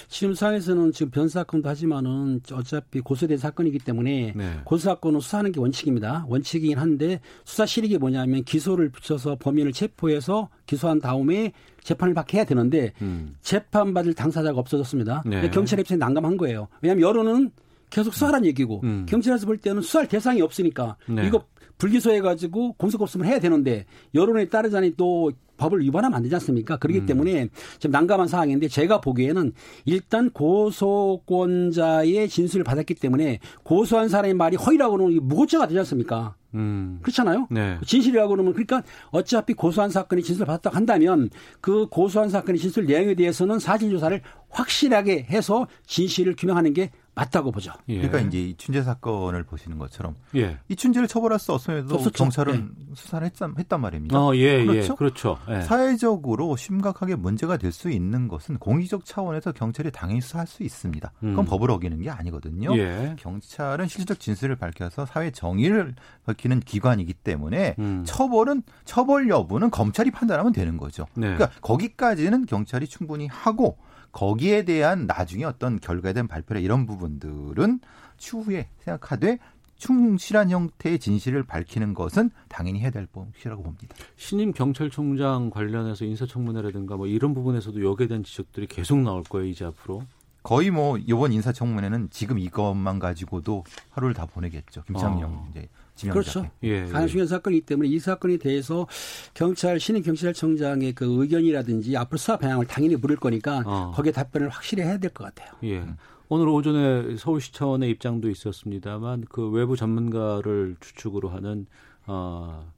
지금 0.06 0.34
상에서는 0.34 0.92
지금 0.92 1.10
변 1.10 1.26
사 1.26 1.42
건도 1.42 1.68
하지만은 1.68 2.40
어차피 2.52 3.00
고소된 3.00 3.38
사건이기 3.38 3.80
때문에 3.80 4.34
네. 4.36 4.60
고소 4.64 4.84
사건은 4.84 5.18
수사하는 5.18 5.50
게 5.50 5.58
원칙입니다. 5.58 6.26
원칙이긴 6.28 6.78
한데 6.78 7.20
수사 7.44 7.66
실익이 7.66 7.98
뭐냐면 7.98 8.44
기소를 8.44 8.90
붙여서 8.90 9.38
범인을 9.40 9.72
체포해서 9.72 10.48
기소한 10.64 11.00
다음에 11.00 11.52
재판을 11.82 12.14
받게 12.14 12.36
해야 12.36 12.44
되는데 12.44 12.92
음. 13.02 13.34
재판 13.40 13.92
받을 13.94 14.14
당사자가 14.14 14.60
없어졌습니다. 14.60 15.24
네. 15.26 15.50
경찰 15.50 15.80
입장에 15.80 15.98
난감한 15.98 16.36
거예요. 16.36 16.68
왜냐하면 16.82 17.02
여론은 17.02 17.50
계속 17.90 18.14
수사하라는 18.14 18.46
얘기고 18.46 18.80
음. 18.84 19.06
경찰에서 19.08 19.46
볼 19.46 19.58
때는 19.58 19.82
수사할 19.82 20.08
대상이 20.08 20.40
없으니까 20.40 20.96
네. 21.08 21.26
이거 21.26 21.44
불기소해 21.78 22.20
가지고 22.20 22.74
공소 22.74 22.98
없으면 23.00 23.26
해야 23.26 23.38
되는데 23.40 23.86
여론에 24.14 24.48
따르자니 24.48 24.94
또 24.96 25.32
법을 25.56 25.80
위반하면 25.80 26.16
안 26.16 26.22
되지 26.22 26.34
않습니까? 26.36 26.78
그렇기 26.78 27.00
음. 27.00 27.06
때문에 27.06 27.48
좀 27.78 27.92
난감한 27.92 28.28
상황인데 28.28 28.68
제가 28.68 29.00
보기에는 29.00 29.52
일단 29.84 30.30
고소권자의 30.30 32.28
진술을 32.28 32.64
받았기 32.64 32.94
때문에 32.94 33.40
고소한 33.62 34.08
사람의 34.08 34.34
말이 34.34 34.56
허위라고는 34.56 35.20
무고죄가 35.22 35.68
되지 35.68 35.78
않습니까? 35.80 36.34
음. 36.54 36.98
그렇잖아요. 37.02 37.46
네. 37.50 37.78
진실이라고 37.86 38.30
그러면 38.30 38.52
그러니까 38.54 38.82
어차피 39.10 39.52
고소한 39.52 39.90
사건이 39.90 40.22
진술을 40.22 40.46
받았다고 40.46 40.74
한다면 40.74 41.30
그 41.60 41.86
고소한 41.88 42.28
사건의 42.30 42.58
진술 42.58 42.86
내용에 42.86 43.14
대해서는 43.14 43.58
사실 43.58 43.90
조사를 43.90 44.20
확실하게 44.48 45.26
해서 45.30 45.68
진실을 45.86 46.34
규명하는 46.36 46.72
게 46.72 46.90
맞다고 47.20 47.50
보죠. 47.50 47.72
예. 47.88 47.96
그러니까 47.96 48.20
이제 48.20 48.40
이 48.40 48.56
춘재 48.56 48.82
사건을 48.82 49.44
보시는 49.44 49.78
것처럼 49.78 50.14
예. 50.36 50.58
이 50.68 50.76
춘재를 50.76 51.06
처벌할 51.06 51.38
수 51.38 51.52
없음에도 51.52 51.94
없었죠. 51.94 52.12
경찰은 52.12 52.74
예. 52.80 52.94
수사를 52.94 53.26
했단, 53.26 53.54
했단 53.58 53.80
말입니다. 53.80 54.18
어, 54.18 54.34
예, 54.36 54.60
예. 54.60 54.64
그렇죠. 54.64 54.96
그렇죠. 54.96 55.38
예. 55.48 55.60
사회적으로 55.62 56.56
심각하게 56.56 57.16
문제가 57.16 57.56
될 57.56 57.70
수 57.70 57.88
있는 57.88 58.26
것은 58.26 58.58
공익적 58.58 59.04
차원에서 59.04 59.52
경찰이 59.52 59.92
당연히 59.92 60.20
수사할 60.20 60.48
수 60.48 60.64
있습니다. 60.64 61.12
그건 61.20 61.38
음. 61.38 61.44
법을 61.44 61.70
어기는 61.70 62.02
게 62.02 62.10
아니거든요. 62.10 62.76
예. 62.76 63.14
경찰은 63.18 63.86
실질적 63.86 64.18
진술을 64.18 64.56
밝혀서 64.56 65.06
사회 65.06 65.30
정의를 65.30 65.94
밝히는 66.26 66.58
기관이기 66.60 67.14
때문에 67.14 67.76
음. 67.78 68.02
처벌은 68.04 68.64
처벌 68.84 69.28
여부는 69.28 69.70
검찰이 69.70 70.10
판단하면 70.10 70.52
되는 70.52 70.76
거죠. 70.78 71.06
네. 71.14 71.32
그러니까 71.34 71.50
거기까지는 71.60 72.46
경찰이 72.46 72.88
충분히 72.88 73.28
하고 73.28 73.78
거기에 74.12 74.64
대한 74.64 75.06
나중에 75.06 75.44
어떤 75.44 75.78
결과에 75.80 76.12
대한 76.12 76.28
발표나 76.28 76.60
이런 76.60 76.86
부분들은 76.86 77.80
추후에 78.16 78.68
생각하되 78.80 79.38
충실한 79.76 80.50
형태의 80.50 80.98
진실을 80.98 81.42
밝히는 81.42 81.94
것은 81.94 82.30
당연히 82.48 82.80
해야 82.80 82.90
될 82.90 83.06
것이라고 83.06 83.62
봅니다. 83.62 83.96
신임 84.16 84.52
경찰청장 84.52 85.48
관련해서 85.50 86.04
인사청문회라든가 86.04 86.96
뭐 86.96 87.06
이런 87.06 87.32
부분에서도 87.32 87.82
여기에 87.82 88.08
대한 88.08 88.22
지적들이 88.22 88.66
계속 88.66 88.98
나올 88.98 89.22
거예요, 89.22 89.46
이제 89.46 89.64
앞으로. 89.64 90.02
거의 90.42 90.70
뭐 90.70 90.98
이번 90.98 91.32
인사청문회는 91.32 92.08
지금 92.10 92.38
이것만 92.38 92.98
가지고도 92.98 93.64
하루를 93.90 94.14
다 94.14 94.26
보내겠죠. 94.26 94.82
김창룡 94.84 95.30
어. 95.30 95.48
이제 95.50 95.68
그렇죠. 96.08 96.48
예, 96.62 96.84
가장 96.84 97.06
중요한 97.08 97.28
사건이기 97.28 97.66
때문에 97.66 97.88
이 97.88 97.98
사건에 97.98 98.36
대해서 98.36 98.86
경찰 99.34 99.78
신임 99.78 100.02
경찰청장의 100.02 100.94
그 100.94 101.04
의견이라든지 101.22 101.96
앞으로 101.96 102.16
수사 102.18 102.36
방향을 102.36 102.66
당연히 102.66 102.96
물을 102.96 103.16
거니까 103.16 103.62
어. 103.66 103.92
거기에 103.94 104.12
답변을 104.12 104.48
확실히 104.48 104.82
해야 104.84 104.98
될 104.98 105.10
것 105.10 105.24
같아요. 105.24 105.52
예. 105.64 105.84
오늘 106.28 106.48
오전에 106.48 107.16
서울시청원의 107.16 107.90
입장도 107.90 108.30
있었습니다만 108.30 109.24
그 109.28 109.50
외부 109.50 109.76
전문가를 109.76 110.76
주축으로 110.80 111.28
하는 111.28 111.66
어, 112.06 112.72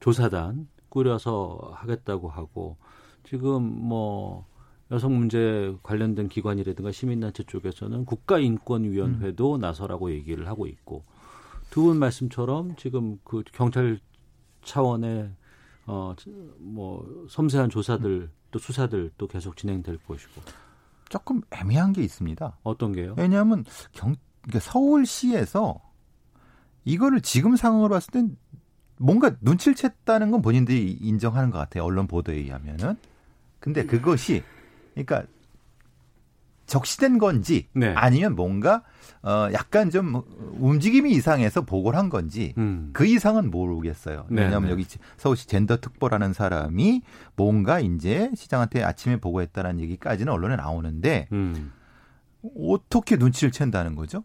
조사단 0.00 0.66
꾸려서 0.88 1.70
하겠다고 1.74 2.28
하고 2.28 2.76
지금 3.24 3.62
뭐 3.62 4.46
여성 4.90 5.16
문제 5.16 5.74
관련된 5.82 6.28
기관이라든가 6.28 6.90
시민단체 6.90 7.44
쪽에서는 7.44 8.04
국가인권위원회도 8.06 9.54
음. 9.56 9.60
나서라고 9.60 10.10
얘기를 10.10 10.48
하고 10.48 10.66
있고 10.66 11.04
두 11.70 11.82
분 11.84 11.98
말씀처럼 11.98 12.76
지금 12.76 13.18
그 13.24 13.42
경찰 13.52 13.98
차원의 14.64 15.30
어 15.86 16.14
뭐 16.58 17.26
섬세한 17.30 17.70
조사들 17.70 18.30
또 18.50 18.58
수사들 18.58 19.10
또 19.18 19.26
계속 19.26 19.56
진행될 19.56 19.98
것이고 20.06 20.42
조금 21.08 21.40
애매한 21.50 21.92
게 21.92 22.02
있습니다. 22.02 22.58
어떤 22.62 22.92
게요? 22.92 23.14
왜냐하면 23.16 23.64
경 23.92 24.14
그러니까 24.42 24.60
서울시에서 24.70 25.80
이거를 26.84 27.20
지금 27.20 27.56
상황으로 27.56 27.90
봤을 27.94 28.10
땐 28.12 28.36
뭔가 28.98 29.34
눈치를 29.40 29.74
챘다는 29.74 30.30
건 30.30 30.42
본인들이 30.42 30.98
인정하는 31.00 31.50
것 31.50 31.58
같아요. 31.58 31.84
언론 31.84 32.06
보도에 32.06 32.36
의하면은. 32.36 32.96
근데 33.60 33.84
그것이 33.86 34.42
그러니까 34.94 35.24
적시된 36.68 37.18
건지 37.18 37.66
네. 37.72 37.92
아니면 37.96 38.36
뭔가 38.36 38.84
어 39.22 39.48
약간 39.52 39.90
좀 39.90 40.22
움직임이 40.58 41.10
이상해서 41.10 41.62
보고를 41.62 41.98
한 41.98 42.08
건지 42.08 42.54
음. 42.56 42.90
그 42.92 43.04
이상은 43.04 43.50
모르겠어요. 43.50 44.26
네, 44.30 44.42
왜냐하면 44.42 44.68
네. 44.68 44.72
여기 44.72 44.86
서울시 45.16 45.48
젠더 45.48 45.78
특보라는 45.78 46.32
사람이 46.32 47.02
뭔가 47.34 47.80
이제 47.80 48.30
시장한테 48.36 48.84
아침에 48.84 49.16
보고했다는 49.16 49.80
얘기까지는 49.80 50.32
언론에 50.32 50.54
나오는데 50.54 51.26
음. 51.32 51.72
어떻게 52.56 53.16
눈치를 53.16 53.50
챈다는 53.50 53.96
거죠? 53.96 54.22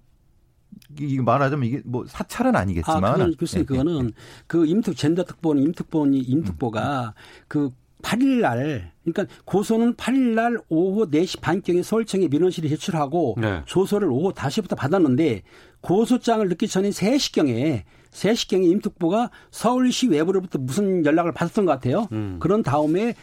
이게 1.00 1.22
말하자면 1.22 1.68
이게 1.68 1.82
뭐 1.86 2.06
사찰은 2.08 2.56
아니겠지만. 2.56 3.22
아, 3.22 3.30
교수님 3.38 3.66
네. 3.66 3.68
그거는 3.68 4.12
그 4.48 4.66
임특 4.66 4.96
젠더 4.96 5.24
특보는 5.24 5.64
임특보니 5.64 6.20
임특보가 6.20 7.08
음. 7.08 7.12
그 7.48 7.72
8일 8.04 8.42
날 8.42 8.92
그러니까 9.04 9.34
고소는 9.46 9.96
8일 9.96 10.36
날 10.36 10.58
오후 10.70 11.10
4시 11.10 11.42
반경에 11.42 11.82
서울청에 11.82 12.28
민원실에 12.28 12.70
제출하고 12.70 13.38
네. 13.40 13.62
조서를 13.66 14.10
오후 14.12 14.32
5시부터 14.34 14.76
받았는데 14.78 15.42
고소장을 15.82 16.48
넣기 16.50 16.68
전에 16.68 16.90
3시경에 16.90 17.84
3시경에 18.12 18.64
임특보가 18.72 19.32
서울시 19.50 20.08
외부로부터 20.08 20.60
무슨 20.60 21.04
연락을 21.06 21.32
받았던 21.32 21.66
것 21.66 21.72
같아요. 21.72 22.08
음. 22.12 22.38
그런 22.40 22.62
다음에 22.62 23.16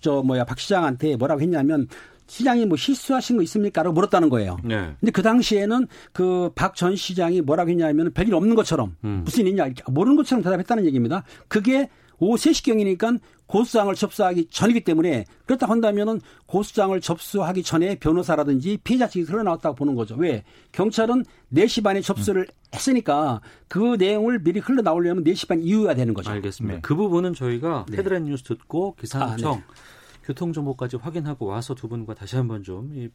저 0.00 0.22
뭐야 0.22 0.44
박 0.44 0.58
시장한테 0.60 1.16
뭐라고 1.16 1.40
했냐면 1.40 1.88
시장이 2.26 2.66
뭐 2.66 2.76
실수하신 2.76 3.36
거 3.38 3.42
있습니까?라고 3.44 3.94
물었다는 3.94 4.28
거예요. 4.28 4.58
네. 4.62 4.92
근데 5.00 5.10
그 5.12 5.22
당시에는 5.22 5.86
그 6.12 6.50
박 6.54 6.74
전 6.74 6.94
시장이 6.94 7.40
뭐라고 7.40 7.70
했냐면 7.70 8.12
별일 8.12 8.34
없는 8.34 8.54
것처럼 8.54 8.94
음. 9.04 9.22
무슨 9.24 9.46
일 9.46 9.48
있냐 9.48 9.68
모르는 9.86 10.16
것처럼 10.16 10.42
대답했다는 10.44 10.84
얘기입니다. 10.86 11.24
그게 11.48 11.88
오후 12.18 12.36
3시경이니까 12.36 13.20
고소장을 13.46 13.94
접수하기 13.94 14.48
전이기 14.50 14.84
때문에 14.84 15.24
그렇다 15.46 15.68
한다면은 15.68 16.20
고소장을 16.46 17.00
접수하기 17.00 17.62
전에 17.62 17.98
변호사라든지 17.98 18.78
피해자 18.84 19.08
측이 19.08 19.24
흘러나왔다고 19.24 19.74
보는 19.74 19.94
거죠. 19.94 20.14
왜? 20.16 20.44
경찰은 20.72 21.24
4시 21.54 21.82
반에 21.82 22.00
접수를 22.00 22.46
했으니까 22.74 23.40
그 23.66 23.96
내용을 23.98 24.40
미리 24.40 24.60
흘러나오려면 24.60 25.24
4시 25.24 25.48
반 25.48 25.62
이후가 25.62 25.94
되는 25.94 26.12
거죠. 26.12 26.30
알겠습니다. 26.30 26.74
네. 26.76 26.80
그 26.82 26.94
부분은 26.94 27.34
저희가 27.34 27.86
네. 27.88 27.98
헤드라인 27.98 28.24
뉴스 28.24 28.44
듣고 28.44 28.94
기상청 28.96 29.52
아, 29.52 29.56
네. 29.56 29.62
교통정보까지 30.24 30.96
확인하고 30.96 31.46
와서 31.46 31.74
두 31.74 31.88
분과 31.88 32.14
다시 32.14 32.36
한번 32.36 32.62
좀 32.62 32.92
이, 32.94 33.08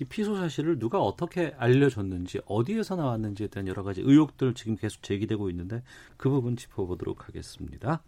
이 0.00 0.04
피소 0.04 0.36
사실을 0.36 0.80
누가 0.80 1.00
어떻게 1.00 1.54
알려줬는지 1.56 2.40
어디에서 2.46 2.96
나왔는지에 2.96 3.46
대한 3.46 3.68
여러 3.68 3.84
가지 3.84 4.00
의혹들 4.00 4.54
지금 4.54 4.76
계속 4.76 5.04
제기되고 5.04 5.50
있는데 5.50 5.84
그 6.16 6.28
부분 6.28 6.56
짚어보도록 6.56 7.28
하겠습니다. 7.28 8.02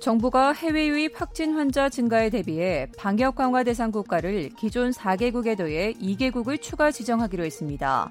정부가 0.00 0.52
해외 0.52 0.88
유입 0.88 1.20
확진 1.20 1.54
환자 1.54 1.88
증가에 1.88 2.30
대비해 2.30 2.86
방역 2.96 3.34
강화 3.34 3.64
대상 3.64 3.90
국가를 3.90 4.50
기존 4.50 4.92
4개국에 4.92 5.56
더해 5.56 5.94
2개국을 5.94 6.60
추가 6.60 6.92
지정하기로 6.92 7.44
했습니다. 7.44 8.08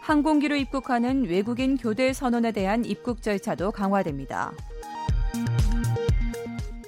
항공기로 0.00 0.56
입국하는 0.56 1.26
외국인 1.28 1.76
교대 1.76 2.12
선언에 2.12 2.50
대한 2.50 2.84
입국 2.84 3.22
절차도 3.22 3.70
강화됩니다. 3.70 4.52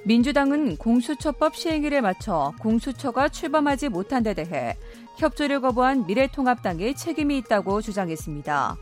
민주당은 0.05 0.77
공수처법 0.77 1.55
시행일에 1.55 2.01
맞춰 2.01 2.53
공수처가 2.61 3.29
출범하지 3.29 3.89
못한 3.91 4.25
데 4.25 4.35
대해 4.35 4.75
협조를 5.19 5.61
거부한 5.61 6.07
미래통합당에 6.07 6.95
책임이 6.95 7.39
있다고 7.39 7.83
주장했습니다. 7.83 8.77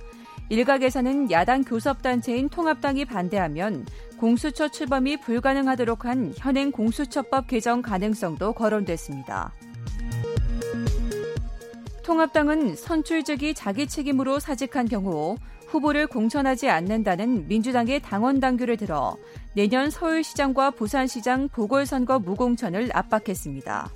일각에서는 0.49 1.31
야당 1.31 1.63
교섭단체인 1.63 2.49
통합당이 2.49 3.05
반대하면 3.05 3.87
공수처 4.19 4.69
출범이 4.69 5.21
불가능하도록 5.21 6.05
한 6.05 6.33
현행 6.37 6.73
공수처법 6.73 7.47
개정 7.47 7.83
가능성도 7.83 8.53
거론됐습니다. 8.55 9.53
통합당은 12.03 12.75
선출직이 12.75 13.53
자기 13.53 13.87
책임으로 13.87 14.41
사직한 14.41 14.89
경우 14.89 15.37
후보를 15.67 16.07
공천하지 16.07 16.71
않는다는 16.71 17.47
민주당의 17.47 18.01
당원 18.01 18.41
당규를 18.41 18.79
들어 18.79 19.19
내년 19.55 19.91
서울시장과 19.91 20.71
부산시장 20.71 21.51
보궐선거 21.51 22.19
무공천을 22.19 22.89
압박했습니다. 22.95 23.91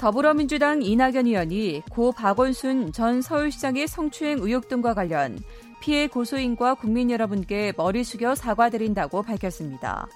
더불어민주당 0.00 0.80
이낙연 0.80 1.26
의원이 1.26 1.82
고 1.90 2.10
박원순 2.12 2.90
전 2.92 3.20
서울시장의 3.20 3.86
성추행 3.86 4.38
의혹 4.40 4.66
등과 4.66 4.94
관련 4.94 5.38
피해 5.82 6.06
고소인과 6.06 6.76
국민 6.76 7.10
여러분께 7.10 7.74
머리 7.76 8.02
숙여 8.02 8.34
사과드린다고 8.34 9.22
밝혔습니다. 9.22 10.08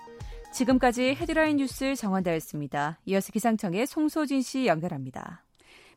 지금까지 0.55 1.15
헤드라인 1.15 1.59
뉴스 1.59 1.95
정원다였습니다. 1.97 2.99
이어서 3.05 3.31
기상청의 3.31 3.87
송소진 3.87 4.41
씨 4.41 4.67
연결합니다. 4.67 5.44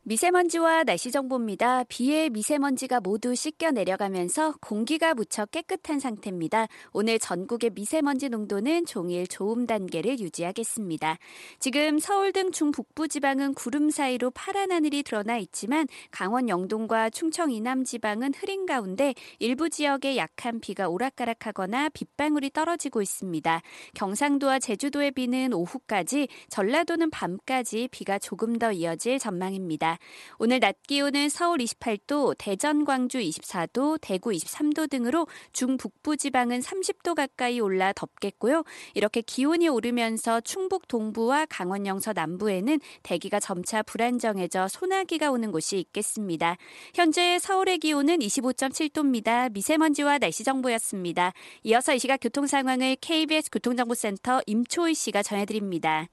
미세먼지와 0.08 0.84
날씨 0.84 1.10
정보입니다. 1.10 1.84
비에 1.84 2.30
미세먼지가 2.30 3.00
모두 3.00 3.34
씻겨 3.34 3.72
내려가면서 3.72 4.54
공기가 4.58 5.12
무척 5.12 5.50
깨끗한 5.50 6.00
상태입니다. 6.00 6.66
오늘 6.94 7.18
전국의 7.18 7.72
미세먼지 7.74 8.30
농도는 8.30 8.86
종일 8.86 9.26
좋음 9.26 9.66
단계를 9.66 10.18
유지하겠습니다. 10.18 11.18
지금 11.60 11.98
서울 11.98 12.32
등 12.32 12.52
중북부 12.52 13.08
지방은 13.08 13.52
구름 13.52 13.90
사이로 13.90 14.30
파란 14.30 14.72
하늘이 14.72 15.02
드러나 15.02 15.36
있지만 15.36 15.86
강원 16.10 16.48
영동과 16.48 17.10
충청 17.10 17.50
이남 17.50 17.84
지방은 17.84 18.32
흐린 18.34 18.64
가운데 18.64 19.12
일부 19.38 19.68
지역에 19.68 20.16
약한 20.16 20.58
비가 20.60 20.88
오락가락하거나 20.88 21.90
빗방울이 21.90 22.48
떨어지고 22.54 23.02
있습니다. 23.02 23.60
경상도와 23.92 24.58
제주도의 24.58 25.10
비는 25.10 25.52
오후까지, 25.52 26.28
전라도는 26.48 27.10
밤까지 27.10 27.88
비가 27.90 28.18
조금 28.18 28.58
더 28.58 28.72
이어질 28.72 29.18
전망입니다. 29.18 29.97
오늘 30.38 30.60
낮 30.60 30.76
기온은 30.86 31.28
서울 31.28 31.58
28도, 31.58 32.34
대전, 32.38 32.84
광주 32.84 33.18
24도, 33.18 33.98
대구 34.00 34.30
23도 34.30 34.88
등으로 34.90 35.26
중북부 35.52 36.16
지방은 36.16 36.60
30도 36.60 37.14
가까이 37.14 37.60
올라 37.60 37.92
덥겠고요. 37.92 38.64
이렇게 38.94 39.20
기온이 39.20 39.68
오르면서 39.68 40.40
충북 40.40 40.88
동부와 40.88 41.46
강원 41.46 41.86
영서 41.86 42.12
남부에는 42.12 42.80
대기가 43.02 43.40
점차 43.40 43.82
불안정해져 43.82 44.68
소나기가 44.68 45.30
오는 45.30 45.52
곳이 45.52 45.78
있겠습니다. 45.78 46.56
현재 46.94 47.38
서울의 47.38 47.78
기온은 47.78 48.18
25.7도입니다. 48.18 49.52
미세먼지와 49.52 50.18
날씨 50.18 50.44
정보였습니다. 50.44 51.32
이어서 51.64 51.94
이 51.94 51.98
시각 51.98 52.18
교통 52.20 52.46
상황을 52.46 52.96
KBS 53.00 53.50
교통정보센터 53.50 54.42
임초희 54.46 54.94
씨가 54.94 55.22
전해드립니다. 55.22 56.08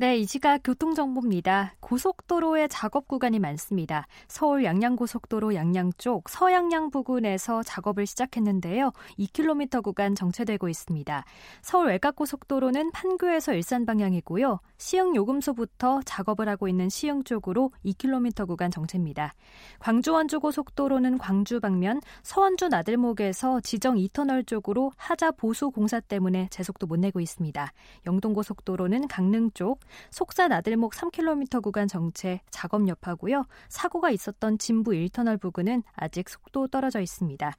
네, 0.00 0.16
이 0.16 0.24
시각 0.24 0.62
교통정보입니다. 0.64 1.74
고속도로에 1.80 2.68
작업 2.68 3.06
구간이 3.06 3.38
많습니다. 3.38 4.06
서울 4.28 4.64
양양고속도로 4.64 5.54
양양 5.54 5.92
쪽 5.98 6.30
서양양 6.30 6.90
부근에서 6.90 7.62
작업을 7.62 8.06
시작했는데요. 8.06 8.92
2km 9.18 9.82
구간 9.82 10.14
정체되고 10.14 10.70
있습니다. 10.70 11.24
서울 11.60 11.88
외곽고속도로는 11.88 12.92
판교에서 12.92 13.52
일산 13.52 13.84
방향이고요. 13.84 14.60
시흥 14.78 15.14
요금소부터 15.16 16.00
작업을 16.06 16.48
하고 16.48 16.66
있는 16.66 16.88
시흥 16.88 17.22
쪽으로 17.24 17.70
2km 17.84 18.46
구간 18.48 18.70
정체입니다. 18.70 19.34
광주 19.80 20.14
원주고속도로는 20.14 21.18
광주 21.18 21.60
방면 21.60 22.00
서원주 22.22 22.68
나들목에서 22.68 23.60
지정 23.60 23.96
2터널 23.96 24.46
쪽으로 24.46 24.92
하자 24.96 25.32
보수 25.32 25.70
공사 25.70 26.00
때문에 26.00 26.48
제속도 26.50 26.86
못 26.86 26.98
내고 26.98 27.20
있습니다. 27.20 27.70
영동고속도로는 28.06 29.06
강릉 29.06 29.50
쪽 29.50 29.78
속사 30.10 30.48
나들목 30.48 30.92
3km 30.92 31.62
구간 31.62 31.88
정체 31.88 32.40
작업 32.50 32.86
여파고요. 32.88 33.46
사고가 33.68 34.10
있었던 34.10 34.58
진부 34.58 34.92
1터널 34.92 35.40
부근은 35.40 35.82
아직 35.94 36.28
속도 36.28 36.68
떨어져 36.68 37.00
있습니다. 37.00 37.52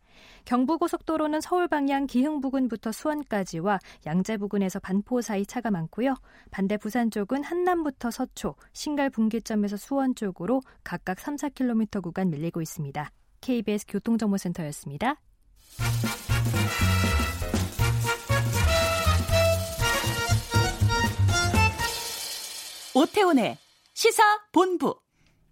경부고속도로는 0.45 1.41
서울 1.41 1.67
방향 1.67 2.07
기흥 2.07 2.41
부근부터 2.41 2.91
수원까지와 2.91 3.79
양재 4.05 4.37
부근에서 4.37 4.79
반포 4.79 5.21
사이 5.21 5.45
차가 5.45 5.71
많고요. 5.71 6.15
반대 6.51 6.77
부산 6.77 7.11
쪽은 7.11 7.43
한남부터 7.43 8.11
서초, 8.11 8.55
신갈 8.73 9.09
분기점에서 9.09 9.77
수원 9.77 10.15
쪽으로 10.15 10.61
각각 10.83 11.19
3, 11.19 11.35
4km 11.35 12.01
구간 12.01 12.29
밀리고 12.29 12.61
있습니다. 12.61 13.11
KBS 13.41 13.85
교통정보센터였습니다. 13.87 15.15
오태훈의 22.93 23.57
시사 23.93 24.21
본부. 24.51 24.99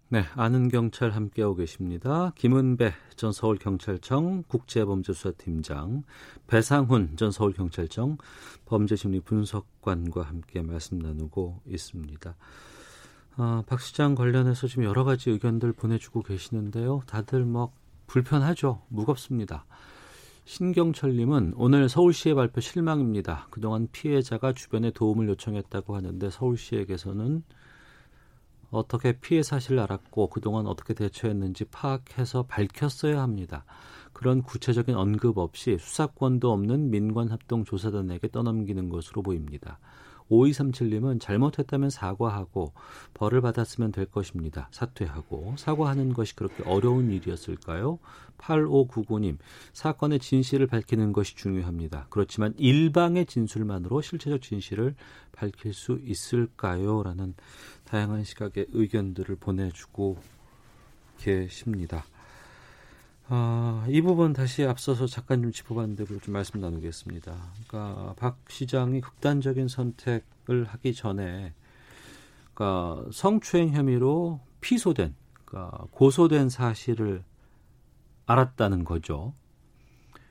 네, 0.08 0.24
아는 0.34 0.68
경찰 0.68 1.10
함께하고 1.10 1.54
계십니다. 1.54 2.32
김은배 2.36 2.92
전 3.16 3.32
서울경찰청 3.32 4.42
국제범죄수사팀장, 4.48 6.02
배상훈 6.48 7.16
전 7.16 7.30
서울경찰청 7.30 8.18
범죄심리 8.66 9.20
분석관과 9.20 10.22
함께 10.22 10.62
말씀 10.62 10.98
나누고 10.98 11.62
있습니다. 11.66 12.36
아, 13.36 13.62
박 13.66 13.80
시장 13.80 14.14
관련해서 14.14 14.66
지금 14.66 14.84
여러 14.84 15.04
가지 15.04 15.30
의견들 15.30 15.72
보내주고 15.72 16.22
계시는데요. 16.22 17.02
다들 17.06 17.44
뭐 17.44 17.72
불편하죠. 18.06 18.82
무겁습니다. 18.88 19.64
신경철님은 20.44 21.54
오늘 21.56 21.88
서울시의 21.88 22.34
발표 22.34 22.60
실망입니다. 22.60 23.46
그동안 23.50 23.88
피해자가 23.92 24.52
주변에 24.52 24.90
도움을 24.90 25.28
요청했다고 25.28 25.94
하는데 25.94 26.30
서울시에게서는 26.30 27.44
어떻게 28.70 29.18
피해 29.18 29.42
사실을 29.42 29.80
알았고 29.80 30.28
그동안 30.28 30.66
어떻게 30.66 30.94
대처했는지 30.94 31.64
파악해서 31.66 32.44
밝혔어야 32.44 33.20
합니다. 33.20 33.64
그런 34.12 34.42
구체적인 34.42 34.94
언급 34.94 35.38
없이 35.38 35.76
수사권도 35.78 36.50
없는 36.50 36.90
민관합동조사단에게 36.90 38.28
떠넘기는 38.28 38.88
것으로 38.88 39.22
보입니다. 39.22 39.78
5237님은 40.30 41.20
잘못했다면 41.20 41.90
사과하고 41.90 42.72
벌을 43.14 43.40
받았으면 43.40 43.92
될 43.92 44.06
것입니다. 44.06 44.68
사퇴하고 44.72 45.54
사과하는 45.56 46.12
것이 46.12 46.36
그렇게 46.36 46.62
어려운 46.64 47.10
일이었을까요? 47.10 47.98
8599님 48.38 49.36
사건의 49.72 50.18
진실을 50.18 50.66
밝히는 50.66 51.12
것이 51.12 51.36
중요합니다. 51.36 52.06
그렇지만 52.10 52.54
일방의 52.56 53.26
진술만으로 53.26 54.00
실체적 54.00 54.42
진실을 54.42 54.94
밝힐 55.32 55.74
수 55.74 56.00
있을까요? 56.02 57.02
라는 57.02 57.34
다양한 57.84 58.24
시각의 58.24 58.66
의견들을 58.72 59.36
보내주고 59.36 60.18
계십니다. 61.18 62.04
아, 63.32 63.86
이 63.88 64.00
부분 64.00 64.32
다시 64.32 64.64
앞서서 64.64 65.06
잠깐 65.06 65.40
좀 65.40 65.52
짚어봤는데 65.52 66.04
좀 66.04 66.32
말씀 66.32 66.60
나누겠습니다. 66.60 67.32
그러니까 67.68 68.14
박 68.18 68.38
시장이 68.48 69.00
극단적인 69.00 69.68
선택을 69.68 70.64
하기 70.64 70.94
전에 70.94 71.54
그러니까 72.52 73.08
성추행 73.12 73.70
혐의로 73.70 74.40
피소된 74.60 75.14
그러니까 75.44 75.84
고소된 75.92 76.48
사실을 76.48 77.22
알았다는 78.26 78.82
거죠. 78.82 79.32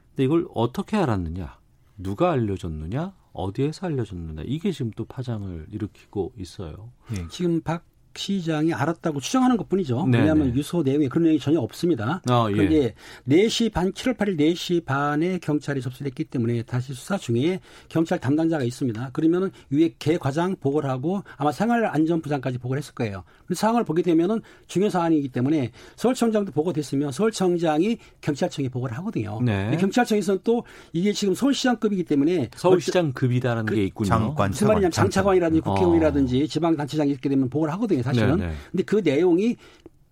근데 0.09 0.25
이걸 0.25 0.45
어떻게 0.53 0.97
알았느냐? 0.97 1.57
누가 1.97 2.31
알려줬느냐? 2.31 3.15
어디에서 3.31 3.87
알려줬느냐? 3.87 4.43
이게 4.45 4.73
지금 4.73 4.91
또 4.91 5.05
파장을 5.05 5.67
일으키고 5.71 6.33
있어요. 6.37 6.91
예, 7.13 7.25
지금 7.29 7.61
박 7.61 7.85
시장이 8.15 8.73
알았다고 8.73 9.19
추정하는 9.19 9.57
것 9.57 9.69
뿐이죠. 9.69 10.05
왜냐하면 10.11 10.55
유서 10.55 10.81
내용에 10.83 11.07
그런 11.07 11.23
내용이 11.23 11.39
전혀 11.39 11.59
없습니다. 11.59 12.21
아, 12.29 12.47
예. 12.49 12.55
그런데 12.55 12.93
4시 13.27 13.71
반, 13.71 13.91
7월 13.91 14.17
8일 14.17 14.37
4시 14.39 14.85
반에 14.85 15.39
경찰이 15.39 15.81
접수됐기 15.81 16.25
때문에 16.25 16.63
다시 16.63 16.93
수사 16.93 17.17
중에 17.17 17.59
경찰 17.87 18.19
담당자가 18.19 18.63
있습니다. 18.63 19.11
그러면은 19.13 19.51
위에 19.69 19.93
개 19.99 20.17
과장 20.17 20.55
보고를 20.59 20.89
하고 20.89 21.23
아마 21.37 21.51
생활안전부장까지 21.51 22.57
보고를 22.57 22.81
했을 22.81 22.93
거예요. 22.93 23.23
그 23.45 23.55
상황을 23.55 23.83
보게 23.83 24.01
되면은 24.01 24.41
중요 24.67 24.89
사안이기 24.89 25.29
때문에 25.29 25.71
서울청장도 25.95 26.51
보고됐으면 26.51 27.11
서울청장이 27.11 27.97
경찰청에 28.21 28.69
보고를 28.69 28.97
하거든요. 28.97 29.39
네. 29.41 29.75
경찰청에서는 29.79 30.41
또 30.43 30.63
이게 30.93 31.13
지금 31.13 31.33
서울시장급이기 31.33 32.03
때문에 32.03 32.49
서울시장급이다라는 32.55 33.65
그, 33.65 33.75
게 33.75 33.83
있군요. 33.85 34.09
장관, 34.09 34.51
무슨 34.51 34.67
말이냐면 34.67 34.91
장차관이라든지 34.91 35.61
국회의원이라든지 35.61 36.43
어. 36.43 36.47
지방단체장이 36.47 37.11
있게 37.11 37.29
되면 37.29 37.49
보고를 37.49 37.73
하거든요. 37.73 37.98
사실은. 38.03 38.37
네네. 38.37 38.53
근데 38.71 38.83
그 38.83 39.01
내용이 39.03 39.57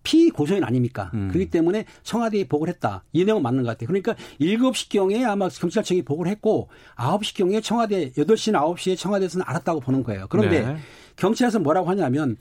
피고소인 0.02 0.64
아닙니까? 0.64 1.10
음. 1.12 1.28
그렇기 1.28 1.50
때문에 1.50 1.84
청와대에 2.02 2.48
보고를 2.48 2.72
했다. 2.74 3.04
이 3.12 3.24
내용은 3.24 3.42
맞는 3.42 3.62
것 3.62 3.70
같아요. 3.70 3.88
그러니까 3.88 4.14
7시경에 4.40 5.24
아마 5.24 5.48
경찰청이 5.48 6.02
보고를 6.02 6.30
했고 6.32 6.70
9시경에 6.96 7.62
청와대 7.62 8.10
8시나 8.12 8.60
9시에 8.74 8.96
청와대에서는 8.96 9.44
알았다고 9.46 9.80
보는 9.80 10.02
거예요. 10.04 10.26
그런데 10.30 10.62
네. 10.62 10.76
경찰에서 11.16 11.58
뭐라고 11.58 11.90
하냐면 11.90 12.36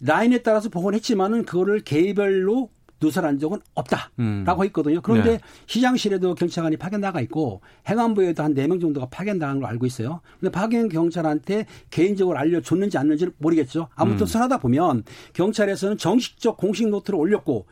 라인에 0.00 0.42
따라서 0.42 0.68
보고를 0.68 0.96
했지만은 0.96 1.44
그거를 1.44 1.80
개별로 1.80 2.70
누설한 3.00 3.38
적은 3.38 3.58
없다라고 3.74 4.62
음. 4.62 4.66
있거든요. 4.66 5.00
그런데 5.00 5.32
네. 5.32 5.40
시장실에도 5.66 6.34
경찰관이 6.34 6.76
파견 6.76 7.00
나가 7.00 7.20
있고 7.20 7.60
행안부에도 7.88 8.42
한 8.42 8.54
네 8.54 8.66
명 8.66 8.80
정도가 8.80 9.06
파견당한 9.06 9.60
걸 9.60 9.70
알고 9.70 9.86
있어요. 9.86 10.20
근데 10.40 10.50
파견 10.50 10.88
경찰한테 10.88 11.66
개인적으로 11.90 12.38
알려줬는지 12.38 12.98
않는지는 12.98 13.32
모르겠죠. 13.38 13.88
아무튼 13.94 14.22
음. 14.22 14.26
설하다 14.26 14.58
보면 14.58 15.04
경찰에서는 15.32 15.96
정식적 15.98 16.56
공식 16.56 16.88
노트를 16.88 17.18
올렸고 17.18 17.66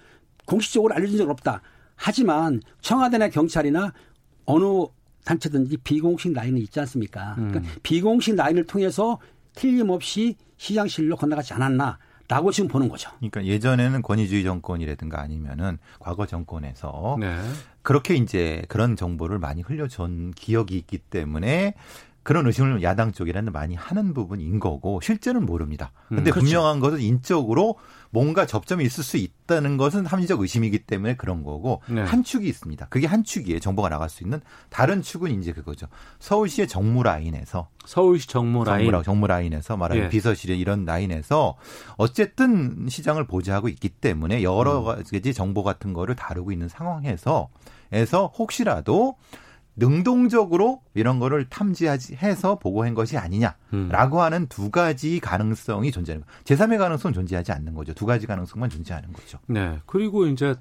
공식적으로 0.46 0.94
알려준 0.94 1.18
적 1.18 1.28
없다. 1.28 1.60
하지만 1.96 2.60
청와대나 2.82 3.28
경찰이나 3.30 3.92
어느 4.44 4.64
단체든지 5.24 5.78
비공식 5.78 6.32
라인이 6.34 6.60
있지 6.60 6.78
않습니까? 6.80 7.34
그러니까 7.34 7.58
음. 7.60 7.64
비공식 7.82 8.36
라인을 8.36 8.64
통해서 8.64 9.18
틀림없이 9.56 10.36
시장실로 10.56 11.16
건너가지 11.16 11.52
않았나. 11.54 11.98
라고 12.28 12.50
지금 12.50 12.68
보는 12.68 12.88
거죠. 12.88 13.10
그러니까 13.18 13.44
예전에는 13.44 14.02
권위주의 14.02 14.42
정권이라든가 14.42 15.20
아니면은 15.20 15.78
과거 15.98 16.26
정권에서 16.26 17.16
네. 17.20 17.36
그렇게 17.82 18.14
이제 18.14 18.64
그런 18.68 18.96
정보를 18.96 19.38
많이 19.38 19.62
흘려준 19.62 20.32
기억이 20.32 20.76
있기 20.76 20.98
때문에 20.98 21.74
그런 22.26 22.44
의심을 22.48 22.82
야당 22.82 23.12
쪽이라는 23.12 23.52
많이 23.52 23.76
하는 23.76 24.12
부분인 24.12 24.58
거고 24.58 25.00
실제는 25.00 25.46
모릅니다. 25.46 25.92
근데 26.08 26.22
음, 26.22 26.24
그렇죠. 26.24 26.40
분명한 26.40 26.80
것은 26.80 27.00
인적으로 27.00 27.76
뭔가 28.10 28.46
접점이 28.46 28.84
있을 28.84 29.04
수 29.04 29.16
있다는 29.16 29.76
것은 29.76 30.06
합리적 30.06 30.40
의심이기 30.40 30.80
때문에 30.80 31.14
그런 31.14 31.44
거고 31.44 31.82
네. 31.88 32.02
한 32.02 32.24
축이 32.24 32.48
있습니다. 32.48 32.86
그게 32.86 33.06
한 33.06 33.22
축이에요. 33.22 33.60
정보가 33.60 33.90
나갈 33.90 34.08
수 34.08 34.24
있는 34.24 34.40
다른 34.70 35.02
축은 35.02 35.40
이제 35.40 35.52
그거죠. 35.52 35.86
서울시의 36.18 36.66
정무 36.66 37.04
라인에서 37.04 37.68
서울시 37.84 38.26
정무 38.26 38.64
라인 38.64 38.90
정무, 38.90 39.04
정무 39.04 39.26
라인에서 39.28 39.76
말하는 39.76 40.02
예. 40.02 40.08
비서실의 40.08 40.58
이런 40.58 40.84
라인에서 40.84 41.54
어쨌든 41.96 42.88
시장을 42.88 43.28
보좌하고 43.28 43.68
있기 43.68 43.88
때문에 43.88 44.42
여러 44.42 44.80
음. 44.80 44.84
가지 44.84 45.32
정보 45.32 45.62
같은 45.62 45.92
거를 45.92 46.16
다루고 46.16 46.50
있는 46.50 46.68
상황에서 46.68 47.50
에서 47.92 48.32
혹시라도 48.36 49.14
능동적으로 49.76 50.82
이런 50.94 51.18
거를 51.18 51.48
탐지해서 51.48 52.58
보고한 52.58 52.94
것이 52.94 53.18
아니냐라고 53.18 54.16
음. 54.16 54.20
하는 54.20 54.46
두 54.48 54.70
가지 54.70 55.20
가능성이 55.20 55.90
존재하는 55.92 56.24
거죠. 56.24 56.38
제3의 56.44 56.78
가능성은 56.78 57.14
존재하지 57.14 57.52
않는 57.52 57.74
거죠. 57.74 57.92
두 57.94 58.06
가지 58.06 58.26
가능성만 58.26 58.70
존재하는 58.70 59.12
거죠. 59.12 59.38
네. 59.46 59.78
그리고 59.86 60.26
이제 60.26 60.54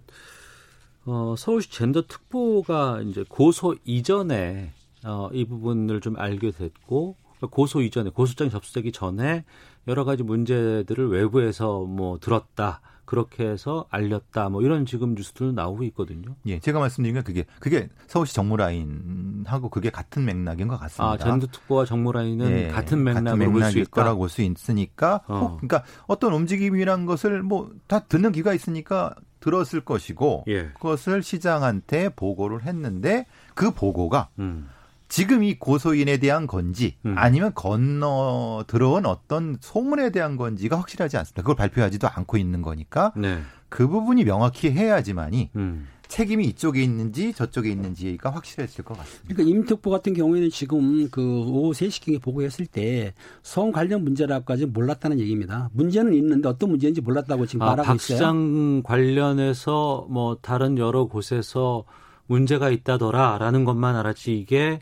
어, 1.06 1.36
서울시 1.38 1.72
젠더 1.72 2.08
특보가 2.08 3.02
이제 3.02 3.24
고소 3.28 3.76
이전에 3.86 4.74
어, 5.06 5.30
이 5.32 5.46
부분을 5.46 6.02
좀 6.02 6.18
알게 6.18 6.52
됐고 6.52 7.16
그러니까 7.38 7.56
고소 7.56 7.82
이전에 7.82 8.10
고소장 8.10 8.50
접수되기 8.50 8.92
전에 8.92 9.46
여러 9.88 10.04
가지 10.04 10.24
문제들을 10.24 11.10
외부에서 11.10 11.82
뭐 11.82 12.18
들었다. 12.20 12.82
그렇게 13.06 13.48
해서 13.48 13.86
알렸다 13.90 14.50
뭐 14.50 14.62
이런 14.62 14.86
지금 14.86 15.16
뉴스도 15.16 15.52
나오고 15.52 15.84
있거든요. 15.86 16.36
예, 16.46 16.60
제가 16.60 16.80
말씀드린 16.80 17.16
게 17.16 17.22
그게 17.22 17.46
그게 17.60 17.90
서울시 18.08 18.34
정무라인하고 18.36 19.70
그게 19.70 19.90
같은 19.90 20.26
맥락인 20.26 20.68
것 20.68 20.78
같습니다. 20.80 21.14
아, 21.14 21.18
젠드 21.18 21.48
특보와 21.48 21.86
정무라인은 21.86 22.52
예, 22.52 22.68
같은 22.70 23.04
맥락을 23.04 23.52
볼수 23.52 23.84
거라고 23.90 24.20
볼 24.20 24.30
수 24.30 24.42
있으니까 24.42 25.22
어. 25.28 25.58
그러니까 25.58 25.84
어떤 26.08 26.34
움직임이란 26.34 27.06
것을 27.06 27.44
뭐 27.44 27.70
다 27.88 28.00
듣는 28.00 28.32
기가 28.32 28.54
있으니까 28.54 29.14
들었을 29.40 29.82
것이고 29.82 30.46
예. 30.48 30.70
그것을 30.70 31.22
시장한테 31.22 32.10
보고를 32.10 32.64
했는데 32.64 33.26
그 33.54 33.72
보고가 33.72 34.30
음. 34.40 34.68
지금 35.08 35.44
이 35.44 35.58
고소인에 35.58 36.18
대한 36.18 36.48
건지 36.48 36.96
음. 37.06 37.16
아니면 37.18 37.52
건너 37.54 38.64
들어온 38.68 39.06
어떤 39.06 39.58
소문에 39.62 40.12
대한 40.12 40.36
건지가 40.36 40.78
확실하지 40.80 41.18
않습니다. 41.18 41.42
그걸 41.42 41.56
발표하지도 41.56 42.08
않고 42.08 42.38
있는 42.38 42.62
거니까 42.62 43.14
네. 43.16 43.40
그 43.70 43.88
부분이 43.88 44.24
명확히 44.24 44.72
해야지만이 44.72 45.52
음. 45.56 45.88
책임이 46.08 46.46
이쪽에 46.46 46.84
있는지 46.84 47.34
저쪽에 47.34 47.70
있는지가 47.72 48.30
확실해질 48.30 48.86
것 48.86 48.96
같습니다. 48.98 49.24
그러니까 49.34 49.50
임특보 49.58 49.90
같은 49.90 50.14
경우에는 50.14 50.50
지금 50.52 51.10
그 51.10 51.22
오후 51.22 51.72
3시경에 51.72 52.22
보고했을 52.22 52.68
때 52.68 53.12
성 53.42 53.72
관련 53.72 54.04
문제라고까지 54.04 54.68
몰랐다는 54.68 55.20
얘기입니다. 55.20 55.70
문제는 55.74 56.14
있는데 56.14 56.48
어떤 56.48 56.70
문제인지 56.70 57.02
몰랐다고 57.02 57.46
지금 57.48 57.64
아, 57.64 57.72
말하고 57.72 57.88
박 57.88 57.96
있어요. 57.96 58.18
박시장 58.18 58.84
관련해서 58.84 60.06
뭐 60.10 60.38
다른 60.42 60.78
여러 60.78 61.06
곳에서 61.06 61.84
문제가 62.28 62.70
있다더라라는 62.70 63.66
것만 63.66 63.96
알았지 63.96 64.38
이게 64.38 64.80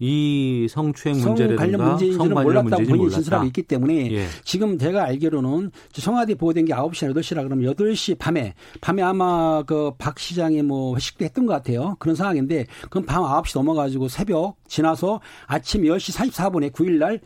이 0.00 0.66
성추행 0.68 1.20
문제라든가 1.20 1.62
관련 1.62 1.88
문제인지는 1.88 2.34
몰랐다고 2.34 2.84
본인 2.84 3.10
진술하고 3.10 3.46
있기 3.46 3.62
때문에 3.62 4.12
예. 4.12 4.26
지금 4.44 4.76
제가 4.76 5.04
알기로는 5.04 5.70
청와대 5.92 6.34
보고된 6.34 6.64
게 6.64 6.72
9시, 6.72 7.12
8시라 7.14 7.44
그러면 7.44 7.72
8시 7.74 8.18
밤에 8.18 8.54
밤에 8.80 9.02
아마 9.02 9.62
그 9.62 9.92
박 9.96 10.18
시장이 10.18 10.62
뭐 10.62 10.96
회식도 10.96 11.24
했던 11.24 11.46
것 11.46 11.52
같아요. 11.52 11.96
그런 12.00 12.16
상황인데 12.16 12.66
그럼 12.90 13.04
밤 13.06 13.22
9시 13.22 13.56
넘어가지고 13.56 14.08
새벽 14.08 14.56
지나서 14.66 15.20
아침 15.46 15.82
10시 15.82 16.30
44분에 16.32 16.72
9일 16.72 16.98
날 16.98 17.20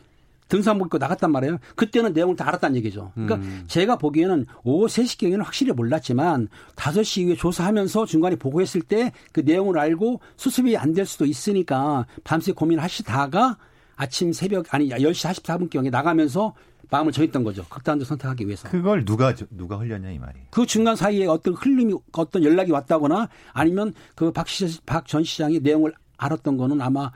등산복 0.48 0.86
입고 0.86 0.98
나갔단 0.98 1.30
말이에요. 1.32 1.58
그때는 1.76 2.12
내용을 2.12 2.36
다 2.36 2.48
알았다는 2.48 2.76
얘기죠. 2.76 3.12
그러니까 3.14 3.36
음. 3.36 3.64
제가 3.66 3.96
보기에는 3.98 4.46
오후 4.64 4.86
3시경에는 4.86 5.42
확실히 5.44 5.72
몰랐지만 5.72 6.48
5시 6.76 7.22
이후에 7.22 7.36
조사하면서 7.36 8.06
중간에 8.06 8.36
보고했을 8.36 8.80
때 8.82 9.12
그 9.32 9.40
내용을 9.40 9.78
알고 9.78 10.20
수습이 10.36 10.76
안 10.76 10.94
될 10.94 11.04
수도 11.06 11.24
있으니까 11.26 12.06
밤새 12.24 12.52
고민하시다가 12.52 13.56
아침 13.96 14.32
새벽 14.32 14.72
아니 14.74 14.88
10시 14.88 15.34
44분경에 15.42 15.90
나가면서 15.90 16.54
마음을 16.90 17.12
정했던 17.12 17.44
거죠. 17.44 17.66
극단적 17.68 18.08
선택하기 18.08 18.46
위해서. 18.46 18.66
그걸 18.70 19.04
누가 19.04 19.34
누가 19.50 19.76
흘렸냐 19.76 20.10
이 20.10 20.18
말이. 20.18 20.38
그 20.50 20.64
중간 20.64 20.96
사이에 20.96 21.26
어떤 21.26 21.52
흘림이 21.54 21.94
어떤 22.12 22.42
연락이 22.42 22.72
왔다거나 22.72 23.28
아니면 23.52 23.92
그박박전 24.14 25.24
시장이 25.24 25.60
내용을 25.60 25.92
알았던 26.18 26.56
거는 26.56 26.80
아마 26.82 27.12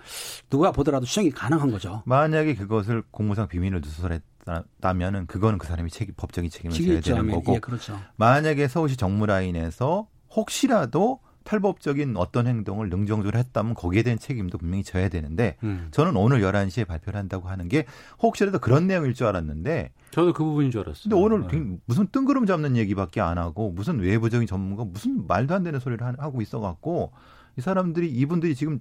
누가 0.49 0.73
보더라도 0.73 1.05
수정이 1.05 1.31
가능한 1.31 1.71
거죠. 1.71 2.03
만약에 2.07 2.55
그것을 2.55 3.03
공무상 3.11 3.49
비밀을 3.49 3.81
누설했다면은 3.83 5.27
그거는 5.27 5.59
그 5.59 5.67
사람이 5.67 5.91
책임 5.91 6.15
법적인 6.17 6.51
책임을 6.51 6.75
져야 6.75 7.01
되는 7.01 7.31
거고. 7.31 7.57
예, 7.57 7.59
그렇죠. 7.59 8.01
만약에 8.17 8.69
서울시 8.69 8.97
정무라인에서 8.97 10.07
혹시라도 10.35 11.21
탈법적인 11.45 12.17
어떤 12.17 12.47
행동을 12.47 12.89
능정적으로 12.89 13.39
했다면 13.39 13.75
거기에 13.75 14.03
대한 14.03 14.19
책임도 14.19 14.59
분명히 14.59 14.85
져야 14.85 15.09
되는데 15.09 15.57
음. 15.65 15.89
저는 15.91 16.17
오늘 16.17 16.41
11시에 16.41 16.87
발표를 16.87 17.19
한다고 17.19 17.49
하는 17.49 17.69
게 17.69 17.87
혹시라도 18.21 18.59
그런 18.59 18.87
내용일 18.87 19.15
줄 19.15 19.27
알았는데 19.27 19.93
저도 20.13 20.33
그 20.33 20.45
부분인 20.45 20.71
줄 20.71 20.83
알았어요. 20.83 21.03
근데 21.03 21.17
오늘 21.17 21.49
네. 21.49 21.79
무슨 21.87 22.07
뜬구름 22.07 22.47
잡는 22.47 22.77
얘기밖에 22.77 23.21
안 23.21 23.39
하고 23.39 23.73
무슨 23.73 23.99
외부적인 23.99 24.47
전문가 24.47 24.85
무슨 24.85 25.27
말도 25.27 25.55
안 25.55 25.65
되는 25.65 25.81
소리를 25.81 26.01
하고 26.19 26.43
있어 26.43 26.61
갖고 26.61 27.13
이 27.59 27.61
사람들이 27.61 28.11
이분들이 28.11 28.55
지금 28.55 28.81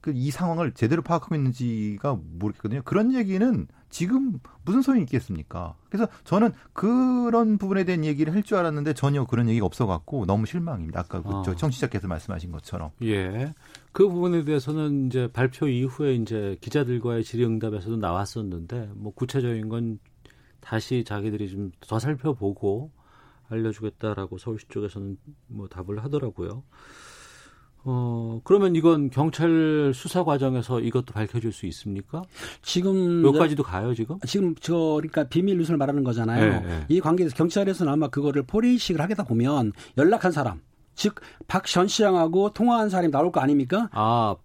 그 0.00 0.12
이 0.14 0.30
상황을 0.30 0.72
제대로 0.72 1.02
파악하고 1.02 1.34
있는지가 1.34 2.18
모르겠거든요. 2.38 2.82
그런 2.84 3.12
얘기는 3.14 3.66
지금 3.90 4.38
무슨 4.64 4.80
소용이 4.82 5.02
있겠습니까? 5.02 5.74
그래서 5.90 6.08
저는 6.24 6.52
그런 6.72 7.58
부분에 7.58 7.84
대한 7.84 8.04
얘기를 8.04 8.32
할 8.34 8.42
줄 8.42 8.56
알았는데 8.58 8.94
전혀 8.94 9.24
그런 9.26 9.48
얘기가 9.48 9.66
없어갖고 9.66 10.24
너무 10.26 10.46
실망입니다. 10.46 11.00
아까 11.00 11.20
그 11.22 11.28
어. 11.28 11.42
청취자께서 11.42 12.06
말씀하신 12.08 12.52
것처럼. 12.52 12.90
예. 13.02 13.52
그 13.92 14.08
부분에 14.08 14.44
대해서는 14.44 15.08
이제 15.08 15.28
발표 15.32 15.66
이후에 15.68 16.14
이제 16.14 16.56
기자들과의 16.60 17.24
질의응답에서도 17.24 17.96
나왔었는데 17.96 18.92
뭐 18.94 19.12
구체적인 19.14 19.68
건 19.68 19.98
다시 20.60 21.04
자기들이 21.04 21.50
좀 21.50 21.70
더 21.80 21.98
살펴보고 21.98 22.90
알려주겠다라고 23.48 24.38
서울시 24.38 24.66
쪽에서는 24.68 25.16
뭐 25.48 25.68
답을 25.68 26.02
하더라고요. 26.04 26.62
어, 27.84 28.40
그러면 28.44 28.76
이건 28.76 29.10
경찰 29.10 29.92
수사 29.94 30.24
과정에서 30.24 30.80
이것도 30.80 31.12
밝혀질 31.12 31.52
수 31.52 31.66
있습니까? 31.66 32.22
지금 32.62 33.22
몇가지도 33.22 33.62
가요 33.62 33.94
지금? 33.94 34.18
지금 34.26 34.54
저 34.60 34.74
그러니까 34.96 35.24
비밀 35.24 35.56
누설 35.58 35.76
말하는 35.76 36.04
거잖아요. 36.04 36.60
네, 36.60 36.60
네. 36.60 36.84
이 36.88 37.00
관계에서 37.00 37.34
경찰에서는 37.34 37.92
아마 37.92 38.08
그거를 38.08 38.42
포렌식을 38.42 39.00
하겠다 39.00 39.24
보면 39.24 39.72
연락한 39.96 40.32
사람, 40.32 40.60
즉 40.94 41.14
박전 41.46 41.88
시장하고 41.88 42.52
통화한 42.52 42.90
사람이 42.90 43.10
나올 43.10 43.32
거 43.32 43.40
아닙니까? 43.40 43.88
아 43.92 44.36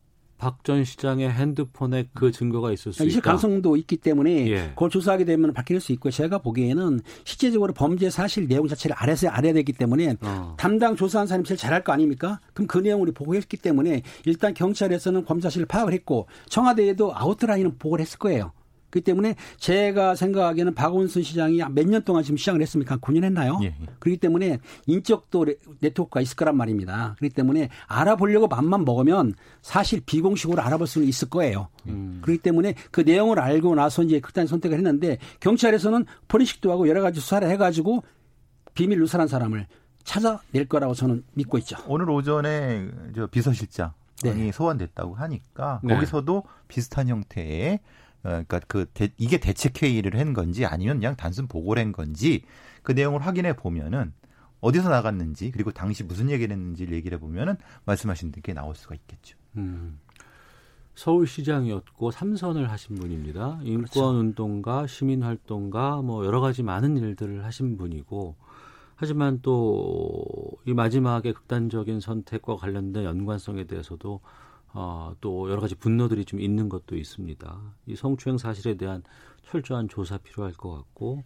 박 0.44 0.64
전 0.64 0.84
시장의 0.84 1.32
핸드폰에 1.32 2.08
그 2.14 2.32
증거가 2.32 2.72
있을 2.72 2.92
수 2.94 3.04
있다. 3.04 3.10
있을 3.10 3.22
가능성도 3.22 3.76
있기 3.78 3.98
때문에 3.98 4.48
예. 4.50 4.70
그걸 4.70 4.90
조사하게 4.90 5.26
되면 5.26 5.54
밝힐 5.54 5.80
수 5.80 5.92
있고 5.94 6.10
제가 6.12 6.38
보기에는 6.40 7.00
실제적으로 7.24 7.74
범죄 7.74 8.10
사실 8.10 8.48
내용 8.48 8.68
자체를 8.68 8.96
알아서 8.98 9.28
알아야 9.30 9.54
되기 9.54 9.72
때문에 9.74 10.16
어. 10.22 10.56
담당 10.58 10.96
조사한 10.96 11.28
사람이 11.28 11.46
제일 11.46 11.58
잘할 11.58 11.84
거 11.84 11.92
아닙니까? 11.94 12.40
그럼 12.54 12.68
그 12.68 12.78
내용을 12.80 13.12
보고했기 13.14 13.58
때문에 13.58 14.02
일단 14.26 14.54
경찰에서는 14.54 15.24
범죄 15.26 15.44
사실을 15.48 15.66
파악을 15.66 15.94
했고 15.94 16.28
청와대에도 16.50 17.14
아웃라인은 17.16 17.78
보고를 17.78 18.04
했을 18.04 18.18
거예요. 18.20 18.52
그렇기 18.94 19.02
때문에 19.02 19.36
제가 19.58 20.14
생각하기에는 20.16 20.76
박원순 20.76 21.24
시장이 21.24 21.58
몇 21.72 21.88
년 21.88 22.04
동안 22.04 22.24
지금 22.24 22.38
시장을 22.38 22.62
했습니까? 22.62 22.98
9년 22.98 23.24
했나요? 23.24 23.60
예, 23.64 23.68
예. 23.68 23.86
그렇기 24.00 24.18
때문에 24.18 24.60
인적도 24.86 25.46
네트워크가 25.80 26.22
있을 26.22 26.36
거란 26.36 26.56
말입니다. 26.56 27.16
그렇기 27.18 27.34
때문에 27.34 27.70
알아보려고 27.88 28.48
맘만 28.48 28.86
먹으면 28.86 29.34
사실 29.62 30.02
비공식으로 30.06 30.62
알아볼 30.62 30.86
수는 30.88 31.08
있을 31.08 31.30
거예요. 31.30 31.70
음. 31.88 32.20
그렇기 32.22 32.42
때문에 32.42 32.76
그 32.92 33.02
내용을 33.02 33.40
알고 33.40 33.76
나서 33.76 34.04
이제 34.04 34.20
극단 34.20 34.46
선택을 34.48 34.78
했는데 34.78 35.18
경찰에서는 35.40 36.06
포렌식도 36.28 36.72
하고 36.72 36.88
여러 36.88 37.02
가지 37.02 37.20
수사를 37.20 37.48
해가지고 37.50 38.04
비밀 38.76 39.00
누설한 39.00 39.28
사람을 39.28 39.68
찾아낼 40.04 40.68
거라고 40.68 40.94
저는 40.94 41.24
믿고 41.34 41.58
있죠. 41.60 41.78
오늘 41.88 42.10
오전에 42.10 42.88
저 43.16 43.28
비서실장이 43.28 43.92
네. 44.24 44.52
소환됐다고 44.52 45.16
하니까 45.16 45.82
네. 45.84 45.94
거기서도 45.94 46.44
비슷한 46.68 47.08
형태의 47.08 47.76
어, 47.76 47.80
그러니까 48.24 48.60
그 48.68 48.86
대, 48.94 49.10
이게 49.18 49.38
대책 49.40 49.82
회의를 49.82 50.20
한 50.20 50.34
건지 50.34 50.66
아니면 50.66 50.98
그냥 50.98 51.16
단순 51.16 51.48
보고를 51.48 51.84
한 51.84 51.92
건지 51.92 52.44
그 52.82 52.92
내용을 52.92 53.26
확인해 53.26 53.56
보면은 53.56 54.14
어디서 54.62 54.90
나갔는지 54.90 55.52
그리고 55.52 55.72
당시 55.72 56.04
무슨 56.04 56.30
얘기를 56.30 56.56
했는지를 56.56 56.94
얘기를 56.94 57.18
해 57.18 57.20
보면은 57.20 57.58
말씀하신 57.86 58.32
게 58.32 58.54
나올 58.54 58.76
수가 58.76 58.96
있겠죠. 58.96 59.38
음. 59.58 60.00
서울시장이었고 60.96 62.12
삼선을 62.12 62.70
하신 62.70 62.96
분입니다. 62.96 63.60
인권운동가, 63.64 64.88
시민활동가, 64.88 66.02
뭐 66.02 66.26
여러 66.26 66.40
가지 66.40 66.64
많은 66.64 66.98
일들을 66.98 67.44
하신 67.44 67.78
분이고 67.78 68.36
하지만 68.96 69.42
또 69.42 70.44
이 70.66 70.74
마지막에 70.74 71.34
극단적인 71.34 72.00
선택과 72.00 72.56
관련된 72.56 73.04
연관성에 73.04 73.66
대해서도 73.66 74.22
어, 74.74 75.14
또 75.22 75.50
여러 75.50 75.62
가지 75.62 75.76
분노들이 75.76 76.26
좀 76.26 76.40
있는 76.40 76.68
것도 76.70 76.96
있습니다. 76.96 77.76
이 77.88 77.96
성추행 77.96 78.38
사실에 78.38 78.76
대한 78.76 79.04
철저한 79.44 79.88
조사 79.88 80.18
필요할 80.18 80.54
것 80.54 80.72
같고 80.74 81.24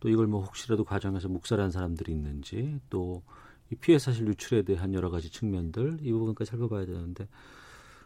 또 0.00 0.08
이걸 0.08 0.26
뭐 0.26 0.42
혹시라도 0.44 0.84
과정에서 0.84 1.28
묵살한 1.28 1.70
사람들이 1.70 2.12
있는지 2.12 2.80
또 2.90 3.22
이 3.70 3.74
피해 3.74 3.98
사실 3.98 4.26
유출에 4.26 4.62
대한 4.62 4.94
여러 4.94 5.10
가지 5.10 5.30
측면들 5.30 5.98
이 6.02 6.12
부분까지 6.12 6.50
살펴봐야 6.50 6.86
되는데 6.86 7.28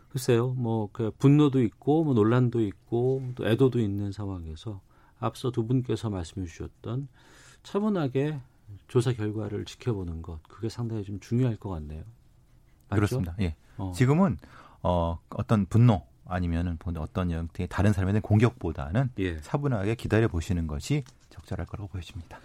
글쎄요 0.08 0.54
뭐 0.54 0.88
그 0.92 1.10
분노도 1.18 1.62
있고 1.62 2.04
뭐 2.04 2.14
논란도 2.14 2.60
있고 2.62 3.22
또 3.34 3.46
애도도 3.46 3.78
있는 3.78 4.12
상황에서 4.12 4.80
앞서 5.18 5.50
두 5.50 5.66
분께서 5.66 6.08
말씀해 6.08 6.46
주셨던 6.46 7.08
차분하게 7.62 8.40
조사 8.88 9.12
결과를 9.12 9.64
지켜보는 9.66 10.22
것 10.22 10.42
그게 10.44 10.68
상당히 10.68 11.04
좀 11.04 11.20
중요할 11.20 11.56
것 11.56 11.68
같네요. 11.70 12.04
맞죠? 12.88 12.96
그렇습니다. 12.96 13.36
예. 13.40 13.54
어. 13.76 13.92
지금은 13.94 14.38
어, 14.82 15.18
어떤 15.30 15.66
분노 15.66 16.02
아니면은 16.26 16.78
어떤 16.96 17.30
형태의 17.30 17.68
다른 17.68 17.92
사람에 17.92 18.12
대한 18.12 18.22
공격보다는 18.22 19.10
예. 19.18 19.40
차분하게 19.40 19.96
기다려 19.96 20.28
보시는 20.28 20.66
것이 20.66 21.04
적절할 21.30 21.66
거라고 21.66 21.88
보여집니다. 21.88 22.38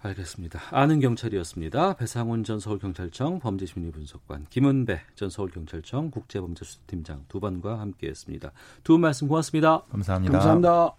알겠습니다. 0.00 0.60
아는 0.70 1.00
경찰이었습니다. 1.00 1.94
배상훈 1.94 2.44
전 2.44 2.60
서울경찰청 2.60 3.40
범죄심리분석관, 3.40 4.46
김은배 4.48 5.00
전 5.16 5.28
서울경찰청 5.28 6.10
국제범죄수사팀장 6.12 7.24
두 7.28 7.40
분과 7.40 7.80
함께했습니다. 7.80 8.52
두 8.84 8.92
분 8.94 9.00
말씀 9.00 9.26
고맙습니다. 9.26 9.82
감사합니다. 9.90 10.32
감사합니다. 10.38 10.94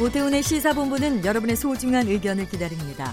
오태훈의 0.00 0.42
시사본부는 0.42 1.24
여러분의 1.24 1.54
소중한 1.56 2.08
의견을 2.08 2.48
기다립니다. 2.48 3.12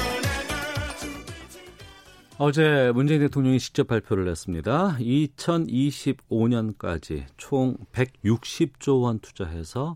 어제 2.37 2.91
문재인 2.93 3.21
대통령이 3.21 3.57
직접 3.59 3.87
발표를 3.87 4.27
했습니다. 4.29 4.97
2025년까지 4.99 7.25
총 7.37 7.77
160조 7.91 9.01
원 9.03 9.19
투자해서 9.19 9.95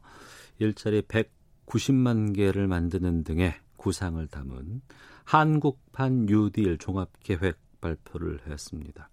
일자리 0.60 1.02
190만 1.02 2.36
개를 2.36 2.68
만드는 2.68 3.24
등의 3.24 3.56
구상을 3.78 4.28
담은 4.28 4.82
한국판 5.24 6.28
뉴딜 6.28 6.78
종합계획 6.78 7.58
발표를 7.82 8.42
했습니다. 8.48 9.10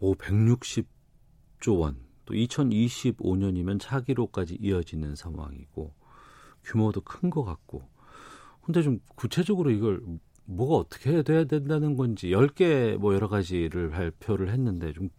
오, 0.00 0.16
160조 0.16 1.78
원. 1.78 2.04
또 2.24 2.34
2025년이면 2.34 3.78
차기로까지 3.80 4.58
이어지는 4.60 5.14
상황이고 5.14 5.94
규모도 6.64 7.02
큰 7.02 7.30
것 7.30 7.44
같고. 7.44 7.88
근데 8.62 8.82
좀 8.82 8.98
구체적으로 9.14 9.70
이걸 9.70 10.02
뭐가 10.46 10.76
어떻게 10.76 11.22
돼야 11.22 11.44
된다는 11.44 11.96
건지 11.96 12.28
10개 12.28 12.96
뭐 12.96 13.14
여러 13.14 13.28
가지를 13.28 13.90
발표를 13.90 14.50
했는데 14.50 14.92
좀 14.92 15.10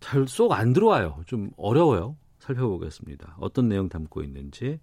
잘 0.00 0.26
쏙 0.28 0.52
안 0.52 0.72
들어와요. 0.72 1.22
좀 1.26 1.50
어려워요. 1.56 2.16
살펴보겠습니다. 2.38 3.36
어떤 3.40 3.68
내용 3.68 3.88
담고 3.88 4.22
있는지 4.22 4.78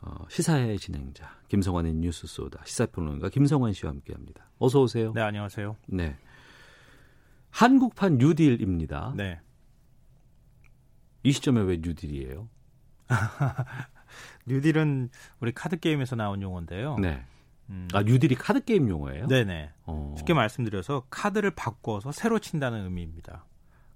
어, 0.00 0.24
시사의 0.28 0.78
진행자 0.78 1.40
김성환의 1.48 1.94
뉴스 1.94 2.26
소다 2.26 2.62
시사평론가 2.64 3.28
김성환 3.30 3.72
씨와 3.72 3.92
함께합니다. 3.92 4.50
어서 4.58 4.80
오세요. 4.82 5.12
네 5.14 5.22
안녕하세요. 5.22 5.76
네 5.88 6.16
한국판 7.50 8.18
뉴딜입니다. 8.18 9.14
네. 9.16 9.40
이 11.24 11.32
시점에 11.32 11.60
왜 11.62 11.78
뉴딜이에요? 11.80 12.48
뉴딜은 14.46 15.10
우리 15.40 15.52
카드 15.52 15.78
게임에서 15.78 16.16
나온 16.16 16.42
용어인데요. 16.42 16.96
네. 16.98 17.24
음. 17.70 17.88
아 17.92 18.02
뉴딜이 18.02 18.34
카드 18.34 18.64
게임 18.64 18.88
용어예요? 18.88 19.28
네네. 19.28 19.70
어. 19.86 20.14
쉽게 20.18 20.34
말씀드려서 20.34 21.04
카드를 21.10 21.52
바꿔서 21.52 22.12
새로 22.12 22.38
친다는 22.38 22.84
의미입니다. 22.84 23.44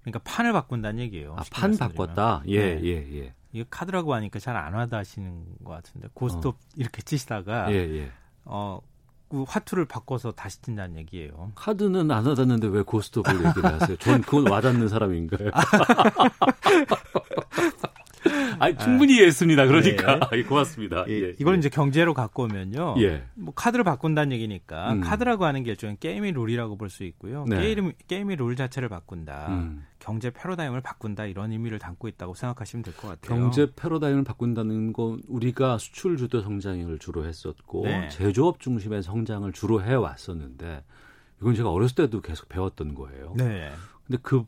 그러니까 0.01 0.19
판을 0.23 0.53
바꾼다는 0.53 0.99
얘기예요. 1.01 1.35
아, 1.37 1.43
판 1.51 1.77
바꿨다. 1.77 2.43
예, 2.47 2.75
네. 2.75 2.83
예, 2.83 3.19
예. 3.19 3.33
이거 3.51 3.65
카드라고 3.69 4.13
하니까 4.13 4.39
잘안 4.39 4.73
와닿으시는 4.73 5.45
것 5.63 5.71
같은데 5.71 6.07
고스톱 6.13 6.55
어. 6.55 6.59
이렇게 6.75 7.01
치시다가 7.01 7.71
예, 7.71 7.75
예. 7.75 8.11
어, 8.45 8.79
그 9.29 9.43
화투를 9.47 9.85
바꿔서 9.85 10.31
다시 10.31 10.61
친다는 10.61 10.97
얘기예요. 10.97 11.51
카드는 11.55 12.09
안 12.11 12.25
와닿는데 12.25 12.67
왜 12.67 12.81
고스톱을 12.81 13.45
얘기를 13.45 13.65
하세요? 13.65 13.97
전 13.97 14.21
그건 14.21 14.49
와닿는 14.49 14.87
사람인가요? 14.87 15.51
아니, 18.63 18.77
충분히 18.77 19.15
이해했습니다. 19.15 19.65
그러니까. 19.67 20.29
네. 20.31 20.43
고맙습니다. 20.43 21.05
예, 21.07 21.13
예, 21.13 21.35
이걸 21.39 21.55
예. 21.55 21.59
이제 21.59 21.69
경제로 21.69 22.13
갖고 22.13 22.43
오면요. 22.43 22.95
예. 22.99 23.23
뭐 23.35 23.53
카드를 23.53 23.83
바꾼다는 23.83 24.31
얘기니까 24.33 24.93
음. 24.93 25.01
카드라고 25.01 25.45
하는 25.45 25.63
게 25.63 25.71
일종의 25.71 25.97
게임의 25.99 26.31
룰이라고 26.33 26.77
볼 26.77 26.89
수 26.89 27.03
있고요. 27.03 27.45
네. 27.47 27.59
게임, 27.61 27.91
게임의 28.07 28.37
룰 28.37 28.55
자체를 28.55 28.89
바꾼다. 28.89 29.47
음. 29.49 29.85
경제 29.99 30.29
패러다임을 30.29 30.81
바꾼다 30.81 31.25
이런 31.25 31.51
의미를 31.51 31.79
담고 31.79 32.07
있다고 32.07 32.33
생각하시면 32.33 32.83
될 32.83 32.93
것 32.93 33.07
같아요. 33.09 33.39
경제 33.39 33.67
패러다임을 33.75 34.23
바꾼다는 34.23 34.93
건 34.93 35.21
우리가 35.27 35.77
수출 35.79 36.17
주도 36.17 36.41
성장을 36.41 36.97
주로 36.99 37.25
했었고 37.25 37.83
네. 37.83 38.07
제조업 38.09 38.59
중심의 38.59 39.03
성장을 39.03 39.51
주로 39.53 39.83
해 39.83 39.93
왔었는데 39.95 40.83
이건 41.41 41.55
제가 41.55 41.69
어렸을 41.71 41.95
때도 41.95 42.21
계속 42.21 42.47
배웠던 42.49 42.93
거예요. 42.95 43.33
네. 43.37 43.69
근데 44.05 44.19
그 44.21 44.45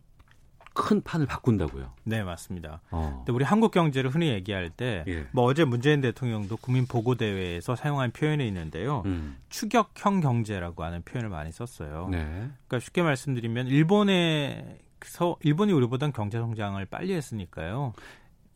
큰 0.79 1.01
판을 1.01 1.25
바꾼다고요. 1.25 1.91
네, 2.05 2.23
맞습니다. 2.23 2.79
어. 2.89 3.15
근데 3.17 3.33
우리 3.33 3.43
한국 3.43 3.71
경제를 3.71 4.09
흔히 4.09 4.29
얘기할 4.29 4.69
때, 4.69 5.03
예. 5.07 5.27
뭐 5.33 5.43
어제 5.43 5.65
문재인 5.65 5.99
대통령도 5.99 6.55
국민 6.57 6.87
보고 6.87 7.15
대회에서 7.15 7.75
사용한 7.75 8.11
표현이 8.11 8.47
있는데요. 8.47 9.03
음. 9.05 9.35
추격형 9.49 10.21
경제라고 10.21 10.83
하는 10.85 11.01
표현을 11.01 11.29
많이 11.29 11.51
썼어요. 11.51 12.07
네. 12.09 12.23
그러니까 12.67 12.79
쉽게 12.79 13.01
말씀드리면 13.01 13.67
일본에서 13.67 15.35
일본이 15.41 15.73
우리보다는 15.73 16.13
경제 16.13 16.39
성장을 16.39 16.83
빨리 16.85 17.13
했으니까요. 17.13 17.93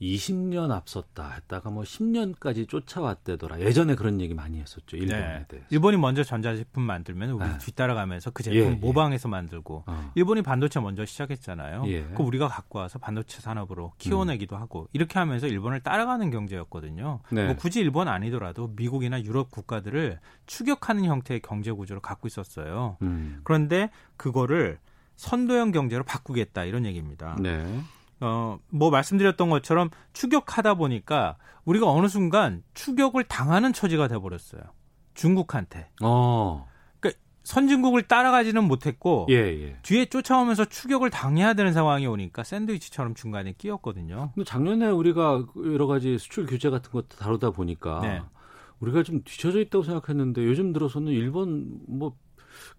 20년 0.02 0.72
앞섰다 0.72 1.32
했다가 1.32 1.70
뭐 1.70 1.84
10년까지 1.84 2.68
쫓아왔대더라. 2.68 3.62
예전에 3.62 3.96
그런 3.96 4.20
얘기 4.20 4.34
많이 4.34 4.60
했었죠. 4.60 4.98
일본에 4.98 5.20
네. 5.20 5.46
대해서. 5.48 5.68
일본이 5.70 5.98
먼저 5.98 6.24
전자제품 6.24 6.84
만들면 6.84 7.32
우리 7.32 7.48
네. 7.48 7.58
뒤따라가면서 7.58 8.32
그 8.32 8.44
제품 8.44 8.60
예, 8.60 8.66
예. 8.66 8.70
모방해서 8.72 9.30
만들고 9.30 9.84
어. 9.88 10.12
일본이 10.16 10.42
반도체 10.42 10.80
먼저 10.80 11.06
시작했잖아요. 11.06 11.84
예. 11.88 12.04
그 12.16 12.24
우리가 12.24 12.48
갖고 12.48 12.80
와서 12.80 13.00
반도체 13.00 13.40
산업으로 13.42 13.94
키워내기도 13.98 14.56
음. 14.56 14.62
하고 14.62 14.88
이렇게 14.94 15.20
하면서 15.20 15.48
일본을 15.48 15.82
따라가는 15.82 16.32
경제였거든요. 16.32 17.22
네. 17.32 17.46
뭐 17.46 17.56
굳이 17.56 17.80
일본 17.80 18.08
아니더라도 18.08 18.74
미국이나 18.76 19.22
유럽 19.24 19.52
국가들을 19.52 20.20
추격하는 20.46 21.06
형태의 21.06 21.42
경제 21.42 21.72
구조를 21.72 22.02
갖고 22.02 22.28
있었어요. 22.28 22.98
음. 23.02 23.42
그런데 23.44 23.90
그거를 24.18 24.80
선도형 25.16 25.72
경제로 25.72 26.04
바꾸겠다 26.04 26.66
이런 26.66 26.86
얘기입니다. 26.86 27.38
네. 27.40 27.64
어, 28.24 28.58
뭐 28.70 28.90
말씀드렸던 28.90 29.50
것처럼 29.50 29.90
추격하다 30.14 30.76
보니까 30.76 31.36
우리가 31.66 31.92
어느 31.92 32.08
순간 32.08 32.64
추격을 32.74 33.26
당하는 33.26 33.74
처지가 33.74 34.08
돼버렸어요. 34.08 34.62
중국한테. 35.14 35.90
어. 36.02 36.68
그러니까 37.02 37.20
선진국을 37.44 38.04
따라가지는 38.04 38.64
못했고 38.64 39.28
예, 39.30 39.36
예. 39.36 39.78
뒤에 39.82 40.06
쫓아오면서 40.06 40.66
추격을 40.66 41.10
당해야 41.10 41.54
되는 41.54 41.74
상황이 41.74 42.08
오니까 42.08 42.44
샌드위치처럼 42.44 43.14
중간에 43.14 43.54
끼었거든요. 43.58 44.32
근데 44.34 44.46
작년에 44.46 44.88
우리가 44.88 45.46
여러 45.66 45.88
가지 45.88 46.18
수출 46.18 46.46
규제 46.46 46.70
같은 46.70 46.92
것도 46.92 47.18
다루다 47.18 47.52
보니까 47.52 48.00
네. 48.02 48.22
우리가 48.80 49.04
좀 49.04 49.22
뒤쳐져 49.24 49.60
있다고 49.60 49.84
생각했는데 49.84 50.46
요즘 50.46 50.72
들어서는 50.72 51.12
일본 51.12 51.80
뭐 51.88 52.16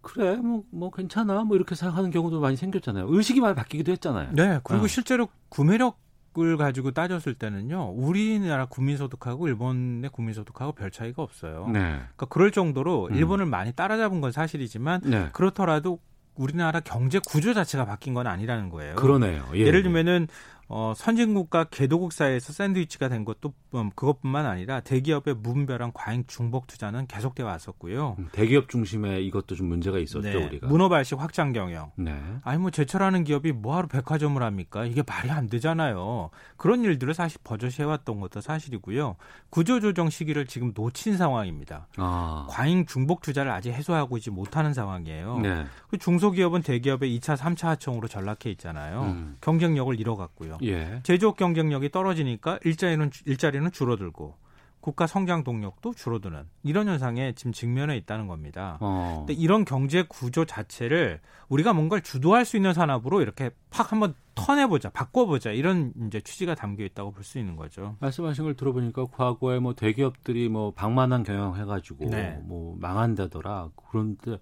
그래 0.01 0.37
뭐뭐 0.37 0.91
괜찮아 0.91 1.45
뭐 1.45 1.57
이렇게 1.57 1.75
생각하는 1.75 2.11
경우도 2.11 2.41
많이 2.41 2.57
생겼잖아요. 2.57 3.07
의식이 3.09 3.41
많이 3.41 3.55
바뀌기도 3.55 3.93
했잖아요. 3.93 4.31
네. 4.33 4.61
그리고 4.65 4.85
어. 4.85 4.89
실제로 4.89 5.29
구매력 5.49 6.03
을 6.37 6.57
가지고 6.57 6.91
따졌을 6.91 7.35
때는요, 7.35 7.93
우리나라 7.95 8.67
국민소득하고 8.67 9.47
일본의 9.47 10.11
국민소득하고 10.11 10.73
별 10.73 10.91
차이가 10.91 11.23
없어요. 11.23 11.69
네. 11.73 11.79
그러니까 11.79 12.27
그럴 12.27 12.51
정도로 12.51 13.07
음. 13.13 13.15
일본을 13.15 13.47
많이 13.47 13.71
따라잡은 13.73 14.21
건 14.21 14.33
사실이지만 14.33 15.03
네. 15.05 15.29
그렇더라도 15.33 16.01
우리나라 16.35 16.81
경제 16.81 17.21
구조 17.25 17.55
자체가 17.55 17.85
바뀐 17.85 18.15
건 18.15 18.27
아니라는 18.27 18.69
거예요. 18.69 18.97
그러네요. 18.97 19.45
예. 19.55 19.71
를 19.71 19.85
들면은 19.85 20.27
어, 20.69 20.93
선진국과 20.97 21.65
개도국 21.65 22.13
사이에서 22.13 22.53
샌드위치가 22.53 23.09
된 23.09 23.25
것도 23.25 23.53
음, 23.75 23.91
그것뿐만 23.95 24.47
아니라 24.47 24.81
대기업의 24.81 25.35
무분별한 25.35 25.93
과잉 25.93 26.25
중복 26.27 26.67
투자는 26.67 27.07
계속돼 27.07 27.43
왔었고요. 27.43 28.17
음, 28.19 28.29
대기업 28.33 28.69
중심의 28.69 29.27
이것도 29.27 29.55
좀 29.57 29.67
문제가 29.67 29.99
있었죠 29.99 30.21
네. 30.29 30.35
우리가. 30.35 30.67
문어발식 30.69 31.21
확장 31.21 31.53
경영. 31.53 31.91
네. 31.97 32.17
아니 32.43 32.59
뭐 32.59 32.71
제철하는 32.71 33.25
기업이 33.25 33.53
뭐하러 33.53 33.89
백화점을 33.89 34.41
합니까? 34.43 34.85
이게 34.85 35.03
말이 35.07 35.31
안 35.31 35.49
되잖아요. 35.49 36.31
그런 36.57 36.83
일들을 36.85 37.13
사실 37.15 37.39
버젓이 37.45 37.83
해왔던 37.83 38.21
것도 38.21 38.41
사실이고요. 38.41 39.17
구조조정 39.51 40.11
시기를 40.11 40.47
지금 40.47 40.73
놓친 40.75 41.17
상황입니다. 41.17 41.89
아. 41.97 42.47
과잉 42.49 42.87
중복 42.87 43.23
투자를 43.23 43.53
아직 43.53 43.73
해소하고 43.73 44.17
있지 44.17 44.31
못하는 44.31 44.73
상황이에요. 44.73 45.39
네. 45.39 45.65
그 45.89 45.99
중소기업은 45.99 46.63
대기업의 46.63 47.19
2차, 47.19 47.37
3차 47.37 47.67
하청으로 47.69 48.09
전락해 48.09 48.51
있잖아요. 48.51 49.03
음. 49.03 49.37
경쟁력을 49.41 49.99
잃어갔고요. 49.99 50.54
거죠. 50.59 50.67
예. 50.67 51.01
제조업 51.03 51.37
경쟁력이 51.37 51.91
떨어지니까 51.91 52.59
일자리는 52.65 53.11
일자리는 53.27 53.71
줄어들고 53.73 54.43
국가 54.81 55.07
성장 55.07 55.45
동력도 55.45 55.95
줄어드는 55.95 56.43
이런 56.63 56.89
현상에 56.89 57.33
지금 57.35 57.53
직면해 57.53 57.97
있다는 57.97 58.27
겁니다. 58.27 58.77
어. 58.83 59.25
근데 59.27 59.33
이런 59.33 59.65
경제 59.65 60.03
구조 60.07 60.45
자체를 60.45 61.21
우리가 61.49 61.73
뭔가를 61.73 62.03
주도할 62.03 62.45
수 62.45 62.57
있는 62.57 62.75
산업으로 62.75 63.23
이렇게 63.23 63.49
팍 63.71 63.93
한번 63.93 64.13
턴해보자, 64.35 64.91
바꿔보자 64.91 65.53
이런 65.53 65.95
이제 66.07 66.21
취지가 66.21 66.55
담겨 66.55 66.85
있다고 66.85 67.13
볼 67.13 67.25
수 67.25 67.39
있는 67.39 67.57
거죠. 67.57 67.97
말씀하신 68.01 68.45
걸 68.45 68.55
들어보니까 68.57 69.07
과거에 69.07 69.59
뭐 69.59 69.75
대기업들이 69.75 70.51
뭐 70.51 70.73
방만한 70.75 71.23
경영해가지고 71.23 72.11
네. 72.11 72.39
뭐 72.43 72.77
망한다더라. 72.79 73.71
그런데 73.89 74.39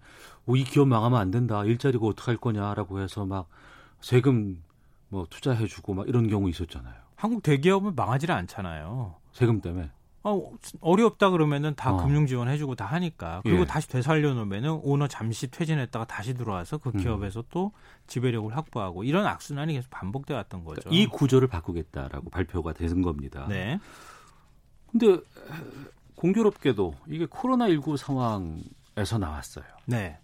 오, 0.47 0.57
이 0.57 0.65
기업 0.65 0.89
망하면 0.89 1.21
안 1.21 1.31
된다. 1.31 1.63
일자리가 1.65 2.05
어떻게 2.05 2.33
할 2.33 2.37
거냐라고 2.37 2.99
해서 2.99 3.25
막 3.25 3.49
세금 4.01 4.61
뭐 5.13 5.27
투자해주고 5.29 5.93
막 5.93 6.09
이런 6.09 6.27
경우 6.27 6.49
있었잖아요. 6.49 6.95
한국 7.17 7.43
대기업은 7.43 7.95
망하지를 7.95 8.35
않잖아요. 8.35 9.15
세금 9.33 9.61
때문에. 9.61 9.91
어, 10.25 10.51
어렵다 10.81 11.29
그러면은 11.31 11.75
다 11.75 11.93
어. 11.93 11.97
금융 11.99 12.27
지원해주고 12.27 12.77
다 12.77 12.87
하니까 12.87 13.43
그리고 13.43 13.61
예. 13.61 13.67
다시 13.67 13.89
되살려 13.89 14.33
놓으면은 14.33 14.81
오너 14.83 15.09
잠시 15.09 15.51
퇴진했다가 15.51 16.07
다시 16.07 16.33
들어와서 16.33 16.79
그 16.79 16.93
음. 16.95 17.01
기업에서 17.01 17.41
음. 17.41 17.45
또 17.51 17.73
지배력을 18.07 18.57
확보하고 18.57 19.05
이런 19.05 19.27
악순환이 19.27 19.75
계속 19.75 19.91
반복돼 19.91 20.33
왔던 20.33 20.65
거죠. 20.65 20.81
그러니까 20.83 21.03
이 21.03 21.07
구조를 21.07 21.49
바꾸겠다라고 21.49 22.31
발표가 22.31 22.73
된 22.73 23.03
겁니다. 23.03 23.47
네. 23.51 23.79
근데 24.91 25.19
공교롭게도 26.17 26.95
이게 27.09 27.27
코로나 27.27 27.69
19 27.69 27.99
상황에서 27.99 29.19
나왔어요. 29.19 29.65
네. 29.85 30.19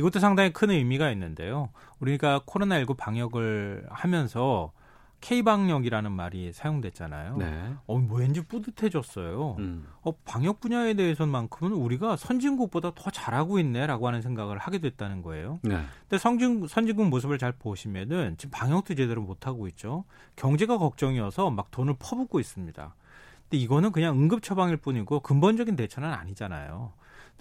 이것도 0.00 0.18
상당히 0.18 0.50
큰 0.52 0.70
의미가 0.70 1.10
있는데요. 1.12 1.68
우리가 2.00 2.40
코로나19 2.46 2.96
방역을 2.96 3.86
하면서 3.90 4.72
K방역이라는 5.20 6.10
말이 6.10 6.50
사용됐잖아요. 6.54 7.36
네. 7.36 7.74
어, 7.86 7.98
뭐 7.98 8.20
왠지 8.20 8.40
뿌듯해졌어요. 8.40 9.56
음. 9.58 9.86
어, 10.00 10.12
방역 10.24 10.60
분야에 10.60 10.94
대해서만큼은 10.94 11.72
우리가 11.72 12.16
선진국보다 12.16 12.92
더 12.94 13.10
잘하고 13.10 13.58
있네라고 13.58 14.06
하는 14.06 14.22
생각을 14.22 14.56
하게 14.56 14.78
됐다는 14.78 15.20
거예요. 15.20 15.60
네. 15.62 15.82
근데 16.08 16.16
선진, 16.18 16.66
선진국 16.66 17.08
모습을 17.08 17.36
잘 17.36 17.52
보시면은 17.52 18.36
지금 18.38 18.50
방역도 18.52 18.94
제대로 18.94 19.20
못하고 19.20 19.68
있죠. 19.68 20.04
경제가 20.36 20.78
걱정이어서 20.78 21.50
막 21.50 21.70
돈을 21.70 21.96
퍼붓고 21.98 22.40
있습니다. 22.40 22.94
근데 23.42 23.62
이거는 23.62 23.92
그냥 23.92 24.16
응급 24.18 24.42
처방일 24.42 24.78
뿐이고 24.78 25.20
근본적인 25.20 25.76
대처는 25.76 26.10
아니잖아요. 26.10 26.92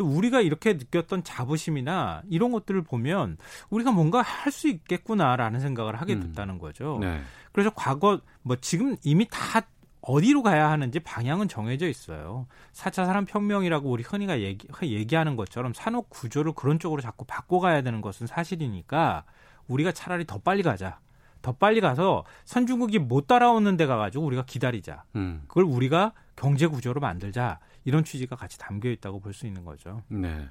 우리가 0.03 0.41
이렇게 0.41 0.73
느꼈던 0.73 1.23
자부심이나 1.23 2.23
이런 2.29 2.51
것들을 2.51 2.81
보면 2.83 3.37
우리가 3.69 3.91
뭔가 3.91 4.21
할 4.21 4.51
수 4.51 4.67
있겠구나라는 4.67 5.59
생각을 5.59 5.95
하게 6.01 6.13
음. 6.15 6.21
됐다는 6.21 6.57
거죠. 6.57 6.97
네. 7.01 7.21
그래서 7.51 7.71
과거 7.75 8.19
뭐 8.41 8.55
지금 8.59 8.95
이미 9.03 9.27
다 9.29 9.61
어디로 10.01 10.43
가야 10.43 10.69
하는지 10.71 10.99
방향은 10.99 11.47
정해져 11.49 11.87
있어요. 11.87 12.47
4차 12.73 13.05
산업혁명이라고 13.05 13.89
우리 13.89 14.01
흔히가 14.03 14.39
얘기, 14.41 14.67
얘기하는 14.81 15.35
것처럼 15.35 15.73
산업 15.73 16.09
구조를 16.09 16.53
그런 16.53 16.79
쪽으로 16.79 17.01
자꾸 17.01 17.25
바꿔가야 17.25 17.81
되는 17.81 18.01
것은 18.01 18.25
사실이니까 18.27 19.23
우리가 19.67 19.91
차라리 19.91 20.25
더 20.25 20.39
빨리 20.39 20.63
가자. 20.63 20.99
더 21.41 21.51
빨리 21.53 21.79
가서 21.79 22.25
선진국이 22.45 22.99
못 22.99 23.27
따라오는 23.27 23.77
데 23.77 23.85
가가지고 23.85 24.25
우리가 24.25 24.45
기다리자. 24.45 25.03
음. 25.15 25.43
그걸 25.47 25.63
우리가 25.65 26.13
경제 26.35 26.67
구조로 26.67 27.01
만들자. 27.01 27.59
이런 27.85 28.03
취지가 28.03 28.35
같이 28.35 28.57
담겨 28.59 28.89
있다고 28.89 29.19
볼 29.19 29.33
수 29.33 29.47
있는 29.47 29.63
거죠. 29.65 30.03
네. 30.09 30.47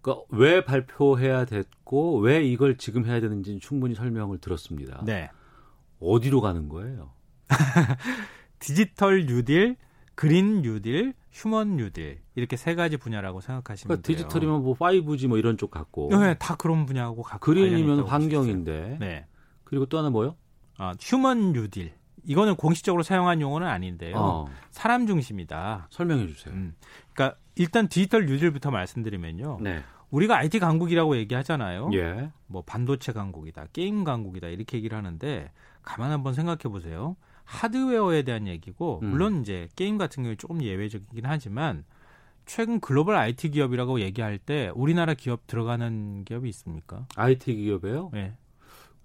그러니까 0.00 0.24
왜 0.30 0.64
발표해야 0.64 1.44
됐고 1.46 2.18
왜 2.18 2.44
이걸 2.44 2.76
지금 2.76 3.06
해야 3.06 3.20
되는지는 3.20 3.60
충분히 3.60 3.94
설명을 3.94 4.38
들었습니다. 4.38 5.02
네. 5.04 5.30
어디로 6.00 6.40
가는 6.40 6.68
거예요? 6.68 7.12
디지털 8.58 9.26
뉴딜, 9.26 9.76
그린 10.14 10.62
뉴딜, 10.62 11.14
휴먼 11.32 11.76
뉴딜 11.76 12.20
이렇게 12.34 12.56
세 12.56 12.74
가지 12.74 12.96
분야라고 12.96 13.40
생각하시면 13.40 13.88
그러니까 13.88 14.06
돼요. 14.06 14.16
디지털이면 14.16 14.62
뭐 14.62 14.76
5G 14.76 15.28
뭐 15.28 15.38
이런 15.38 15.56
쪽 15.56 15.70
같고. 15.70 16.08
네, 16.10 16.34
다 16.38 16.56
그런 16.56 16.86
분야하고 16.86 17.22
갖고 17.22 17.44
그린이면 17.44 18.00
환경인데. 18.06 18.98
네. 19.00 19.26
그리고 19.64 19.86
또 19.86 19.98
하나 19.98 20.10
뭐요? 20.10 20.36
아, 20.78 20.94
휴먼 21.00 21.52
뉴딜. 21.52 21.92
이거는 22.24 22.56
공식적으로 22.56 23.02
사용한 23.02 23.40
용어는 23.40 23.66
아닌데요. 23.66 24.16
어. 24.16 24.46
사람 24.70 25.06
중심이다. 25.06 25.88
설명해 25.90 26.26
주세요. 26.28 26.54
음. 26.54 26.74
그러니까 27.12 27.38
일단 27.54 27.88
디지털 27.88 28.26
뉴딜부터 28.26 28.70
말씀드리면요. 28.70 29.58
네. 29.60 29.82
우리가 30.10 30.36
IT 30.36 30.58
강국이라고 30.58 31.16
얘기하잖아요. 31.16 31.90
예. 31.94 32.30
뭐 32.46 32.62
반도체 32.62 33.12
강국이다, 33.12 33.66
게임 33.72 34.04
강국이다 34.04 34.48
이렇게 34.48 34.76
얘기를 34.76 34.96
하는데 34.96 35.50
가만 35.82 36.12
한번 36.12 36.34
생각해 36.34 36.62
보세요. 36.64 37.16
하드웨어에 37.44 38.22
대한 38.22 38.46
얘기고 38.46 39.00
음. 39.02 39.10
물론 39.10 39.40
이제 39.40 39.68
게임 39.76 39.98
같은 39.98 40.22
경우에 40.22 40.36
조금 40.36 40.62
예외적이긴 40.62 41.26
하지만 41.26 41.84
최근 42.46 42.80
글로벌 42.80 43.16
IT 43.16 43.50
기업이라고 43.50 44.00
얘기할 44.00 44.38
때 44.38 44.70
우리나라 44.74 45.14
기업 45.14 45.46
들어가는 45.46 46.24
기업이 46.24 46.48
있습니까? 46.50 47.06
IT 47.16 47.54
기업에요? 47.54 48.10
네. 48.12 48.36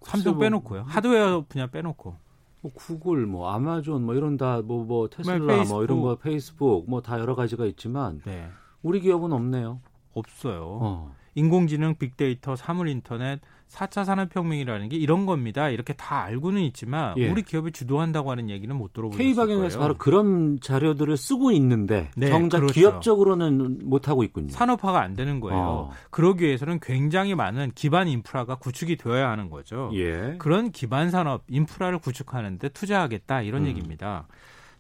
삼성 0.01 0.33
뭐 0.33 0.41
빼놓고요. 0.41 0.83
하드웨어 0.83 1.45
분야 1.49 1.67
빼놓고. 1.67 2.15
뭐 2.61 2.71
구글, 2.73 3.25
뭐 3.25 3.49
아마존, 3.51 4.03
뭐 4.05 4.15
이런 4.15 4.37
다 4.37 4.61
뭐뭐 4.61 4.85
뭐 4.85 5.07
테슬라, 5.09 5.63
뭐 5.65 5.83
이런 5.83 6.01
거 6.01 6.15
페이스북, 6.15 6.89
뭐 6.89 7.01
다 7.01 7.19
여러 7.19 7.35
가지가 7.35 7.65
있지만 7.65 8.21
네. 8.25 8.47
우리 8.83 8.99
기업은 8.99 9.31
없네요. 9.31 9.79
없어요. 10.13 10.63
어. 10.81 11.15
인공지능, 11.35 11.95
빅데이터, 11.95 12.55
사물인터넷, 12.55 13.39
4차 13.69 14.03
산업혁명이라는 14.03 14.89
게 14.89 14.97
이런 14.97 15.25
겁니다. 15.25 15.69
이렇게 15.69 15.93
다 15.93 16.23
알고는 16.23 16.61
있지만 16.63 17.13
예. 17.17 17.29
우리 17.29 17.43
기업이 17.43 17.71
주도한다고 17.71 18.31
하는 18.31 18.49
얘기는 18.49 18.75
못 18.75 18.93
들어보셨을 18.93 19.23
K방역에서 19.23 19.79
바로 19.79 19.95
그런 19.95 20.59
자료들을 20.59 21.15
쓰고 21.15 21.51
있는데 21.51 22.09
네, 22.15 22.29
정작 22.29 22.59
그렇죠. 22.59 22.73
기업적으로는 22.73 23.81
못하고 23.83 24.23
있군요. 24.23 24.49
산업화가 24.49 24.99
안 25.01 25.13
되는 25.13 25.39
거예요. 25.39 25.59
어. 25.59 25.91
그러기 26.09 26.45
위해서는 26.45 26.79
굉장히 26.81 27.35
많은 27.35 27.71
기반 27.75 28.07
인프라가 28.07 28.55
구축이 28.55 28.97
되어야 28.97 29.29
하는 29.29 29.51
거죠. 29.51 29.91
예. 29.93 30.35
그런 30.39 30.71
기반 30.71 31.11
산업 31.11 31.43
인프라를 31.47 31.99
구축하는데 31.99 32.69
투자하겠다 32.69 33.43
이런 33.43 33.63
음. 33.63 33.67
얘기입니다. 33.67 34.25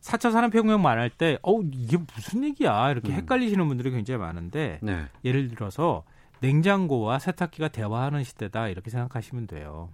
4차 0.01 0.31
산업혁명 0.31 0.81
말할 0.81 1.09
때, 1.09 1.37
어, 1.43 1.59
이게 1.73 1.97
무슨 1.97 2.45
얘기야? 2.45 2.89
이렇게 2.91 3.09
음. 3.09 3.15
헷갈리시는 3.15 3.67
분들이 3.67 3.91
굉장히 3.91 4.17
많은데, 4.17 4.79
네. 4.81 5.07
예를 5.25 5.49
들어서 5.49 6.03
냉장고와 6.41 7.19
세탁기가 7.19 7.69
대화하는 7.69 8.23
시대다 8.23 8.69
이렇게 8.69 8.89
생각하시면 8.89 9.47
돼요. 9.47 9.89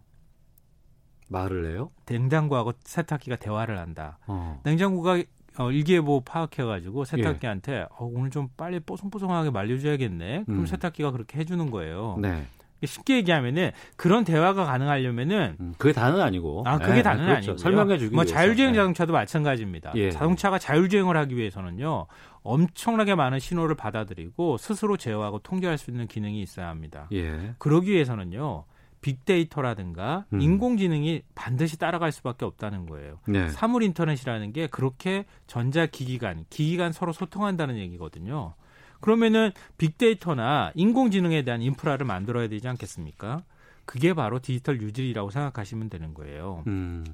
말을 1.29 1.71
해요? 1.71 1.91
냉장고하고 2.05 2.73
세탁기가 2.83 3.37
대화를 3.37 3.79
한다. 3.79 4.19
어. 4.27 4.61
냉장고가 4.63 5.23
어, 5.57 5.71
일기예보 5.71 6.21
파악해가지고 6.21 7.05
세탁기한테 7.05 7.73
예. 7.73 7.87
어, 7.97 8.05
오늘 8.05 8.29
좀 8.29 8.49
빨리 8.57 8.79
뽀송뽀송하게 8.79 9.51
말려줘야겠네. 9.51 10.43
그럼 10.45 10.59
음. 10.59 10.65
세탁기가 10.65 11.11
그렇게 11.11 11.39
해주는 11.39 11.71
거예요. 11.71 12.17
네. 12.21 12.45
쉽게 12.85 13.17
얘기하면은 13.17 13.71
그런 13.95 14.23
대화가 14.23 14.65
가능하려면은 14.65 15.57
음, 15.59 15.73
그게 15.77 15.93
다는 15.93 16.21
아니고 16.21 16.63
아 16.65 16.77
그게 16.77 16.95
네, 16.95 17.01
다는 17.01 17.25
그렇죠. 17.25 17.51
아니고 17.51 17.57
설명해 17.57 17.97
주기 17.97 18.15
뭐 18.15 18.25
자율주행 18.25 18.71
네. 18.71 18.75
자동차도 18.77 19.13
마찬가지입니다. 19.13 19.93
예. 19.95 20.11
자동차가 20.11 20.59
자율주행을 20.59 21.15
하기 21.17 21.35
위해서는요 21.35 22.07
엄청나게 22.43 23.15
많은 23.15 23.39
신호를 23.39 23.75
받아들이고 23.75 24.57
스스로 24.57 24.97
제어하고 24.97 25.39
통제할 25.39 25.77
수 25.77 25.91
있는 25.91 26.07
기능이 26.07 26.41
있어야 26.41 26.67
합니다. 26.67 27.07
예. 27.11 27.55
그러기 27.57 27.91
위해서는요 27.91 28.65
빅데이터라든가 29.05 30.25
음. 30.33 30.41
인공지능이 30.41 31.21
반드시 31.35 31.77
따라갈 31.77 32.11
수밖에 32.11 32.43
없다는 32.45 32.87
거예요. 32.87 33.19
네. 33.27 33.49
사물 33.49 33.83
인터넷이라는 33.83 34.51
게 34.51 34.65
그렇게 34.65 35.25
전자 35.45 35.85
기기 35.85 36.17
간, 36.17 36.45
기기 36.49 36.75
간 36.75 36.91
서로 36.91 37.13
소통한다는 37.13 37.77
얘기거든요. 37.77 38.55
그러면은 39.05 39.51
빅데이터나 39.77 40.71
인공지능에 40.73 41.43
대한 41.43 41.61
인프라를 41.61 42.07
만들어야 42.07 42.47
되지 42.47 42.67
않겠습니까? 42.67 43.43
그게 43.85 44.15
바로 44.15 44.39
디지털 44.39 44.81
뉴딜이라고 44.81 45.29
생각하시면 45.29 45.91
되는 45.91 46.15
거예요. 46.15 46.63
음. 46.65 47.05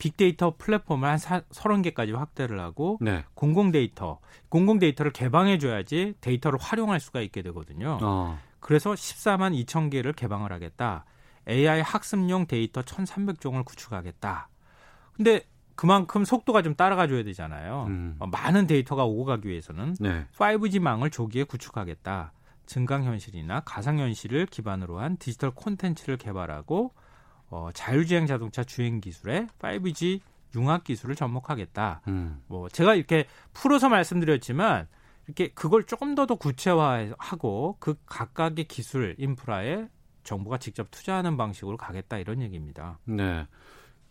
빅데이터 0.00 0.56
플랫폼을 0.58 1.08
한 1.08 1.18
사, 1.18 1.42
30개까지 1.42 2.16
확대를 2.16 2.58
하고 2.58 2.98
네. 3.00 3.24
공공 3.34 3.70
데이터, 3.70 4.18
공공 4.48 4.80
데이터를 4.80 5.12
개방해 5.12 5.58
줘야지 5.58 6.14
데이터를 6.20 6.58
활용할 6.60 6.98
수가 6.98 7.20
있게 7.20 7.42
되거든요. 7.42 7.98
어. 8.02 8.36
그래서 8.58 8.90
14만 8.90 9.64
2천 9.64 9.92
개를 9.92 10.14
개방을 10.14 10.52
하겠다. 10.52 11.04
AI 11.48 11.82
학습용 11.82 12.48
데이터 12.48 12.82
1,300종을 12.82 13.64
구축하겠다. 13.64 14.48
근데 15.14 15.44
그만큼 15.74 16.24
속도가 16.24 16.62
좀 16.62 16.74
따라가줘야 16.74 17.22
되잖아요. 17.24 17.86
음. 17.88 18.16
어, 18.18 18.26
많은 18.26 18.66
데이터가 18.66 19.04
오고 19.04 19.24
가기 19.24 19.48
위해서는 19.48 19.94
네. 20.00 20.26
5G망을 20.36 21.10
조기에 21.10 21.44
구축하겠다. 21.44 22.32
증강현실이나 22.66 23.60
가상현실을 23.60 24.46
기반으로 24.46 24.98
한 25.00 25.16
디지털 25.16 25.50
콘텐츠를 25.50 26.16
개발하고 26.16 26.92
어, 27.50 27.70
자율주행 27.74 28.26
자동차 28.26 28.64
주행 28.64 29.00
기술에 29.00 29.46
5G 29.58 30.20
융합 30.54 30.84
기술을 30.84 31.14
접목하겠다. 31.14 32.02
음. 32.08 32.42
뭐 32.46 32.68
제가 32.68 32.94
이렇게 32.94 33.26
풀어서 33.52 33.88
말씀드렸지만 33.88 34.86
이렇게 35.26 35.48
그걸 35.48 35.84
조금 35.84 36.14
더 36.14 36.26
더 36.26 36.34
구체화하고 36.34 37.76
그 37.78 37.94
각각의 38.06 38.64
기술 38.64 39.14
인프라에 39.18 39.88
정부가 40.24 40.58
직접 40.58 40.90
투자하는 40.90 41.36
방식으로 41.36 41.76
가겠다 41.76 42.18
이런 42.18 42.42
얘기입니다. 42.42 42.98
네. 43.04 43.46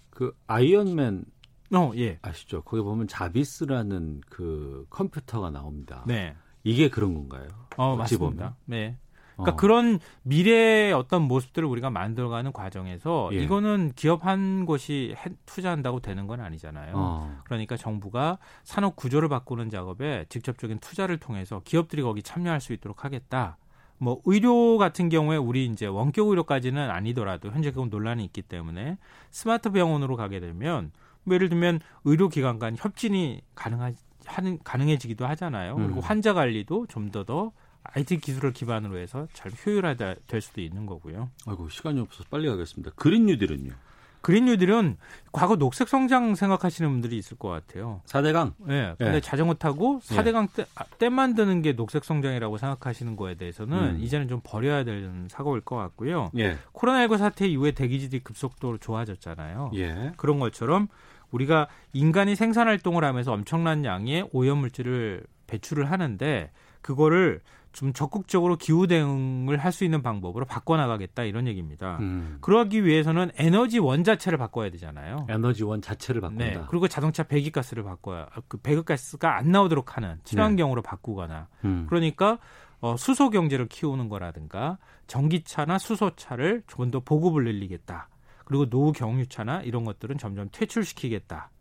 그 0.10 0.36
아이언맨 0.48 1.26
어, 1.74 1.92
예. 1.96 2.20
아시죠? 2.22 2.62
거기 2.64 2.82
보면 2.82 3.08
자비스라는 3.08 4.22
그 4.30 4.86
컴퓨터가 4.90 5.50
나옵니다. 5.50 6.04
네. 6.06 6.36
이게 6.64 6.90
그런 6.90 7.14
건가요? 7.14 7.48
어, 7.78 7.96
맞습니다. 7.96 8.26
보면? 8.26 8.56
네. 8.66 8.98
그러니까 9.36 9.54
어. 9.54 9.56
그런 9.56 10.00
미래의 10.24 10.94
어떤 10.94 11.24
모습들을 11.24 11.68
우리가 11.68 11.90
만들어가는 11.90 12.52
과정에서 12.52 13.30
예. 13.34 13.38
이거는 13.38 13.94
기업 13.96 14.26
한 14.26 14.66
곳이 14.66 15.16
투자한다고 15.46 16.00
되는 16.00 16.28
건 16.28 16.42
아니잖아요. 16.42 16.94
어. 16.96 17.40
그러니까 17.46 17.78
정부가 17.78 18.38
산업 18.64 18.96
구조를 18.96 19.30
바꾸는 19.30 19.70
작업에 19.70 20.26
직접적인 20.30 20.80
투자를 20.80 21.18
통해서 21.18 21.62
기업들이 21.64 22.02
거기 22.04 22.22
참여할 22.22 22.62
수 22.62 22.74
있도록 22.74 23.04
하겠다. 23.04 23.58
뭐 23.98 24.20
의료 24.26 24.78
같은 24.80 25.10
경우에 25.10 25.38
우리 25.38 25.66
이제 25.66 25.86
원격 25.86 26.30
의료까지는 26.30 26.90
아니더라도 26.90 27.52
현재 27.52 27.70
그건 27.70 27.90
논란이 27.90 28.26
있기 28.26 28.42
때문에 28.42 28.98
스마트 29.30 29.70
병원으로 29.72 30.16
가게 30.16 30.40
되면 30.40 30.92
뭐 31.24 31.36
예를 31.36 31.50
들면 31.50 31.80
의료기관 32.06 32.60
간 32.60 32.76
협진이 32.78 33.42
가능하 33.56 33.92
하는 34.26 34.60
가능해지기도 34.64 35.26
하잖아요. 35.28 35.76
그리고 35.76 35.96
음. 35.96 36.00
환자 36.00 36.34
관리도 36.34 36.88
좀 36.88 37.12
더더 37.12 37.26
더 37.26 37.52
IT 37.84 38.20
기술을 38.20 38.54
기반으로 38.54 38.98
해서 38.98 39.28
잘 39.34 39.52
효율화될 39.52 40.42
수도 40.42 40.62
있는 40.62 40.86
거고요. 40.86 41.30
아이고 41.48 41.70
시간이 41.70 42.00
없어서 42.00 42.26
빨리 42.30 42.48
가겠습니다. 42.48 42.92
그린 42.96 43.26
뉴딜은요? 43.26 43.74
그린 44.22 44.46
뉴딜은 44.46 44.98
과거 45.32 45.56
녹색 45.56 45.88
성장 45.88 46.36
생각하시는 46.36 46.90
분들이 46.90 47.18
있을 47.18 47.38
것 47.38 47.50
같아요. 47.50 48.02
4대강? 48.06 48.54
네. 48.60 48.94
근데 48.98 49.14
네. 49.14 49.20
자전거 49.20 49.56
타고 49.56 50.00
4대강 50.04 50.54
때, 50.54 50.66
아, 50.76 50.84
때 51.00 51.10
만드는 51.10 51.64
게 51.64 51.74
녹색 51.74 52.06
성장이라고 52.06 52.60
생각하시는 52.60 53.16
거에 53.16 53.34
대해서는 53.34 53.96
음. 53.96 54.00
이제는 54.00 54.28
좀 54.28 54.40
버려야 54.44 54.84
되는 54.84 55.28
사고일 55.28 55.62
것 55.62 55.76
같고요. 55.76 56.30
예. 56.38 56.58
코로나19 56.74 57.18
사태 57.18 57.48
이후에 57.48 57.72
대기질이 57.72 58.20
급속도로 58.20 58.78
좋아졌잖아요. 58.78 59.72
예. 59.74 60.12
그런 60.18 60.40
것처럼 60.40 60.88
우리가 61.32 61.68
인간이 61.94 62.36
생산 62.36 62.68
활동을 62.68 63.04
하면서 63.04 63.32
엄청난 63.34 63.84
양의 63.86 64.30
오염물질을 64.34 65.24
배출을 65.48 65.90
하는데 65.92 66.52
그거를 66.82 67.42
좀 67.72 67.94
적극적으로 67.94 68.58
기후 68.58 68.86
대응을 68.86 69.58
할 69.58 69.72
수 69.72 69.86
있는 69.86 70.02
방법으로 70.02 70.44
바꿔나가겠다 70.44 71.24
이런 71.24 71.48
얘기입니다. 71.48 71.98
음. 72.02 72.38
그러기 72.42 72.84
위해서는 72.84 73.32
에너지 73.38 73.80
원 73.80 74.04
자체를 74.04 74.38
바꿔야 74.38 74.70
되잖아요. 74.72 75.26
에너지 75.30 75.64
원 75.64 75.82
자체를 75.82 76.20
바꾼다. 76.20 76.46
네. 76.46 76.62
그리고 76.68 76.90
자동차 76.90 77.24
배기가스를 77.24 77.84
바꿔야 77.84 78.28
그 78.50 78.58
배기가스가 78.58 79.38
안 79.38 79.52
나오도록 79.52 79.96
하는 79.96 80.18
친환경으로 80.26 80.82
네. 80.82 80.90
바꾸거나 80.90 81.48
음. 81.64 81.86
그러니까 81.88 82.40
어, 82.82 82.98
수소 82.98 83.30
경제를 83.30 83.68
키우는 83.70 84.10
거라든가 84.10 84.78
전기차나 85.08 85.78
수소차를 85.78 86.64
좀 86.68 86.92
더 86.92 87.00
보급을 87.00 87.46
늘리겠다. 87.46 88.10
그리고 88.52 88.70
노후 88.70 88.92
경유차나 88.92 89.62
이런 89.62 89.86
것들은 89.86 90.18
점점 90.18 90.50
퇴출시키겠다. 90.52 91.52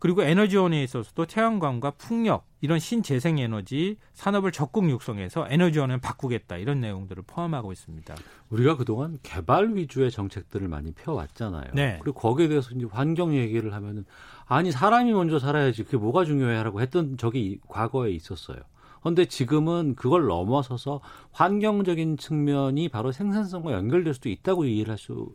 그리고 0.00 0.24
에너지원에 0.24 0.82
있어서도 0.82 1.26
태양광과 1.26 1.92
풍력 1.92 2.44
이런 2.60 2.80
신재생 2.80 3.38
에너지 3.38 3.96
산업을 4.14 4.50
적극 4.50 4.90
육성해서 4.90 5.46
에너지원을 5.48 6.00
바꾸겠다 6.00 6.56
이런 6.56 6.80
내용들을 6.80 7.22
포함하고 7.24 7.70
있습니다. 7.70 8.16
우리가 8.50 8.76
그동안 8.76 9.20
개발 9.22 9.76
위주의 9.76 10.10
정책들을 10.10 10.66
많이 10.66 10.90
펴왔잖아요. 10.90 11.70
네. 11.72 12.00
그리고 12.02 12.18
거기에 12.18 12.48
대해서 12.48 12.74
이제 12.74 12.84
환경 12.90 13.32
얘기를 13.32 13.72
하면은 13.72 14.04
아니 14.44 14.72
사람이 14.72 15.12
먼저 15.12 15.38
살아야지 15.38 15.84
그게 15.84 15.96
뭐가 15.98 16.24
중요해라고 16.24 16.80
했던 16.80 17.16
적이 17.16 17.60
과거에 17.68 18.10
있었어요. 18.10 18.58
그런데 19.02 19.26
지금은 19.26 19.94
그걸 19.94 20.26
넘어서서 20.26 21.00
환경적인 21.30 22.16
측면이 22.16 22.88
바로 22.88 23.12
생산성과 23.12 23.72
연결될 23.72 24.14
수도 24.14 24.28
있다고 24.30 24.64
이해를 24.64 24.90
할 24.90 24.98
수 24.98 25.32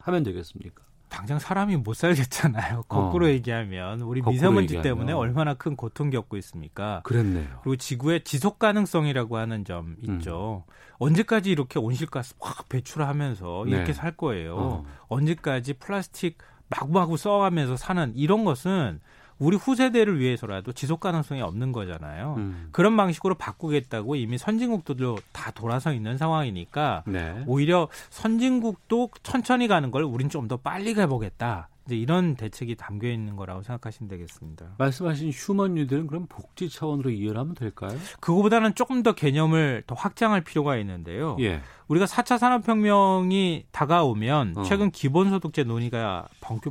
하면 0.00 0.22
되겠습니까? 0.22 0.82
당장 1.08 1.38
사람이 1.38 1.76
못 1.76 1.94
살겠잖아요. 1.94 2.84
거꾸로 2.88 3.26
어. 3.26 3.28
얘기하면 3.28 4.00
우리 4.02 4.22
미세먼지 4.22 4.76
얘기하면. 4.76 4.82
때문에 4.82 5.12
얼마나 5.12 5.54
큰 5.54 5.74
고통 5.76 6.08
겪고 6.10 6.36
있습니까? 6.38 7.00
그랬네요. 7.02 7.48
그리고 7.62 7.76
지구의 7.76 8.22
지속 8.22 8.58
가능성이라고 8.58 9.36
하는 9.36 9.64
점 9.64 9.96
있죠. 10.02 10.64
음. 10.68 10.72
언제까지 10.98 11.50
이렇게 11.50 11.78
온실가스 11.78 12.36
확 12.40 12.68
배출하면서 12.68 13.64
네. 13.66 13.72
이렇게 13.72 13.92
살 13.92 14.16
거예요? 14.16 14.56
어. 14.56 14.84
언제까지 15.08 15.74
플라스틱 15.74 16.38
마구마구 16.68 17.16
써가면서 17.16 17.76
사는 17.76 18.12
이런 18.14 18.44
것은 18.44 19.00
우리 19.40 19.56
후세대를 19.56 20.20
위해서라도 20.20 20.72
지속 20.72 21.00
가능성이 21.00 21.40
없는 21.40 21.72
거잖아요. 21.72 22.34
음. 22.36 22.68
그런 22.72 22.96
방식으로 22.96 23.34
바꾸겠다고 23.36 24.14
이미 24.14 24.36
선진국들도 24.38 25.18
다 25.32 25.50
돌아서 25.50 25.92
있는 25.92 26.18
상황이니까 26.18 27.02
네. 27.06 27.42
오히려 27.46 27.88
선진국도 28.10 29.10
천천히 29.22 29.66
가는 29.66 29.90
걸 29.90 30.04
우린 30.04 30.28
좀 30.28 30.46
더 30.50 30.56
빨리 30.56 30.94
가보겠다. 30.94 31.68
이제 31.90 31.96
이런 31.96 32.36
대책이 32.36 32.76
담겨 32.76 33.08
있는 33.08 33.34
거라고 33.34 33.62
생각하시면 33.62 34.08
되겠습니다. 34.08 34.76
말씀하신 34.78 35.30
휴먼 35.30 35.74
뉴딜은 35.74 36.06
그럼 36.06 36.26
복지 36.28 36.68
차원으로 36.68 37.10
이해를 37.10 37.38
하면 37.40 37.56
될까요? 37.56 37.98
그거보다는 38.20 38.76
조금 38.76 39.02
더 39.02 39.12
개념을 39.12 39.82
더 39.88 39.96
확장할 39.96 40.42
필요가 40.42 40.76
있는데요. 40.76 41.36
예. 41.40 41.60
우리가 41.88 42.06
4차 42.06 42.38
산업혁명이 42.38 43.66
다가오면 43.72 44.58
어. 44.58 44.62
최근 44.62 44.92
기본소득제 44.92 45.64
논의가 45.64 46.28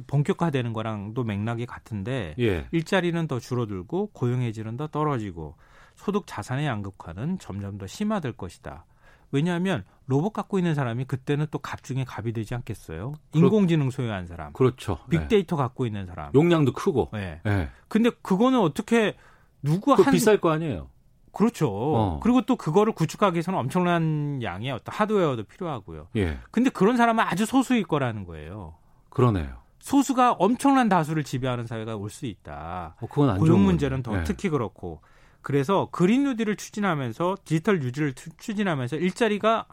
본격, 0.08 0.42
화되는 0.42 0.72
거랑도 0.72 1.26
맥락이 1.26 1.66
같은데 1.66 2.34
예. 2.40 2.66
일자리는 2.72 3.28
더 3.28 3.40
줄어들고 3.40 4.12
고용해질은 4.14 4.78
더 4.78 4.88
떨어지고 4.88 5.56
소득 5.98 6.28
자산의 6.28 6.66
양극화는 6.66 7.40
점점 7.40 7.78
더 7.78 7.86
심화될 7.86 8.32
것이다. 8.34 8.86
왜냐하면 9.32 9.84
로봇 10.08 10.34
갖고 10.34 10.58
있는 10.58 10.74
사람이 10.74 11.06
그때는 11.06 11.48
또갑 11.52 11.84
중에 11.84 12.04
갑이 12.08 12.34
되지 12.34 12.56
않겠어요? 12.56 13.14
인공지능 13.34 13.92
소유한 13.92 14.26
사람. 14.26 14.54
그렇죠. 14.54 14.98
빅데이터 15.10 15.56
네. 15.56 15.62
갖고 15.62 15.86
있는 15.86 16.06
사람. 16.08 16.32
용량도 16.34 16.74
크고. 16.74 17.10
네. 17.14 17.40
네. 17.44 17.70
근데 17.88 18.10
그거는 18.22 18.60
어떻게 18.60 19.16
누구 19.62 19.94
한 19.94 20.12
비쌀 20.12 20.40
거 20.42 20.50
아니에요? 20.52 20.88
그렇죠. 21.32 21.70
어. 21.72 22.20
그리고 22.24 22.42
또 22.42 22.56
그거를 22.56 22.94
구축하기 22.94 23.36
위해서는 23.36 23.60
엄청난 23.60 24.42
양의 24.42 24.72
어떤 24.72 24.94
하드웨어도 24.96 25.44
필요하고요. 25.44 26.08
예. 26.16 26.40
근데 26.50 26.72
그런 26.72 26.98
사람은 26.98 27.24
아주 27.24 27.46
소수일 27.46 27.84
거라는 27.86 28.26
거예요. 28.26 28.76
그러네요. 29.10 29.60
소수가 29.80 30.34
엄청난 30.34 30.90
다수를 30.90 31.24
지배하는 31.24 31.68
사회가 31.68 31.96
올 31.96 32.10
수 32.10 32.26
있다. 32.26 32.96
어, 33.00 33.06
그건 33.08 33.30
안 33.30 33.38
고용 33.38 33.64
문제는 33.64 34.02
더 34.02 34.12
네. 34.18 34.24
특히 34.24 34.50
그렇고. 34.50 35.02
그래서 35.42 35.88
그린 35.92 36.24
뉴딜을 36.24 36.56
추진하면서 36.56 37.38
디지털 37.46 37.82
유지를 37.82 38.14
추진하면서 38.14 38.98
일자리가 38.98 39.66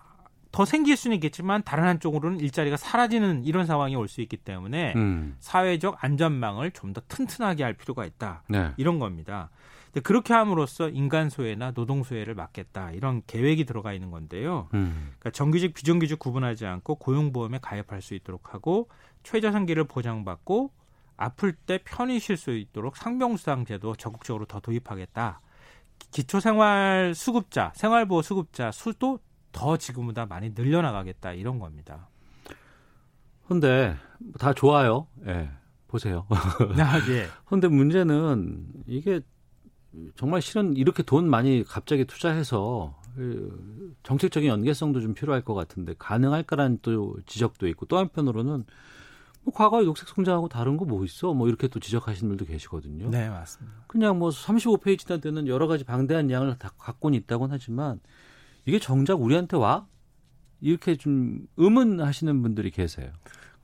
더 0.52 0.64
생길 0.64 0.96
수는 0.96 1.16
있겠지만 1.16 1.62
다른 1.64 1.84
한쪽으로는 1.84 2.40
일자리가 2.40 2.76
사라지는 2.78 3.44
이런 3.44 3.66
상황이 3.66 3.94
올 3.94 4.08
수 4.08 4.20
있기 4.22 4.36
때문에 4.38 4.94
음. 4.96 5.36
사회적 5.40 6.02
안전망을 6.02 6.70
좀 6.70 6.92
더 6.94 7.02
튼튼하게 7.08 7.62
할 7.62 7.74
필요가 7.74 8.06
있다. 8.06 8.42
네. 8.48 8.72
이런 8.78 8.98
겁니다. 8.98 9.50
그렇게 10.04 10.32
함으로써 10.34 10.88
인간 10.90 11.30
소외나 11.30 11.72
노동 11.72 12.02
소외를 12.04 12.34
막겠다 12.34 12.92
이런 12.92 13.22
계획이 13.26 13.64
들어가 13.64 13.92
있는 13.92 14.10
건데요. 14.10 14.68
음. 14.74 15.12
그러니까 15.18 15.30
정규직 15.30 15.74
비정규직 15.74 16.18
구분하지 16.18 16.64
않고 16.66 16.96
고용보험에 16.96 17.58
가입할 17.60 18.00
수 18.02 18.14
있도록 18.14 18.54
하고 18.54 18.88
최저생계를 19.24 19.84
보장받고 19.84 20.70
아플 21.18 21.52
때 21.52 21.80
편히 21.84 22.18
쉴 22.20 22.36
수 22.36 22.52
있도록 22.52 22.96
상병수당 22.96 23.64
제도 23.66 23.94
적극적으로 23.96 24.44
더 24.46 24.60
도입하겠다. 24.60 25.40
기초생활 26.10 27.14
수급자, 27.14 27.72
생활보호 27.74 28.22
수급자 28.22 28.70
수도 28.70 29.20
더 29.52 29.76
지금보다 29.76 30.26
많이 30.26 30.50
늘려나가겠다 30.50 31.32
이런 31.32 31.58
겁니다. 31.58 32.08
근데 33.48 33.96
다 34.38 34.52
좋아요. 34.52 35.06
예. 35.26 35.32
네, 35.32 35.50
보세요. 35.88 36.26
아, 36.30 36.98
예. 37.10 37.26
근데 37.46 37.68
문제는 37.68 38.66
이게 38.86 39.20
정말 40.16 40.42
실은 40.42 40.76
이렇게 40.76 41.02
돈 41.02 41.28
많이 41.28 41.64
갑자기 41.64 42.04
투자해서 42.04 43.00
그 43.14 43.94
정책적인 44.02 44.48
연계성도 44.48 45.00
좀 45.00 45.14
필요할 45.14 45.42
것 45.42 45.54
같은데 45.54 45.94
가능할까라는 45.98 46.80
또 46.82 47.16
지적도 47.26 47.66
있고 47.68 47.86
또 47.86 47.96
한편으로는 47.96 48.50
뭐 48.50 48.64
과거의 49.52 49.84
녹색 49.86 50.08
성장하고 50.08 50.48
다른 50.48 50.76
거 50.76 50.84
뭐 50.84 51.04
있어? 51.04 51.32
뭐 51.34 51.48
이렇게 51.48 51.68
또 51.68 51.78
지적하시는 51.80 52.28
분도 52.28 52.44
계시거든요. 52.44 53.08
네, 53.10 53.28
맞습니다. 53.28 53.76
그냥 53.86 54.18
뭐 54.18 54.30
35페이지나 54.30 55.20
되는 55.20 55.46
여러 55.48 55.66
가지 55.66 55.84
방대한 55.84 56.30
양을 56.30 56.58
다 56.58 56.70
갖고는 56.78 57.18
있다고는 57.20 57.52
하지만 57.54 58.00
이게 58.64 58.78
정작 58.78 59.20
우리한테 59.20 59.56
와? 59.56 59.86
이렇게 60.60 60.96
좀 60.96 61.46
의문하시는 61.56 62.42
분들이 62.42 62.70
계세요. 62.70 63.10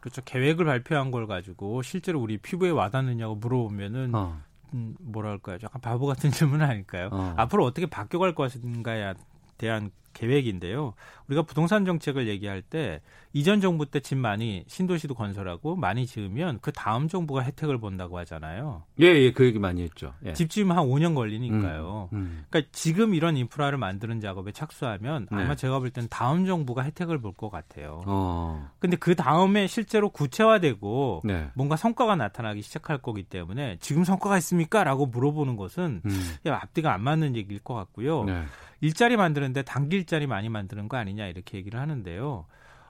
그렇죠. 0.00 0.20
계획을 0.24 0.64
발표한 0.64 1.10
걸 1.10 1.26
가지고 1.26 1.82
실제로 1.82 2.20
우리 2.20 2.38
피부에 2.38 2.70
와닿느냐고 2.70 3.36
물어보면은 3.36 4.14
어. 4.14 4.40
음, 4.74 4.96
뭐랄까요? 5.00 5.58
약간 5.62 5.80
바보 5.80 6.06
같은 6.06 6.30
질문 6.32 6.60
아닐까요? 6.62 7.08
어. 7.12 7.34
앞으로 7.36 7.64
어떻게 7.64 7.86
바뀌어갈 7.86 8.34
것인가에 8.34 9.14
대한 9.58 9.90
계획인데요. 10.12 10.94
우리가 11.28 11.42
부동산 11.42 11.84
정책을 11.84 12.28
얘기할 12.28 12.62
때 12.62 13.00
이전 13.32 13.60
정부 13.60 13.86
때 13.86 14.00
집 14.00 14.16
많이 14.18 14.64
신도시도 14.66 15.14
건설하고 15.14 15.76
많이 15.76 16.06
지으면 16.06 16.58
그 16.60 16.72
다음 16.72 17.08
정부가 17.08 17.42
혜택을 17.42 17.78
본다고 17.78 18.18
하잖아요. 18.18 18.82
예, 19.00 19.06
예, 19.06 19.32
그 19.32 19.44
얘기 19.46 19.58
많이 19.58 19.82
했죠. 19.82 20.12
예. 20.26 20.32
집 20.34 20.50
지으면 20.50 20.76
한 20.76 20.84
5년 20.86 21.14
걸리니까요. 21.14 22.10
음, 22.12 22.16
음. 22.18 22.44
그러니까 22.50 22.68
지금 22.72 23.14
이런 23.14 23.36
인프라를 23.36 23.78
만드는 23.78 24.20
작업에 24.20 24.52
착수하면 24.52 25.28
네. 25.30 25.38
아마 25.42 25.54
제가 25.54 25.78
볼 25.78 25.90
때는 25.90 26.08
다음 26.10 26.44
정부가 26.46 26.82
혜택을 26.82 27.18
볼 27.20 27.32
것 27.32 27.48
같아요. 27.50 28.02
어. 28.06 28.68
근데 28.78 28.96
그 28.96 29.14
다음에 29.14 29.66
실제로 29.66 30.10
구체화되고 30.10 31.22
네. 31.24 31.48
뭔가 31.54 31.76
성과가 31.76 32.16
나타나기 32.16 32.60
시작할 32.62 32.98
거기 32.98 33.22
때문에 33.22 33.78
지금 33.80 34.04
성과가 34.04 34.36
있습니까? 34.38 34.84
라고 34.84 35.06
물어보는 35.06 35.56
것은 35.56 36.02
음. 36.04 36.34
야, 36.46 36.58
앞뒤가 36.62 36.92
안 36.92 37.02
맞는 37.02 37.36
얘기일 37.36 37.60
것 37.62 37.74
같고요. 37.74 38.24
네. 38.24 38.42
일자리 38.82 39.16
만드는데 39.16 39.62
단기 39.62 39.96
일자리 39.96 40.26
많이 40.26 40.50
만드는 40.50 40.88
거 40.88 40.98
아니냐 40.98 41.26
이렇게 41.28 41.56
얘기를 41.56 41.80
하는데요. 41.80 42.44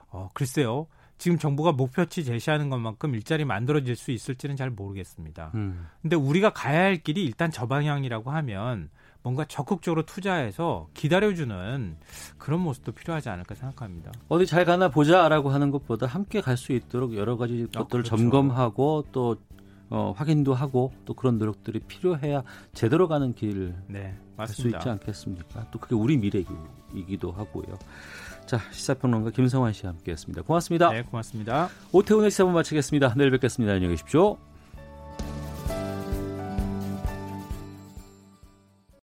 어, 0.09 0.29
글쎄요. 0.33 0.87
지금 1.17 1.37
정부가 1.37 1.71
목표치 1.71 2.25
제시하는 2.25 2.69
것만큼 2.69 3.15
일자리 3.15 3.45
만들어질 3.45 3.95
수 3.95 4.11
있을지는 4.11 4.55
잘 4.57 4.69
모르겠습니다. 4.71 5.51
음. 5.55 5.87
근데 6.01 6.15
우리가 6.17 6.49
가야 6.51 6.81
할 6.81 6.97
길이 6.97 7.23
일단 7.23 7.51
저 7.51 7.67
방향이라고 7.67 8.31
하면 8.31 8.89
뭔가 9.21 9.45
적극적으로 9.45 10.05
투자해서 10.05 10.87
기다려주는 10.95 11.95
그런 12.37 12.59
모습도 12.59 12.91
필요하지 12.91 13.29
않을까 13.29 13.55
생각합니다. 13.55 14.11
어디 14.27 14.45
잘 14.45 14.65
가나 14.65 14.89
보자라고 14.89 15.49
하는 15.51 15.71
것보다 15.71 16.07
함께 16.07 16.41
갈 16.41 16.57
수 16.57 16.73
있도록 16.73 17.15
여러 17.15 17.37
가지 17.37 17.67
아, 17.75 17.79
것들을 17.79 18.03
그렇죠. 18.03 18.17
점검하고 18.17 19.05
또 19.13 19.37
어, 19.89 20.11
확인도 20.17 20.53
하고 20.55 20.91
또 21.05 21.13
그런 21.13 21.37
노력들이 21.37 21.79
필요해야 21.81 22.43
제대로 22.73 23.07
가는 23.07 23.33
길을 23.33 23.75
네, 23.87 24.17
갈수 24.37 24.67
있지 24.67 24.89
않겠습니까? 24.89 25.67
또 25.71 25.79
그게 25.79 25.95
우리 25.95 26.17
미래이기도 26.17 27.31
하고요. 27.31 27.77
자, 28.45 28.59
시사평론가 28.71 29.31
김성환 29.31 29.73
씨와 29.73 29.93
함께했습니다. 29.93 30.41
고맙습니다. 30.43 30.89
네, 30.89 31.03
고맙습니다. 31.03 31.69
오태훈의 31.91 32.31
시사분 32.31 32.53
마치겠습니다. 32.53 33.13
내일 33.15 33.31
뵙겠습니다. 33.31 33.73
안녕히 33.73 33.93
계십시오. 33.93 34.37